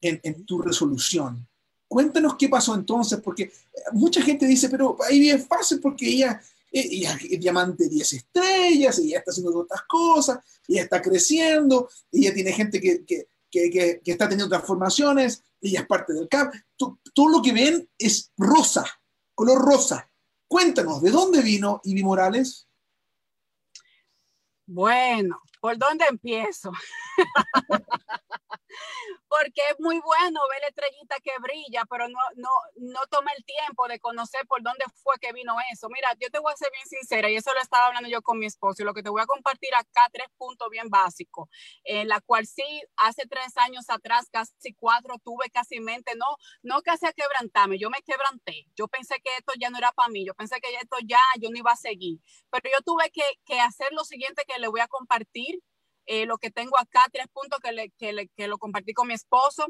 en, 0.00 0.18
en, 0.24 0.44
tu 0.44 0.60
resolución. 0.60 1.46
Cuéntanos 1.86 2.34
qué 2.36 2.48
pasó 2.48 2.74
entonces, 2.74 3.20
porque 3.20 3.52
mucha 3.92 4.20
gente 4.20 4.44
dice, 4.44 4.68
pero 4.68 4.96
ahí 5.08 5.30
es 5.30 5.46
fácil 5.46 5.78
porque 5.78 6.08
ella, 6.08 6.42
ella 6.72 7.16
es 7.22 7.38
diamante 7.40 7.88
10 7.88 8.12
estrellas, 8.12 8.98
ella 8.98 9.18
está 9.18 9.30
haciendo 9.30 9.56
otras 9.56 9.82
cosas, 9.82 10.40
ella 10.66 10.82
está 10.82 11.00
creciendo, 11.00 11.88
ella 12.10 12.34
tiene 12.34 12.52
gente 12.52 12.80
que, 12.80 13.04
que, 13.04 13.28
que, 13.48 14.00
que 14.04 14.10
está 14.10 14.28
teniendo 14.28 14.48
transformaciones, 14.48 15.44
ella 15.60 15.80
es 15.80 15.86
parte 15.86 16.12
del 16.12 16.28
CAP. 16.28 16.52
Todo 16.76 17.28
lo 17.28 17.40
que 17.40 17.52
ven 17.52 17.88
es 17.96 18.32
rosa, 18.36 18.84
color 19.34 19.62
rosa. 19.62 20.10
Cuéntanos, 20.48 21.02
¿de 21.02 21.10
dónde 21.10 21.42
vino 21.42 21.80
Ivy 21.84 22.02
Morales? 22.02 22.68
Bueno, 24.66 25.40
¿por 25.60 25.76
dónde 25.78 26.06
empiezo? 26.06 26.72
porque 29.36 29.62
es 29.70 29.80
muy 29.80 29.98
bueno 30.00 30.40
ver 30.50 30.60
la 30.60 30.68
estrellita 30.68 31.16
que 31.22 31.32
brilla, 31.40 31.84
pero 31.90 32.08
no, 32.08 32.18
no, 32.36 32.48
no 32.76 33.00
toma 33.10 33.32
el 33.36 33.44
tiempo 33.44 33.88
de 33.88 33.98
conocer 33.98 34.46
por 34.46 34.62
dónde 34.62 34.84
fue 35.02 35.16
que 35.20 35.32
vino 35.32 35.56
eso. 35.72 35.88
Mira, 35.88 36.14
yo 36.20 36.30
te 36.30 36.38
voy 36.38 36.52
a 36.52 36.56
ser 36.56 36.70
bien 36.72 36.86
sincera, 36.86 37.28
y 37.28 37.36
eso 37.36 37.52
lo 37.52 37.60
estaba 37.60 37.86
hablando 37.86 38.08
yo 38.08 38.22
con 38.22 38.38
mi 38.38 38.46
esposo, 38.46 38.82
y 38.82 38.84
lo 38.84 38.94
que 38.94 39.02
te 39.02 39.10
voy 39.10 39.22
a 39.22 39.26
compartir 39.26 39.70
acá, 39.74 40.08
tres 40.12 40.28
puntos 40.36 40.68
bien 40.70 40.88
básicos, 40.88 41.48
en 41.82 42.08
la 42.08 42.20
cual 42.20 42.46
sí, 42.46 42.62
hace 42.96 43.26
tres 43.26 43.56
años 43.56 43.86
atrás, 43.88 44.28
casi 44.30 44.74
cuatro, 44.74 45.16
tuve 45.24 45.50
casi 45.50 45.80
mente, 45.80 46.12
no, 46.16 46.36
no 46.62 46.82
casi 46.82 47.06
a 47.06 47.12
quebrantarme, 47.12 47.78
yo 47.78 47.90
me 47.90 48.02
quebranté, 48.02 48.66
yo 48.76 48.86
pensé 48.88 49.16
que 49.22 49.30
esto 49.36 49.52
ya 49.58 49.70
no 49.70 49.78
era 49.78 49.90
para 49.92 50.10
mí, 50.10 50.24
yo 50.24 50.34
pensé 50.34 50.60
que 50.60 50.74
esto 50.76 50.96
ya 51.04 51.20
yo 51.40 51.50
no 51.50 51.58
iba 51.58 51.72
a 51.72 51.76
seguir, 51.76 52.20
pero 52.50 52.70
yo 52.72 52.82
tuve 52.84 53.10
que, 53.10 53.24
que 53.44 53.60
hacer 53.60 53.88
lo 53.92 54.04
siguiente 54.04 54.44
que 54.46 54.60
le 54.60 54.68
voy 54.68 54.80
a 54.80 54.88
compartir 54.88 55.60
eh, 56.06 56.26
lo 56.26 56.38
que 56.38 56.50
tengo 56.50 56.78
acá, 56.78 57.06
tres 57.12 57.26
puntos 57.32 57.58
que, 57.60 57.72
le, 57.72 57.90
que, 57.90 58.12
le, 58.12 58.28
que, 58.28 58.48
lo 58.48 58.58
compartí 58.58 58.92
con 58.92 59.08
mi 59.08 59.14
esposo. 59.14 59.66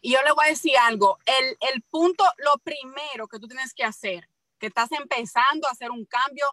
Y 0.00 0.12
yo 0.12 0.22
le 0.22 0.32
voy 0.32 0.46
a 0.46 0.50
decir 0.50 0.76
algo, 0.78 1.18
el, 1.26 1.56
el 1.72 1.82
punto, 1.82 2.24
lo 2.38 2.58
primero 2.58 3.28
que 3.28 3.38
tú 3.38 3.48
tienes 3.48 3.74
que 3.74 3.84
hacer, 3.84 4.28
que 4.58 4.68
estás 4.68 4.90
empezando 4.92 5.68
a 5.68 5.72
hacer 5.72 5.90
un 5.90 6.06
cambio, 6.06 6.46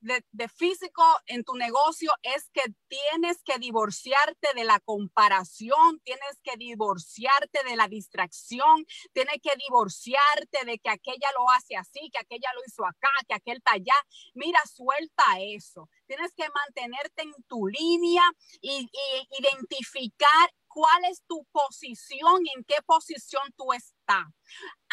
de, 0.00 0.48
físico 0.48 1.02
en 1.26 1.44
tu 1.44 1.54
negocio 1.54 2.12
es 2.22 2.48
que 2.52 2.62
tienes 2.88 3.42
que 3.42 3.58
divorciarte 3.58 4.48
de 4.54 4.64
la 4.64 4.80
comparación, 4.80 6.00
tienes 6.04 6.40
que 6.42 6.56
divorciarte 6.56 7.60
de 7.68 7.76
la 7.76 7.88
distracción, 7.88 8.86
tienes 9.12 9.36
que 9.42 9.56
divorciarte 9.56 10.64
de 10.64 10.78
que 10.78 10.90
aquella 10.90 11.28
lo 11.36 11.50
hace 11.50 11.76
así, 11.76 12.10
que 12.12 12.18
aquella 12.18 12.52
lo 12.54 12.60
hizo 12.66 12.84
acá, 12.84 13.10
que 13.26 13.34
aquel 13.34 13.58
está 13.58 13.72
allá. 13.72 13.94
Mira, 14.34 14.60
suelta 14.66 15.24
eso. 15.40 15.88
Tienes 16.06 16.32
que 16.34 16.48
mantenerte 16.48 17.22
en 17.22 17.34
tu 17.46 17.66
línea 17.66 18.22
y, 18.60 18.88
y 18.90 19.42
identificar 19.42 20.50
cuál 20.78 21.04
es 21.10 21.24
tu 21.26 21.44
posición, 21.50 22.40
en 22.54 22.62
qué 22.62 22.76
posición 22.86 23.42
tú 23.56 23.72
estás. 23.72 24.26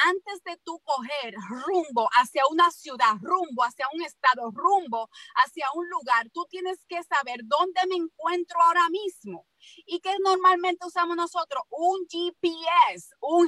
Antes 0.04 0.44
de 0.44 0.58
tú 0.64 0.82
coger 0.84 1.36
rumbo 1.68 2.10
hacia 2.18 2.42
una 2.50 2.72
ciudad, 2.72 3.14
rumbo 3.22 3.62
hacia 3.64 3.86
un 3.94 4.02
estado, 4.02 4.50
rumbo 4.52 5.08
hacia 5.36 5.68
un 5.76 5.88
lugar, 5.88 6.28
tú 6.34 6.44
tienes 6.50 6.84
que 6.90 7.04
saber 7.04 7.42
dónde 7.44 7.82
me 7.88 7.98
encuentro 7.98 8.60
ahora 8.64 8.90
mismo. 8.90 9.46
¿Y 9.86 10.00
qué 10.00 10.16
normalmente 10.24 10.88
usamos 10.88 11.16
nosotros? 11.16 11.62
Un 11.70 12.08
GPS, 12.10 13.14
un, 13.20 13.48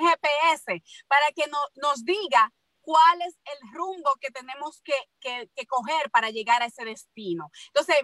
GPS, 0.00 0.82
para 1.08 1.26
que 1.36 1.44
nos 1.76 2.04
diga 2.06 2.50
cuál 2.80 3.20
es 3.20 3.36
el 3.44 3.74
rumbo 3.74 4.14
que 4.18 4.30
tenemos 4.30 4.80
que, 4.82 4.94
que 5.20 5.66
coger 5.66 6.10
para 6.10 6.30
llegar 6.30 6.62
a 6.62 6.66
ese 6.66 6.86
destino. 6.86 7.50
Entonces, 7.66 7.98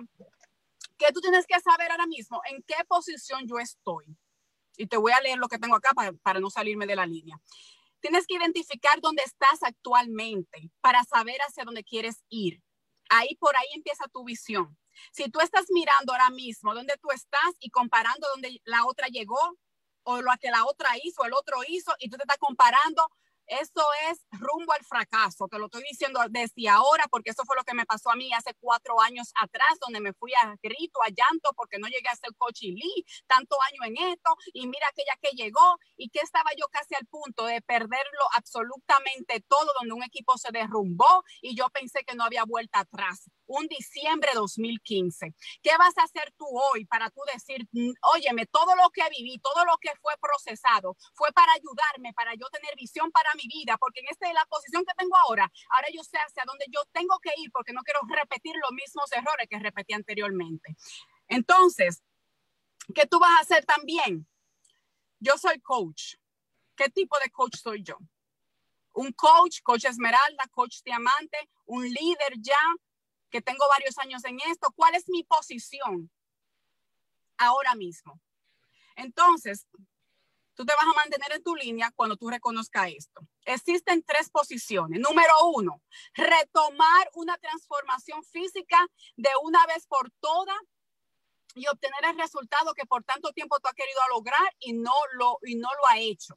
¿Qué 0.96 1.12
tú 1.12 1.20
tienes 1.20 1.46
que 1.46 1.58
saber 1.60 1.90
ahora 1.90 2.06
mismo? 2.06 2.40
¿En 2.50 2.62
qué 2.62 2.76
posición 2.86 3.46
yo 3.46 3.58
estoy? 3.58 4.16
Y 4.76 4.86
te 4.86 4.96
voy 4.96 5.12
a 5.12 5.20
leer 5.20 5.38
lo 5.38 5.48
que 5.48 5.58
tengo 5.58 5.76
acá 5.76 5.90
para, 5.94 6.12
para 6.12 6.40
no 6.40 6.50
salirme 6.50 6.86
de 6.86 6.96
la 6.96 7.06
línea. 7.06 7.40
Tienes 8.00 8.26
que 8.26 8.34
identificar 8.34 9.00
dónde 9.00 9.22
estás 9.22 9.62
actualmente 9.62 10.70
para 10.80 11.04
saber 11.04 11.38
hacia 11.40 11.64
dónde 11.64 11.84
quieres 11.84 12.24
ir. 12.28 12.62
Ahí 13.08 13.36
por 13.36 13.56
ahí 13.56 13.68
empieza 13.74 14.04
tu 14.08 14.24
visión. 14.24 14.76
Si 15.12 15.28
tú 15.30 15.40
estás 15.40 15.66
mirando 15.70 16.12
ahora 16.12 16.30
mismo 16.30 16.74
dónde 16.74 16.96
tú 17.00 17.10
estás 17.10 17.54
y 17.60 17.70
comparando 17.70 18.26
dónde 18.34 18.60
la 18.64 18.84
otra 18.86 19.08
llegó 19.08 19.38
o 20.04 20.20
lo 20.20 20.30
que 20.40 20.50
la 20.50 20.64
otra 20.64 20.90
hizo, 21.02 21.24
el 21.24 21.32
otro 21.32 21.58
hizo, 21.66 21.94
y 21.98 22.10
tú 22.10 22.16
te 22.16 22.24
estás 22.24 22.38
comparando 22.38 23.10
eso 23.46 23.82
es 24.10 24.24
rumbo 24.32 24.72
al 24.72 24.84
fracaso, 24.84 25.48
te 25.48 25.58
lo 25.58 25.66
estoy 25.66 25.82
diciendo 25.90 26.20
desde 26.30 26.68
ahora 26.68 27.04
porque 27.10 27.30
eso 27.30 27.44
fue 27.44 27.56
lo 27.56 27.64
que 27.64 27.74
me 27.74 27.86
pasó 27.86 28.10
a 28.10 28.16
mí 28.16 28.32
hace 28.32 28.54
cuatro 28.60 29.00
años 29.00 29.32
atrás, 29.40 29.78
donde 29.80 30.00
me 30.00 30.12
fui 30.12 30.32
a 30.34 30.56
grito, 30.62 31.02
a 31.02 31.08
llanto, 31.08 31.50
porque 31.56 31.78
no 31.78 31.86
llegué 31.88 32.08
a 32.08 32.16
ser 32.16 32.30
coach 32.36 32.62
y 32.62 33.04
tanto 33.26 33.56
año 33.70 33.84
en 33.84 34.12
esto, 34.12 34.36
y 34.52 34.66
mira 34.66 34.86
aquella 34.88 35.16
que 35.20 35.36
llegó, 35.36 35.78
y 35.96 36.08
que 36.08 36.20
estaba 36.20 36.50
yo 36.56 36.66
casi 36.68 36.94
al 36.94 37.06
punto 37.06 37.46
de 37.46 37.60
perderlo 37.62 38.24
absolutamente 38.34 39.44
todo, 39.48 39.70
donde 39.80 39.94
un 39.94 40.02
equipo 40.02 40.36
se 40.38 40.50
derrumbó 40.52 41.22
y 41.40 41.56
yo 41.56 41.68
pensé 41.70 42.04
que 42.04 42.14
no 42.14 42.24
había 42.24 42.44
vuelta 42.44 42.80
atrás 42.80 43.30
un 43.46 43.66
diciembre 43.68 44.30
2015. 44.34 45.34
¿Qué 45.62 45.76
vas 45.78 45.96
a 45.98 46.04
hacer 46.04 46.32
tú 46.36 46.46
hoy 46.46 46.84
para 46.86 47.10
tú 47.10 47.20
decir, 47.32 47.66
mm, 47.72 47.92
óyeme, 48.14 48.46
todo 48.46 48.74
lo 48.76 48.90
que 48.90 49.02
viví, 49.10 49.38
todo 49.38 49.64
lo 49.64 49.76
que 49.78 49.90
fue 50.00 50.14
procesado, 50.20 50.96
fue 51.14 51.32
para 51.32 51.52
ayudarme, 51.52 52.12
para 52.14 52.34
yo 52.34 52.46
tener 52.50 52.74
visión 52.76 53.10
para 53.10 53.30
mi 53.34 53.46
vida, 53.46 53.76
porque 53.78 54.00
en 54.00 54.08
esta 54.08 54.28
es 54.28 54.34
la 54.34 54.46
posición 54.46 54.84
que 54.84 54.94
tengo 54.96 55.16
ahora, 55.16 55.50
ahora 55.70 55.88
yo 55.92 56.02
sé 56.02 56.18
hacia 56.18 56.44
dónde 56.46 56.66
yo 56.70 56.80
tengo 56.92 57.18
que 57.20 57.30
ir, 57.38 57.50
porque 57.52 57.72
no 57.72 57.82
quiero 57.82 58.00
repetir 58.08 58.54
los 58.56 58.72
mismos 58.72 59.10
errores 59.12 59.46
que 59.48 59.58
repetí 59.58 59.94
anteriormente. 59.94 60.76
Entonces, 61.28 62.02
¿qué 62.94 63.06
tú 63.06 63.18
vas 63.18 63.38
a 63.38 63.40
hacer 63.40 63.64
también? 63.64 64.26
Yo 65.20 65.36
soy 65.38 65.60
coach. 65.60 66.16
¿Qué 66.76 66.88
tipo 66.88 67.16
de 67.18 67.30
coach 67.30 67.56
soy 67.56 67.82
yo? 67.82 67.96
Un 68.94 69.12
coach, 69.12 69.60
coach 69.62 69.84
esmeralda, 69.84 70.44
coach 70.50 70.82
diamante, 70.84 71.38
un 71.66 71.84
líder 71.84 72.34
ya, 72.40 72.58
que 73.34 73.42
tengo 73.42 73.64
varios 73.68 73.98
años 73.98 74.24
en 74.26 74.38
esto, 74.48 74.68
¿cuál 74.76 74.94
es 74.94 75.08
mi 75.08 75.24
posición 75.24 76.08
ahora 77.36 77.74
mismo? 77.74 78.20
Entonces, 78.94 79.66
tú 80.54 80.64
te 80.64 80.72
vas 80.72 80.84
a 80.84 80.94
mantener 80.94 81.32
en 81.32 81.42
tu 81.42 81.56
línea 81.56 81.90
cuando 81.96 82.16
tú 82.16 82.30
reconozcas 82.30 82.90
esto. 82.96 83.26
Existen 83.44 84.04
tres 84.04 84.30
posiciones. 84.30 85.00
Número 85.00 85.34
uno, 85.52 85.82
retomar 86.14 87.10
una 87.14 87.36
transformación 87.38 88.22
física 88.22 88.86
de 89.16 89.30
una 89.42 89.66
vez 89.66 89.84
por 89.88 90.12
todas 90.20 90.60
y 91.56 91.66
obtener 91.66 92.04
el 92.04 92.16
resultado 92.16 92.72
que 92.72 92.86
por 92.86 93.02
tanto 93.02 93.32
tiempo 93.32 93.58
tú 93.58 93.66
has 93.66 93.74
querido 93.74 94.00
lograr 94.10 94.54
y 94.60 94.74
no 94.74 94.94
lo, 95.14 95.40
y 95.42 95.56
no 95.56 95.70
lo 95.74 95.88
ha 95.88 95.98
hecho. 95.98 96.36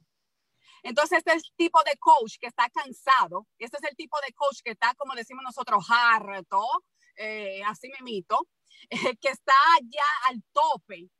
Entonces, 0.82 1.18
este 1.18 1.32
es 1.32 1.44
el 1.44 1.56
tipo 1.56 1.82
de 1.84 1.96
coach 1.98 2.36
que 2.40 2.48
está 2.48 2.68
cansado, 2.70 3.46
este 3.58 3.78
es 3.78 3.84
el 3.84 3.96
tipo 3.96 4.16
de 4.26 4.32
coach 4.32 4.60
que 4.64 4.72
está, 4.72 4.94
como 4.94 5.14
decimos 5.14 5.42
nosotros, 5.44 5.84
harto, 5.88 6.64
eh, 7.16 7.62
así 7.66 7.88
me 7.88 8.02
mito, 8.02 8.46
eh, 8.90 9.16
que 9.20 9.28
está 9.28 9.54
ya 9.82 10.06
al 10.28 10.42
tope 10.52 11.10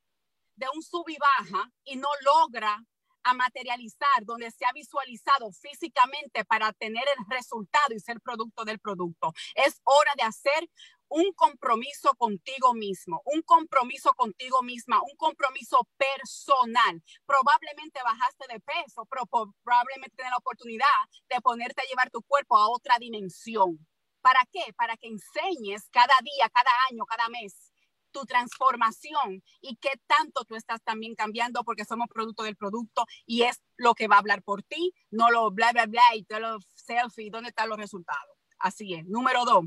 de 0.55 0.67
un 0.73 0.81
sub 0.81 1.07
y 1.09 1.17
baja 1.17 1.71
y 1.85 1.95
no 1.95 2.09
logra 2.21 2.83
a 3.23 3.33
materializar 3.33 4.23
donde 4.23 4.49
se 4.51 4.65
ha 4.65 4.71
visualizado 4.73 5.51
físicamente 5.51 6.45
para 6.45 6.71
tener 6.73 7.03
el 7.17 7.25
resultado 7.29 7.93
y 7.93 7.99
ser 7.99 8.19
producto 8.21 8.63
del 8.63 8.79
producto. 8.79 9.33
Es 9.55 9.81
hora 9.83 10.11
de 10.17 10.23
hacer 10.23 10.69
un 11.09 11.33
compromiso 11.33 12.13
contigo 12.15 12.73
mismo, 12.73 13.21
un 13.25 13.41
compromiso 13.41 14.11
contigo 14.13 14.61
misma, 14.63 15.01
un 15.01 15.15
compromiso 15.17 15.87
personal. 15.97 17.01
Probablemente 17.25 17.99
bajaste 18.03 18.45
de 18.53 18.59
peso, 18.59 19.05
pero 19.09 19.25
probablemente 19.63 20.15
tienes 20.15 20.31
la 20.31 20.37
oportunidad 20.37 20.85
de 21.29 21.41
ponerte 21.41 21.81
a 21.81 21.85
llevar 21.85 22.09
tu 22.09 22.21
cuerpo 22.23 22.57
a 22.57 22.69
otra 22.69 22.97
dimensión. 22.99 23.85
¿Para 24.21 24.41
qué? 24.51 24.73
Para 24.73 24.97
que 24.97 25.07
enseñes 25.07 25.89
cada 25.91 26.13
día, 26.23 26.49
cada 26.49 26.71
año, 26.89 27.05
cada 27.05 27.29
mes 27.29 27.69
tu 28.11 28.25
transformación 28.25 29.43
y 29.61 29.75
qué 29.77 29.91
tanto 30.07 30.43
tú 30.43 30.55
estás 30.55 30.81
también 30.83 31.15
cambiando 31.15 31.63
porque 31.63 31.85
somos 31.85 32.07
producto 32.07 32.43
del 32.43 32.55
producto 32.55 33.05
y 33.25 33.43
es 33.43 33.61
lo 33.77 33.93
que 33.93 34.07
va 34.07 34.15
a 34.15 34.19
hablar 34.19 34.41
por 34.43 34.63
ti, 34.63 34.93
no 35.11 35.29
lo 35.29 35.51
bla, 35.51 35.71
bla, 35.71 35.85
bla 35.85 36.15
y 36.15 36.23
todo 36.23 36.39
lo 36.39 36.59
selfie, 36.73 37.29
¿dónde 37.29 37.49
están 37.49 37.69
los 37.69 37.77
resultados? 37.77 38.35
Así 38.57 38.93
es. 38.93 39.05
Número 39.05 39.45
dos, 39.45 39.65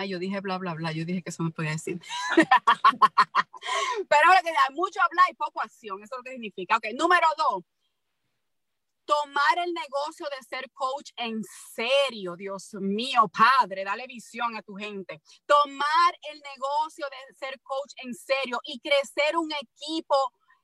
Ay, 0.00 0.10
yo 0.10 0.20
dije 0.20 0.40
bla, 0.40 0.58
bla, 0.58 0.74
bla. 0.74 0.92
Yo 0.92 1.04
dije 1.04 1.22
que 1.22 1.30
eso 1.30 1.42
no 1.42 1.50
podía 1.50 1.72
decir. 1.72 2.00
Pero 4.08 4.26
ahora 4.28 4.42
que 4.42 4.50
hay 4.50 4.74
mucho 4.74 5.00
hablar 5.02 5.26
y 5.28 5.34
poco 5.34 5.60
acción. 5.60 6.00
Eso 6.00 6.14
es 6.14 6.18
lo 6.18 6.22
que 6.22 6.30
significa. 6.30 6.76
Ok, 6.76 6.84
número 6.94 7.26
dos. 7.36 7.64
Tomar 9.04 9.58
el 9.66 9.74
negocio 9.74 10.26
de 10.30 10.46
ser 10.46 10.70
coach 10.70 11.10
en 11.16 11.42
serio, 11.74 12.36
Dios 12.36 12.74
mío, 12.74 13.28
Padre, 13.28 13.82
dale 13.82 14.06
visión 14.06 14.56
a 14.56 14.62
tu 14.62 14.76
gente. 14.76 15.20
Tomar 15.46 16.14
el 16.30 16.40
negocio 16.42 17.04
de 17.10 17.34
ser 17.34 17.60
coach 17.62 17.94
en 17.96 18.14
serio 18.14 18.60
y 18.62 18.78
crecer 18.78 19.36
un 19.36 19.50
equipo 19.50 20.14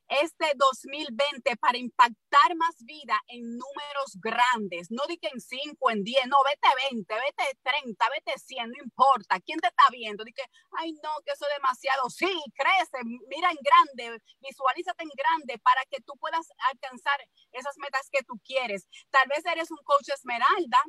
este 0.09 0.53
2020 0.57 1.57
para 1.57 1.79
impactar 1.79 2.57
más 2.57 2.77
vida 2.81 3.21
en 3.29 3.43
números 3.43 4.19
grandes. 4.21 4.91
No 4.91 5.03
di 5.09 5.19
que 5.19 5.29
en 5.29 5.41
5, 5.41 5.91
en 5.91 6.05
10, 6.05 6.27
no, 6.27 6.37
vete 6.45 6.69
20, 6.91 7.15
vete 7.15 7.59
30, 7.63 8.09
vete 8.11 8.39
100, 8.39 8.71
no 8.71 8.85
importa. 8.85 9.41
¿Quién 9.41 9.59
te 9.61 9.69
está 9.69 9.85
viendo? 9.91 10.25
Di 10.25 10.33
que, 10.33 10.45
ay, 10.79 10.93
no, 11.03 11.11
que 11.25 11.33
eso 11.33 11.47
es 11.49 11.55
demasiado. 11.57 12.11
Sí, 12.11 12.33
crece, 12.55 12.99
mira 13.29 13.51
en 13.51 13.59
grande, 13.63 14.23
visualízate 14.41 15.05
en 15.05 15.11
grande 15.17 15.59
para 15.59 15.85
que 15.87 16.01
tú 16.03 16.13
puedas 16.19 16.47
alcanzar 16.71 17.19
esas 17.53 17.77
metas 17.79 18.09
que 18.11 18.23
tú 18.23 18.35
quieres. 18.45 18.87
Tal 19.11 19.27
vez 19.29 19.45
eres 19.47 19.71
un 19.71 19.83
coach 19.85 20.09
esmeralda 20.11 20.83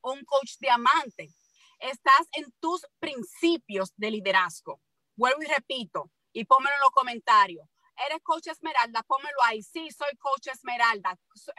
o 0.00 0.12
un 0.12 0.24
coach 0.24 0.56
diamante. 0.60 1.28
Estás 1.78 2.28
en 2.32 2.52
tus 2.60 2.86
principios 2.98 3.92
de 3.96 4.10
liderazgo. 4.10 4.80
Vuelvo 5.16 5.42
y 5.42 5.46
repito, 5.46 6.10
y 6.32 6.44
pónmelo 6.44 6.74
en 6.74 6.80
los 6.80 6.90
comentarios 6.90 7.68
¿Eres 8.06 8.20
coach 8.22 8.48
esmeralda? 8.48 9.02
Pónmelo 9.02 9.42
ahí. 9.44 9.62
Sí, 9.62 9.90
soy 9.90 10.16
coach 10.18 10.48
esmeralda. 10.48 11.18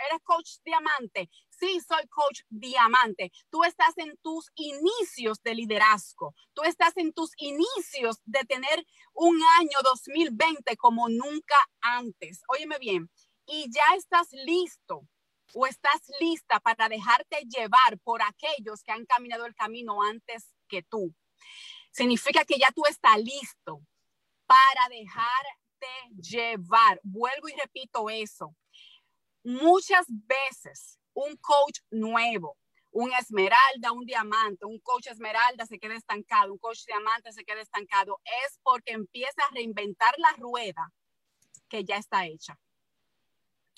¿Eres 0.10 0.22
coach 0.24 0.58
diamante? 0.64 1.30
Sí, 1.50 1.80
soy 1.88 2.08
coach 2.08 2.42
diamante. 2.50 3.32
Tú 3.50 3.64
estás 3.64 3.98
en 3.98 4.18
tus 4.18 4.52
inicios 4.56 5.42
de 5.44 5.56
liderazgo. 5.56 6.34
Tú 6.54 6.64
estás 6.64 6.96
en 6.98 7.14
tus 7.14 7.32
inicios 7.38 8.18
de 8.26 8.44
tener 8.44 8.86
un 9.14 9.42
año 9.60 9.80
2020 9.84 10.76
como 10.78 11.08
nunca 11.10 11.56
antes. 11.82 12.42
Óyeme 12.48 12.78
bien. 12.80 13.10
Y 13.46 13.72
ya 13.72 13.96
estás 13.96 14.28
listo 14.32 15.08
o 15.54 15.68
estás 15.68 16.02
lista 16.20 16.60
para 16.60 16.90
dejarte 16.90 17.46
llevar 17.48 17.98
por 18.04 18.22
aquellos 18.22 18.84
que 18.84 18.92
han 18.92 19.06
caminado 19.06 19.46
el 19.46 19.56
camino 19.56 20.02
antes 20.04 20.52
que 20.68 20.84
tú. 20.84 21.14
Significa 21.92 22.44
que 22.44 22.58
ya 22.58 22.72
tú 22.72 22.84
estás 22.90 23.18
listo 23.18 23.82
para 24.46 24.90
dejar 24.90 25.46
llevar. 26.16 27.00
Vuelvo 27.04 27.50
y 27.50 27.54
repito 27.60 28.10
eso. 28.10 28.56
Muchas 29.44 30.06
veces 30.08 31.00
un 31.14 31.36
coach 31.38 31.80
nuevo, 31.92 32.58
un 32.92 33.12
esmeralda, 33.14 33.92
un 33.92 34.06
diamante, 34.06 34.66
un 34.66 34.80
coach 34.80 35.08
esmeralda 35.08 35.66
se 35.66 35.80
queda 35.80 35.96
estancado, 35.96 36.52
un 36.52 36.60
coach 36.60 36.86
diamante 36.86 37.32
se 37.32 37.44
queda 37.44 37.62
estancado, 37.62 38.20
es 38.46 38.60
porque 38.64 38.94
empieza 38.94 39.42
a 39.44 39.54
reinventar 39.54 40.14
la 40.18 40.32
rueda 40.38 40.92
que 41.70 41.84
ya 41.84 41.98
está 41.98 42.26
hecha 42.26 42.60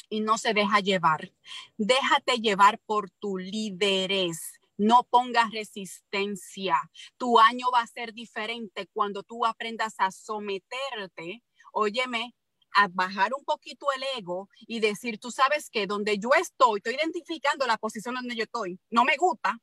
y 0.10 0.22
no 0.22 0.38
se 0.38 0.54
deja 0.54 0.80
llevar. 0.80 1.32
Déjate 1.78 2.38
llevar 2.38 2.80
por 2.80 3.10
tu 3.10 3.38
liderés. 3.38 4.54
No 4.78 5.04
pongas 5.04 5.52
resistencia. 5.52 6.78
Tu 7.18 7.40
año 7.40 7.68
va 7.74 7.82
a 7.82 7.88
ser 7.88 8.14
diferente 8.14 8.88
cuando 8.94 9.24
tú 9.24 9.46
aprendas 9.46 9.96
a 9.98 10.12
someterte 10.12 11.44
óyeme, 11.78 12.34
a 12.76 12.88
bajar 12.90 13.32
un 13.34 13.44
poquito 13.44 13.88
el 13.96 14.04
ego 14.18 14.50
y 14.68 14.80
decir, 14.80 15.20
tú 15.20 15.32
sabes 15.32 15.70
que 15.70 15.88
donde 15.88 16.18
yo 16.18 16.30
estoy, 16.40 16.78
estoy 16.78 16.96
identificando 16.96 17.66
la 17.66 17.78
posición 17.78 18.16
donde 18.16 18.36
yo 18.36 18.44
estoy, 18.44 18.80
no 18.90 19.04
me 19.04 19.16
gusta, 19.18 19.58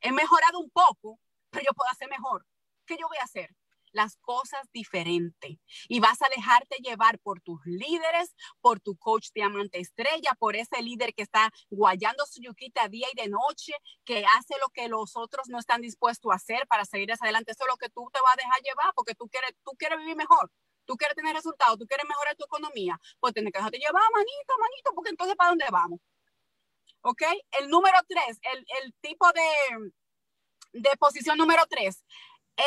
he 0.00 0.12
mejorado 0.12 0.60
un 0.60 0.70
poco, 0.70 1.18
pero 1.50 1.64
yo 1.64 1.74
puedo 1.74 1.90
hacer 1.90 2.08
mejor. 2.08 2.46
¿Qué 2.86 2.96
yo 3.00 3.08
voy 3.08 3.16
a 3.20 3.24
hacer? 3.24 3.50
Las 3.92 4.16
cosas 4.18 4.60
diferentes. 4.72 5.58
Y 5.88 6.00
vas 6.00 6.20
a 6.22 6.28
dejarte 6.36 6.76
llevar 6.82 7.18
por 7.18 7.40
tus 7.40 7.58
líderes, 7.64 8.34
por 8.60 8.78
tu 8.78 8.96
coach 8.96 9.28
diamante 9.34 9.80
estrella, 9.80 10.34
por 10.38 10.54
ese 10.54 10.82
líder 10.82 11.14
que 11.14 11.22
está 11.22 11.50
guayando 11.70 12.26
su 12.26 12.40
yuquita 12.42 12.88
día 12.88 13.08
y 13.12 13.20
de 13.20 13.28
noche, 13.28 13.72
que 14.04 14.24
hace 14.36 14.54
lo 14.60 14.68
que 14.68 14.88
los 14.88 15.16
otros 15.16 15.48
no 15.48 15.58
están 15.58 15.80
dispuestos 15.80 16.30
a 16.30 16.36
hacer 16.36 16.66
para 16.68 16.84
seguir 16.84 17.10
hacia 17.10 17.24
adelante. 17.24 17.52
Eso 17.52 17.64
es 17.64 17.70
lo 17.70 17.78
que 17.78 17.88
tú 17.88 18.08
te 18.12 18.20
vas 18.20 18.34
a 18.34 18.36
dejar 18.36 18.60
llevar 18.62 18.92
porque 18.94 19.14
tú 19.14 19.28
quieres, 19.28 19.52
tú 19.64 19.72
quieres 19.78 19.98
vivir 19.98 20.16
mejor 20.16 20.52
tú 20.86 20.96
quieres 20.96 21.16
tener 21.16 21.34
resultados, 21.34 21.78
tú 21.78 21.86
quieres 21.86 22.06
mejorar 22.08 22.36
tu 22.36 22.44
economía, 22.44 22.98
pues 23.20 23.34
tienes 23.34 23.52
que 23.52 23.58
dejarte 23.58 23.78
llevar, 23.78 24.02
manito, 24.14 24.54
manito, 24.58 24.92
porque 24.94 25.10
entonces 25.10 25.36
¿para 25.36 25.50
dónde 25.50 25.66
vamos? 25.70 26.00
¿Ok? 27.02 27.22
El 27.60 27.68
número 27.68 27.98
tres, 28.08 28.38
el, 28.52 28.64
el 28.82 28.94
tipo 29.00 29.26
de, 29.32 30.80
de 30.80 30.96
posición 30.96 31.38
número 31.38 31.62
tres, 31.68 32.04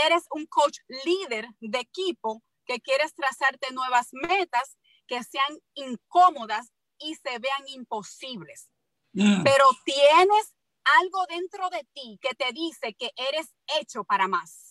eres 0.06 0.24
un 0.32 0.46
coach 0.46 0.78
líder 1.06 1.48
de 1.60 1.80
equipo 1.80 2.44
que 2.66 2.80
quieres 2.80 3.14
trazarte 3.16 3.74
nuevas 3.74 4.10
metas, 4.12 4.78
que 5.08 5.24
sean 5.24 5.58
incómodas 5.74 6.72
y 7.00 7.16
se 7.16 7.40
vean 7.40 7.68
imposibles. 7.68 8.70
Mm. 9.14 9.44
Pero 9.44 9.66
tienes 9.84 10.56
algo 11.02 11.26
dentro 11.28 11.70
de 11.70 11.86
ti 11.94 12.20
que 12.22 12.36
te 12.36 12.52
dice 12.54 12.94
que 12.94 13.12
eres 13.16 13.54
hecho 13.80 14.04
para 14.04 14.28
más. 14.28 14.69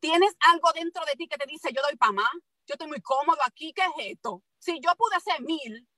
Tienes 0.00 0.36
algo 0.40 0.70
dentro 0.72 1.04
de 1.04 1.12
ti 1.12 1.26
que 1.26 1.36
te 1.36 1.46
dice, 1.46 1.72
yo 1.74 1.82
doy 1.82 1.96
para 1.96 2.12
más, 2.12 2.32
yo 2.66 2.74
estoy 2.74 2.88
muy 2.88 3.00
cómodo 3.00 3.38
aquí, 3.44 3.72
¿qué 3.72 3.82
es 3.82 4.12
esto? 4.12 4.42
Si 4.58 4.80
yo 4.80 4.94
pude 4.96 5.16
hacer 5.16 5.40
mil 5.42 5.88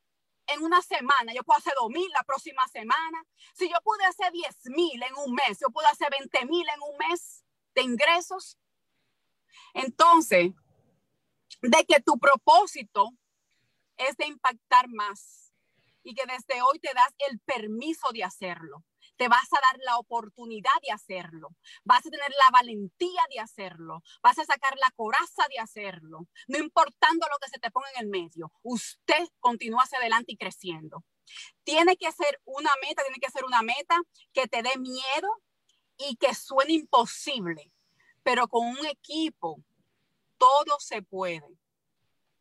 en 0.46 0.62
una 0.62 0.80
semana, 0.82 1.32
yo 1.34 1.42
puedo 1.44 1.58
hacer 1.58 1.74
dos 1.78 1.90
mil 1.90 2.08
la 2.10 2.22
próxima 2.24 2.66
semana. 2.68 3.24
Si 3.54 3.68
yo 3.68 3.76
pude 3.82 4.04
hacer 4.04 4.32
diez 4.32 4.56
mil 4.66 5.02
en 5.02 5.14
un 5.16 5.34
mes, 5.34 5.58
yo 5.60 5.68
puedo 5.70 5.86
hacer 5.88 6.08
veinte 6.10 6.44
mil 6.46 6.66
en 6.68 6.80
un 6.82 6.96
mes 7.08 7.44
de 7.74 7.82
ingresos. 7.82 8.58
Entonces, 9.74 10.52
de 11.62 11.84
que 11.84 12.00
tu 12.00 12.18
propósito 12.18 13.10
es 13.96 14.16
de 14.16 14.26
impactar 14.26 14.88
más 14.88 15.52
y 16.02 16.14
que 16.14 16.24
desde 16.26 16.62
hoy 16.62 16.78
te 16.78 16.92
das 16.94 17.14
el 17.28 17.38
permiso 17.40 18.10
de 18.12 18.24
hacerlo. 18.24 18.84
Te 19.20 19.28
vas 19.28 19.52
a 19.52 19.60
dar 19.60 19.78
la 19.84 19.98
oportunidad 19.98 20.70
de 20.82 20.92
hacerlo. 20.92 21.54
Vas 21.84 22.06
a 22.06 22.10
tener 22.10 22.30
la 22.30 22.58
valentía 22.58 23.20
de 23.28 23.38
hacerlo. 23.38 24.02
Vas 24.22 24.38
a 24.38 24.46
sacar 24.46 24.78
la 24.78 24.90
coraza 24.92 25.46
de 25.50 25.58
hacerlo. 25.58 26.26
No 26.48 26.56
importando 26.56 27.26
lo 27.30 27.36
que 27.38 27.50
se 27.50 27.58
te 27.58 27.70
ponga 27.70 27.90
en 27.90 28.04
el 28.04 28.08
medio. 28.08 28.50
Usted 28.62 29.28
continúa 29.38 29.82
hacia 29.82 29.98
adelante 29.98 30.32
y 30.32 30.38
creciendo. 30.38 31.04
Tiene 31.64 31.98
que 31.98 32.10
ser 32.12 32.40
una 32.46 32.70
meta, 32.80 33.02
tiene 33.02 33.18
que 33.20 33.30
ser 33.30 33.44
una 33.44 33.60
meta 33.60 34.00
que 34.32 34.48
te 34.48 34.62
dé 34.62 34.78
miedo 34.78 35.28
y 35.98 36.16
que 36.16 36.34
suene 36.34 36.72
imposible. 36.72 37.70
Pero 38.22 38.48
con 38.48 38.68
un 38.68 38.86
equipo, 38.86 39.62
todo 40.38 40.78
se 40.78 41.02
puede. 41.02 41.58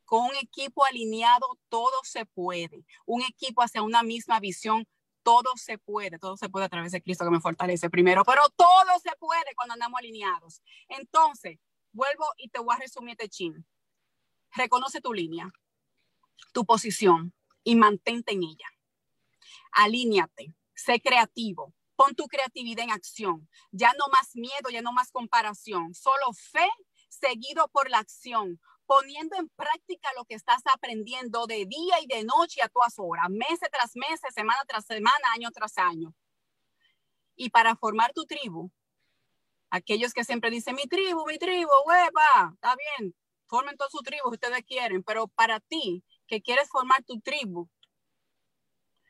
Con 0.05 0.27
un 0.27 0.35
equipo 0.37 0.85
alineado, 0.85 1.59
todo 1.67 1.99
se 2.03 2.25
puede. 2.25 2.85
Un 3.05 3.21
equipo 3.23 3.63
hacia 3.63 3.81
una 3.81 4.01
misma 4.01 4.39
visión, 4.39 4.87
todo 5.29 5.55
se 5.57 5.77
puede. 5.77 6.17
Todo 6.17 6.35
se 6.37 6.49
puede 6.49 6.65
a 6.65 6.69
través 6.69 6.91
de 6.91 7.03
Cristo 7.03 7.23
que 7.23 7.29
me 7.29 7.39
fortalece 7.39 7.87
primero, 7.87 8.23
pero 8.25 8.41
todo 8.55 8.99
se 9.03 9.15
puede 9.19 9.53
cuando 9.55 9.73
andamos 9.73 9.99
alineados. 9.99 10.63
Entonces, 10.87 11.59
vuelvo 11.91 12.25
y 12.37 12.49
te 12.49 12.59
voy 12.59 12.75
a 12.75 12.79
resumir 12.79 13.11
este 13.11 13.29
chin. 13.29 13.63
Reconoce 14.55 15.01
tu 15.01 15.13
línea, 15.13 15.51
tu 16.51 16.65
posición 16.65 17.31
y 17.63 17.75
mantente 17.75 18.33
en 18.33 18.41
ella. 18.41 18.67
Alíñate, 19.73 20.55
sé 20.73 20.99
creativo, 20.99 21.75
pon 21.95 22.15
tu 22.15 22.27
creatividad 22.27 22.85
en 22.85 22.91
acción. 22.91 23.47
Ya 23.69 23.93
no 23.99 24.07
más 24.11 24.35
miedo, 24.35 24.71
ya 24.71 24.81
no 24.81 24.93
más 24.93 25.11
comparación, 25.11 25.93
solo 25.93 26.33
fe 26.33 26.67
seguido 27.07 27.67
por 27.67 27.91
la 27.91 27.99
acción 27.99 28.59
poniendo 28.89 29.37
en 29.37 29.47
práctica 29.49 30.09
lo 30.17 30.25
que 30.25 30.33
estás 30.33 30.63
aprendiendo 30.73 31.45
de 31.45 31.67
día 31.67 32.01
y 32.01 32.07
de 32.07 32.23
noche 32.23 32.63
a 32.63 32.69
todas 32.69 32.95
horas, 32.97 33.29
meses 33.29 33.69
tras 33.71 33.95
meses, 33.95 34.33
semana 34.33 34.59
tras 34.67 34.83
semana, 34.83 35.13
año 35.35 35.51
tras 35.51 35.77
año. 35.77 36.11
Y 37.35 37.51
para 37.51 37.75
formar 37.75 38.13
tu 38.13 38.25
tribu, 38.25 38.71
aquellos 39.69 40.11
que 40.11 40.23
siempre 40.23 40.49
dicen, 40.49 40.73
mi 40.73 40.87
tribu, 40.87 41.23
mi 41.27 41.37
tribu, 41.37 41.69
hueva, 41.85 42.51
está 42.55 42.75
bien, 42.75 43.13
formen 43.45 43.77
toda 43.77 43.91
su 43.91 43.99
tribu 43.99 44.27
si 44.29 44.33
ustedes 44.33 44.63
quieren, 44.65 45.03
pero 45.03 45.27
para 45.27 45.59
ti, 45.59 46.03
que 46.25 46.41
quieres 46.41 46.67
formar 46.67 47.03
tu 47.03 47.19
tribu, 47.19 47.69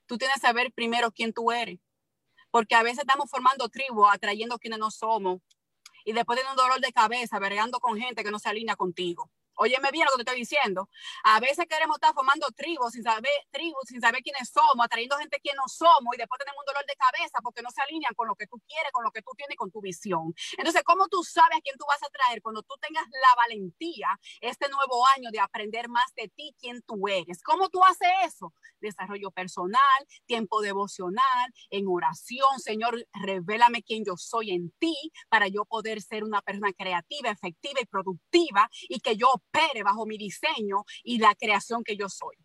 tú 0.08 0.18
tienes 0.18 0.36
que 0.36 0.42
saber 0.42 0.74
primero 0.74 1.10
quién 1.14 1.32
tú 1.32 1.54
eres. 1.54 1.80
Porque 2.52 2.76
a 2.76 2.84
veces 2.84 3.00
estamos 3.00 3.30
formando 3.30 3.70
tribu, 3.70 4.06
atrayendo 4.08 4.60
quienes 4.60 4.80
no 4.80 4.92
somos, 4.92 5.40
y 6.04 6.12
después 6.12 6.38
de 6.38 6.50
un 6.50 6.58
dolor 6.58 6.82
de 6.82 6.92
cabeza, 6.92 7.40
vergando 7.40 7.80
con 7.80 7.98
gente 7.98 8.26
que 8.26 8.32
no 8.32 8.40
se 8.40 8.50
alinea 8.50 8.76
contigo. 8.76 9.32
Óyeme 9.62 9.92
bien 9.92 10.06
lo 10.06 10.12
que 10.12 10.24
te 10.24 10.32
estoy 10.32 10.40
diciendo. 10.40 10.90
A 11.26 11.42
veces 11.42 11.66
queremos 11.68 11.98
estar 11.98 12.14
formando 12.14 12.48
tribus 12.56 12.94
sin 12.94 13.04
saber, 13.04 13.30
tribus 13.52 13.84
sin 13.88 14.00
saber 14.00 14.22
quiénes 14.24 14.50
somos, 14.50 14.86
atrayendo 14.86 15.18
gente 15.18 15.38
que 15.44 15.52
no 15.54 15.68
somos 15.68 16.16
y 16.16 16.18
después 16.18 16.40
tenemos 16.40 16.64
un 16.64 16.66
dolor 16.66 16.86
de 16.88 16.96
cabeza 16.96 17.40
porque 17.44 17.62
no 17.62 17.70
se 17.70 17.82
alinean 17.82 18.14
con 18.16 18.30
lo 18.30 18.36
que 18.36 18.48
tú 18.48 18.56
quieres, 18.66 18.90
con 18.94 19.04
lo 19.04 19.12
que 19.12 19.22
tú 19.22 19.32
tienes, 19.36 19.58
con 19.58 19.70
tu 19.70 19.82
visión. 19.82 20.34
Entonces, 20.58 20.82
¿cómo 20.84 21.10
tú 21.10 21.26
sabes 21.26 21.58
a 21.58 21.62
quién 21.62 21.76
tú 21.78 21.84
vas 21.90 22.02
a 22.02 22.08
traer 22.08 22.42
cuando 22.42 22.64
tú 22.64 22.76
tengas 22.80 23.04
la 23.10 23.36
valentía 23.36 24.08
este 24.40 24.70
nuevo 24.70 25.06
año 25.18 25.30
de 25.30 25.42
aprender 25.42 25.90
más 25.90 26.08
de 26.16 26.30
ti, 26.30 26.56
quién 26.58 26.82
tú 26.84 27.10
eres? 27.10 27.44
¿Cómo 27.44 27.68
tú 27.68 27.84
haces 27.84 28.08
eso? 28.24 28.54
Desarrollo 28.80 29.30
personal, 29.32 30.00
tiempo 30.26 30.62
devocional, 30.62 31.54
en 31.70 31.86
oración. 31.86 32.60
Señor, 32.60 33.06
revélame 33.12 33.84
quién 33.84 34.06
yo 34.06 34.16
soy 34.16 34.52
en 34.52 34.72
ti 34.80 34.96
para 35.28 35.50
yo 35.50 35.66
poder 35.66 36.02
ser 36.02 36.24
una 36.24 36.42
persona 36.42 36.72
creativa, 36.72 37.30
efectiva 37.30 37.82
y 37.82 37.86
productiva 37.86 38.70
y 38.88 39.02
que 39.02 39.18
yo 39.18 39.28
bajo 39.84 40.06
mi 40.06 40.18
diseño 40.18 40.86
y 41.04 41.20
la 41.20 41.36
creación 41.36 41.84
que 41.84 41.96
yo 41.96 42.10
soy. 42.10 42.36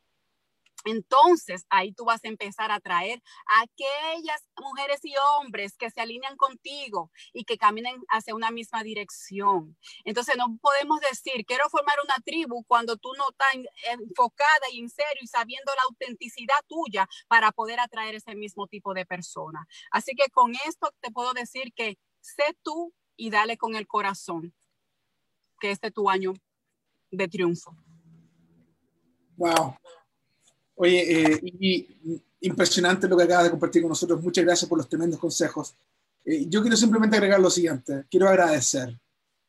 Entonces 0.87 1.65
ahí 1.71 1.93
tú 1.93 2.05
vas 2.05 2.23
a 2.25 2.29
empezar 2.29 2.71
a 2.71 2.79
traer 2.79 3.23
a 3.47 3.63
aquellas 3.63 4.43
mujeres 4.61 5.01
y 5.03 5.15
hombres 5.39 5.79
que 5.79 5.91
se 5.91 6.03
alinean 6.03 6.37
contigo 6.37 7.11
y 7.33 7.45
que 7.45 7.57
caminen 7.57 8.03
hacia 8.11 8.35
una 8.35 8.51
misma 8.51 8.83
dirección. 8.83 9.79
Entonces 10.05 10.37
no 10.37 10.59
podemos 10.61 11.01
decir, 11.01 11.47
quiero 11.47 11.71
formar 11.71 11.97
una 12.05 12.17
tribu 12.23 12.65
cuando 12.65 12.99
tú 12.99 13.09
no 13.17 13.25
estás 13.31 13.73
enfocada 13.99 14.67
y 14.73 14.81
en 14.81 14.91
serio 14.91 15.23
y 15.23 15.27
sabiendo 15.27 15.73
la 15.75 15.83
autenticidad 15.89 16.63
tuya 16.69 17.09
para 17.29 17.51
poder 17.51 17.81
atraer 17.81 18.17
ese 18.17 18.35
mismo 18.35 18.67
tipo 18.67 18.93
de 18.93 19.07
persona. 19.07 19.67
Así 19.91 20.15
que 20.15 20.31
con 20.31 20.53
esto 20.67 20.93
te 21.01 21.11
puedo 21.11 21.33
decir 21.33 21.73
que 21.75 21.97
sé 22.21 22.55
tú 22.63 22.93
y 23.17 23.31
dale 23.31 23.57
con 23.57 23.75
el 23.75 23.87
corazón, 23.87 24.55
que 25.61 25.71
este 25.71 25.91
tu 25.91 26.11
año 26.11 26.35
de 27.17 27.29
triunfo. 27.29 27.77
Wow. 29.37 29.75
Oye, 30.77 31.35
eh, 31.35 32.21
impresionante 32.41 33.09
lo 33.09 33.17
que 33.17 33.25
acabas 33.25 33.45
de 33.45 33.51
compartir 33.51 33.83
con 33.83 33.91
nosotros. 33.91 34.23
Muchas 34.23 34.45
gracias 34.45 34.69
por 34.69 34.79
los 34.79 34.89
tremendos 34.89 35.19
consejos. 35.19 35.75
Eh, 36.25 36.47
yo 36.49 36.61
quiero 36.62 36.77
simplemente 36.77 37.17
agregar 37.17 37.41
lo 37.41 37.51
siguiente. 37.51 38.05
Quiero 38.11 38.29
agradecer. 38.29 38.99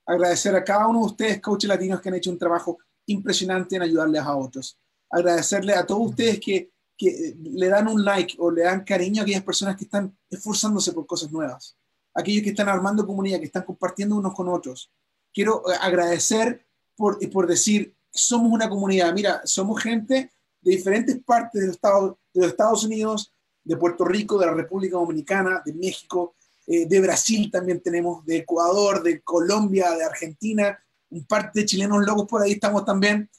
Agradecer 0.05 0.55
a 0.55 0.63
cada 0.63 0.87
uno 0.87 0.99
de 0.99 1.05
ustedes, 1.05 1.41
coaches 1.41 1.67
latinos, 1.67 2.01
que 2.01 2.09
han 2.09 2.15
hecho 2.15 2.31
un 2.31 2.37
trabajo 2.37 2.77
impresionante 3.07 3.75
en 3.75 3.81
ayudarles 3.81 4.21
a 4.21 4.35
otros. 4.35 4.77
Agradecerle 5.09 5.73
a 5.73 5.85
todos 5.85 6.09
ustedes 6.09 6.39
que, 6.39 6.71
que 6.97 7.35
le 7.41 7.67
dan 7.67 7.87
un 7.87 8.03
like 8.03 8.35
o 8.39 8.51
le 8.51 8.63
dan 8.63 8.83
cariño 8.83 9.21
a 9.21 9.23
aquellas 9.23 9.43
personas 9.43 9.75
que 9.75 9.85
están 9.85 10.15
esforzándose 10.29 10.91
por 10.93 11.05
cosas 11.05 11.31
nuevas. 11.31 11.77
Aquellos 12.13 12.43
que 12.43 12.49
están 12.49 12.69
armando 12.69 13.05
comunidad, 13.05 13.39
que 13.39 13.45
están 13.45 13.63
compartiendo 13.63 14.15
unos 14.15 14.33
con 14.33 14.47
otros. 14.47 14.91
Quiero 15.33 15.63
eh, 15.69 15.75
agradecer 15.81 16.64
por, 16.95 17.17
por 17.29 17.47
decir, 17.47 17.93
somos 18.11 18.51
una 18.51 18.69
comunidad. 18.69 19.13
Mira, 19.13 19.41
somos 19.45 19.81
gente 19.81 20.31
de 20.61 20.71
diferentes 20.71 21.21
partes 21.23 21.61
de 21.61 21.67
los 21.67 21.75
Estados, 21.75 22.15
de 22.33 22.41
los 22.41 22.49
Estados 22.51 22.83
Unidos, 22.83 23.33
de 23.63 23.77
Puerto 23.77 24.05
Rico, 24.05 24.37
de 24.37 24.45
la 24.45 24.53
República 24.53 24.97
Dominicana, 24.97 25.61
de 25.65 25.73
México, 25.73 26.35
eh, 26.67 26.87
de 26.87 27.01
Brasil 27.01 27.49
también 27.51 27.81
tenemos, 27.81 28.25
de 28.25 28.37
Ecuador, 28.37 29.03
de 29.03 29.21
Colombia, 29.21 29.91
de 29.91 30.03
Argentina, 30.03 30.79
un 31.09 31.25
par 31.25 31.51
de 31.53 31.65
chilenos 31.65 32.05
locos 32.05 32.27
por 32.27 32.41
ahí 32.41 32.53
estamos 32.53 32.85
también. 32.85 33.29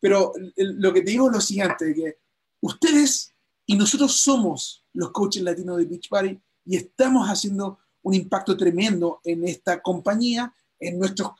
Pero 0.00 0.32
lo 0.56 0.92
que 0.92 1.00
te 1.00 1.12
digo 1.12 1.28
es 1.28 1.34
lo 1.34 1.40
siguiente, 1.40 1.94
que 1.94 2.18
ustedes 2.60 3.34
y 3.66 3.76
nosotros 3.76 4.16
somos 4.16 4.84
los 4.92 5.10
coaches 5.10 5.42
latinos 5.42 5.78
de 5.78 5.86
Beach 5.86 6.08
Party 6.08 6.38
y 6.66 6.76
estamos 6.76 7.26
haciendo 7.26 7.78
un 8.02 8.14
impacto 8.14 8.56
tremendo 8.56 9.20
en 9.24 9.48
esta 9.48 9.80
compañía, 9.80 10.54
en 10.78 10.98
nuestros 10.98 11.30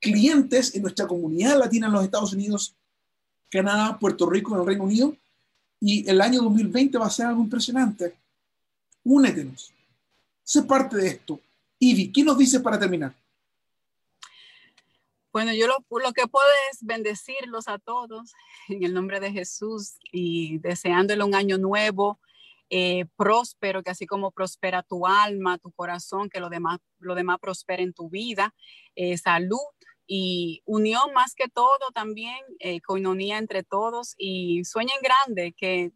clientes 0.00 0.74
en 0.74 0.82
nuestra 0.82 1.06
comunidad 1.06 1.58
latina 1.58 1.86
en 1.86 1.92
los 1.92 2.04
Estados 2.04 2.32
Unidos, 2.32 2.74
Canadá, 3.50 3.98
Puerto 3.98 4.28
Rico, 4.28 4.54
en 4.54 4.60
el 4.60 4.66
Reino 4.66 4.84
Unido. 4.84 5.16
Y 5.80 6.08
el 6.08 6.20
año 6.20 6.42
2020 6.42 6.98
va 6.98 7.06
a 7.06 7.10
ser 7.10 7.26
algo 7.26 7.42
impresionante. 7.42 8.14
Únetenos. 9.04 9.72
Sé 10.42 10.62
parte 10.62 10.96
de 10.96 11.08
esto. 11.08 11.40
Ivy, 11.78 12.12
¿qué 12.12 12.22
nos 12.22 12.36
dice 12.36 12.60
para 12.60 12.78
terminar? 12.78 13.14
Bueno, 15.32 15.54
yo 15.54 15.68
lo, 15.68 15.76
lo, 15.98 16.12
que 16.12 16.26
puedo 16.26 16.46
es 16.72 16.78
bendecirlos 16.82 17.68
a 17.68 17.78
todos 17.78 18.32
en 18.68 18.82
el 18.82 18.92
nombre 18.92 19.20
de 19.20 19.30
Jesús 19.30 19.94
y 20.10 20.58
deseándole 20.58 21.22
un 21.22 21.36
año 21.36 21.56
nuevo, 21.56 22.18
eh, 22.68 23.06
próspero, 23.16 23.82
que 23.82 23.90
así 23.90 24.06
como 24.06 24.30
prospera 24.30 24.82
tu 24.82 25.06
alma, 25.06 25.58
tu 25.58 25.72
corazón, 25.72 26.28
que 26.28 26.38
lo 26.38 26.48
demás, 26.48 26.78
lo 26.98 27.14
demás 27.14 27.38
prospere 27.40 27.82
en 27.82 27.92
tu 27.92 28.08
vida, 28.08 28.54
eh, 28.94 29.18
salud, 29.18 29.58
y 30.12 30.60
unión 30.64 31.12
más 31.14 31.36
que 31.36 31.46
todo 31.48 31.92
también, 31.94 32.36
eh, 32.58 32.80
coinonía 32.80 33.38
entre 33.38 33.62
todos 33.62 34.16
y 34.18 34.64
sueñen 34.64 34.96
grande, 35.00 35.54
que 35.56 35.92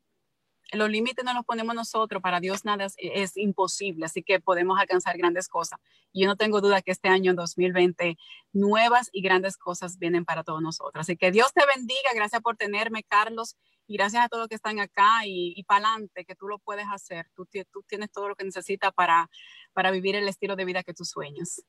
los 0.71 0.89
límites 0.89 1.25
no 1.25 1.35
los 1.35 1.45
ponemos 1.45 1.75
nosotros, 1.75 2.23
para 2.23 2.39
Dios 2.39 2.65
nada 2.65 2.87
es, 2.97 3.37
imposible, 3.37 4.07
así 4.07 4.23
que 4.23 4.39
podemos 4.39 4.79
alcanzar 4.79 5.19
grandes 5.19 5.49
cosas. 5.49 5.81
Yo 6.13 6.29
no 6.29 6.37
tengo 6.37 6.61
duda 6.61 6.81
que 6.81 6.93
este 6.93 7.09
año 7.09 7.35
2020 7.35 8.17
nuevas 8.53 9.09
y 9.11 9.21
grandes 9.21 9.57
cosas 9.57 9.99
vienen 9.99 10.25
para 10.25 10.45
todos 10.45 10.63
nosotros. 10.63 11.01
Así 11.01 11.17
que 11.17 11.33
Dios 11.33 11.53
te 11.53 11.67
bendiga, 11.67 12.11
gracias 12.15 12.41
por 12.41 12.57
tenerme, 12.57 13.03
Carlos, 13.03 13.57
y 13.89 13.97
gracias 13.97 14.25
a 14.25 14.29
todos 14.29 14.43
los 14.43 14.49
que 14.49 14.55
están 14.55 14.79
acá 14.79 15.27
y, 15.27 15.55
y 15.57 15.65
para 15.65 15.89
adelante, 15.89 16.25
que 16.25 16.37
tú 16.37 16.47
lo 16.47 16.61
puedes 16.61 16.87
hacer. 16.89 17.27
Tú, 17.35 17.49
tú 17.73 17.83
tienes 17.89 18.13
todo 18.13 18.29
lo 18.29 18.37
que 18.37 18.45
necesitas 18.45 18.93
para, 18.95 19.29
para 19.73 19.91
vivir 19.91 20.15
el 20.15 20.29
estilo 20.29 20.55
de 20.55 20.65
vida 20.67 20.85
que 20.85 20.95
tú 20.95 21.05
sueñas. 21.05 21.65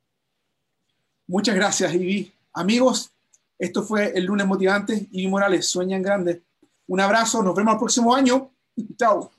Muchas 1.27 1.55
gracias, 1.55 1.93
Ivy. 1.93 2.31
Amigos, 2.53 3.11
Esto 3.57 3.83
fue 3.83 4.11
el 4.17 4.25
lunes 4.25 4.45
motivante 4.45 5.07
y 5.11 5.27
Morales, 5.27 5.67
sueñan 5.67 6.01
grande. 6.01 6.43
Un 6.87 6.99
abrazo, 6.99 7.41
nos 7.41 7.55
vemos 7.55 7.73
el 7.73 7.79
próximo 7.79 8.13
año. 8.13 8.51
Chao. 8.97 9.31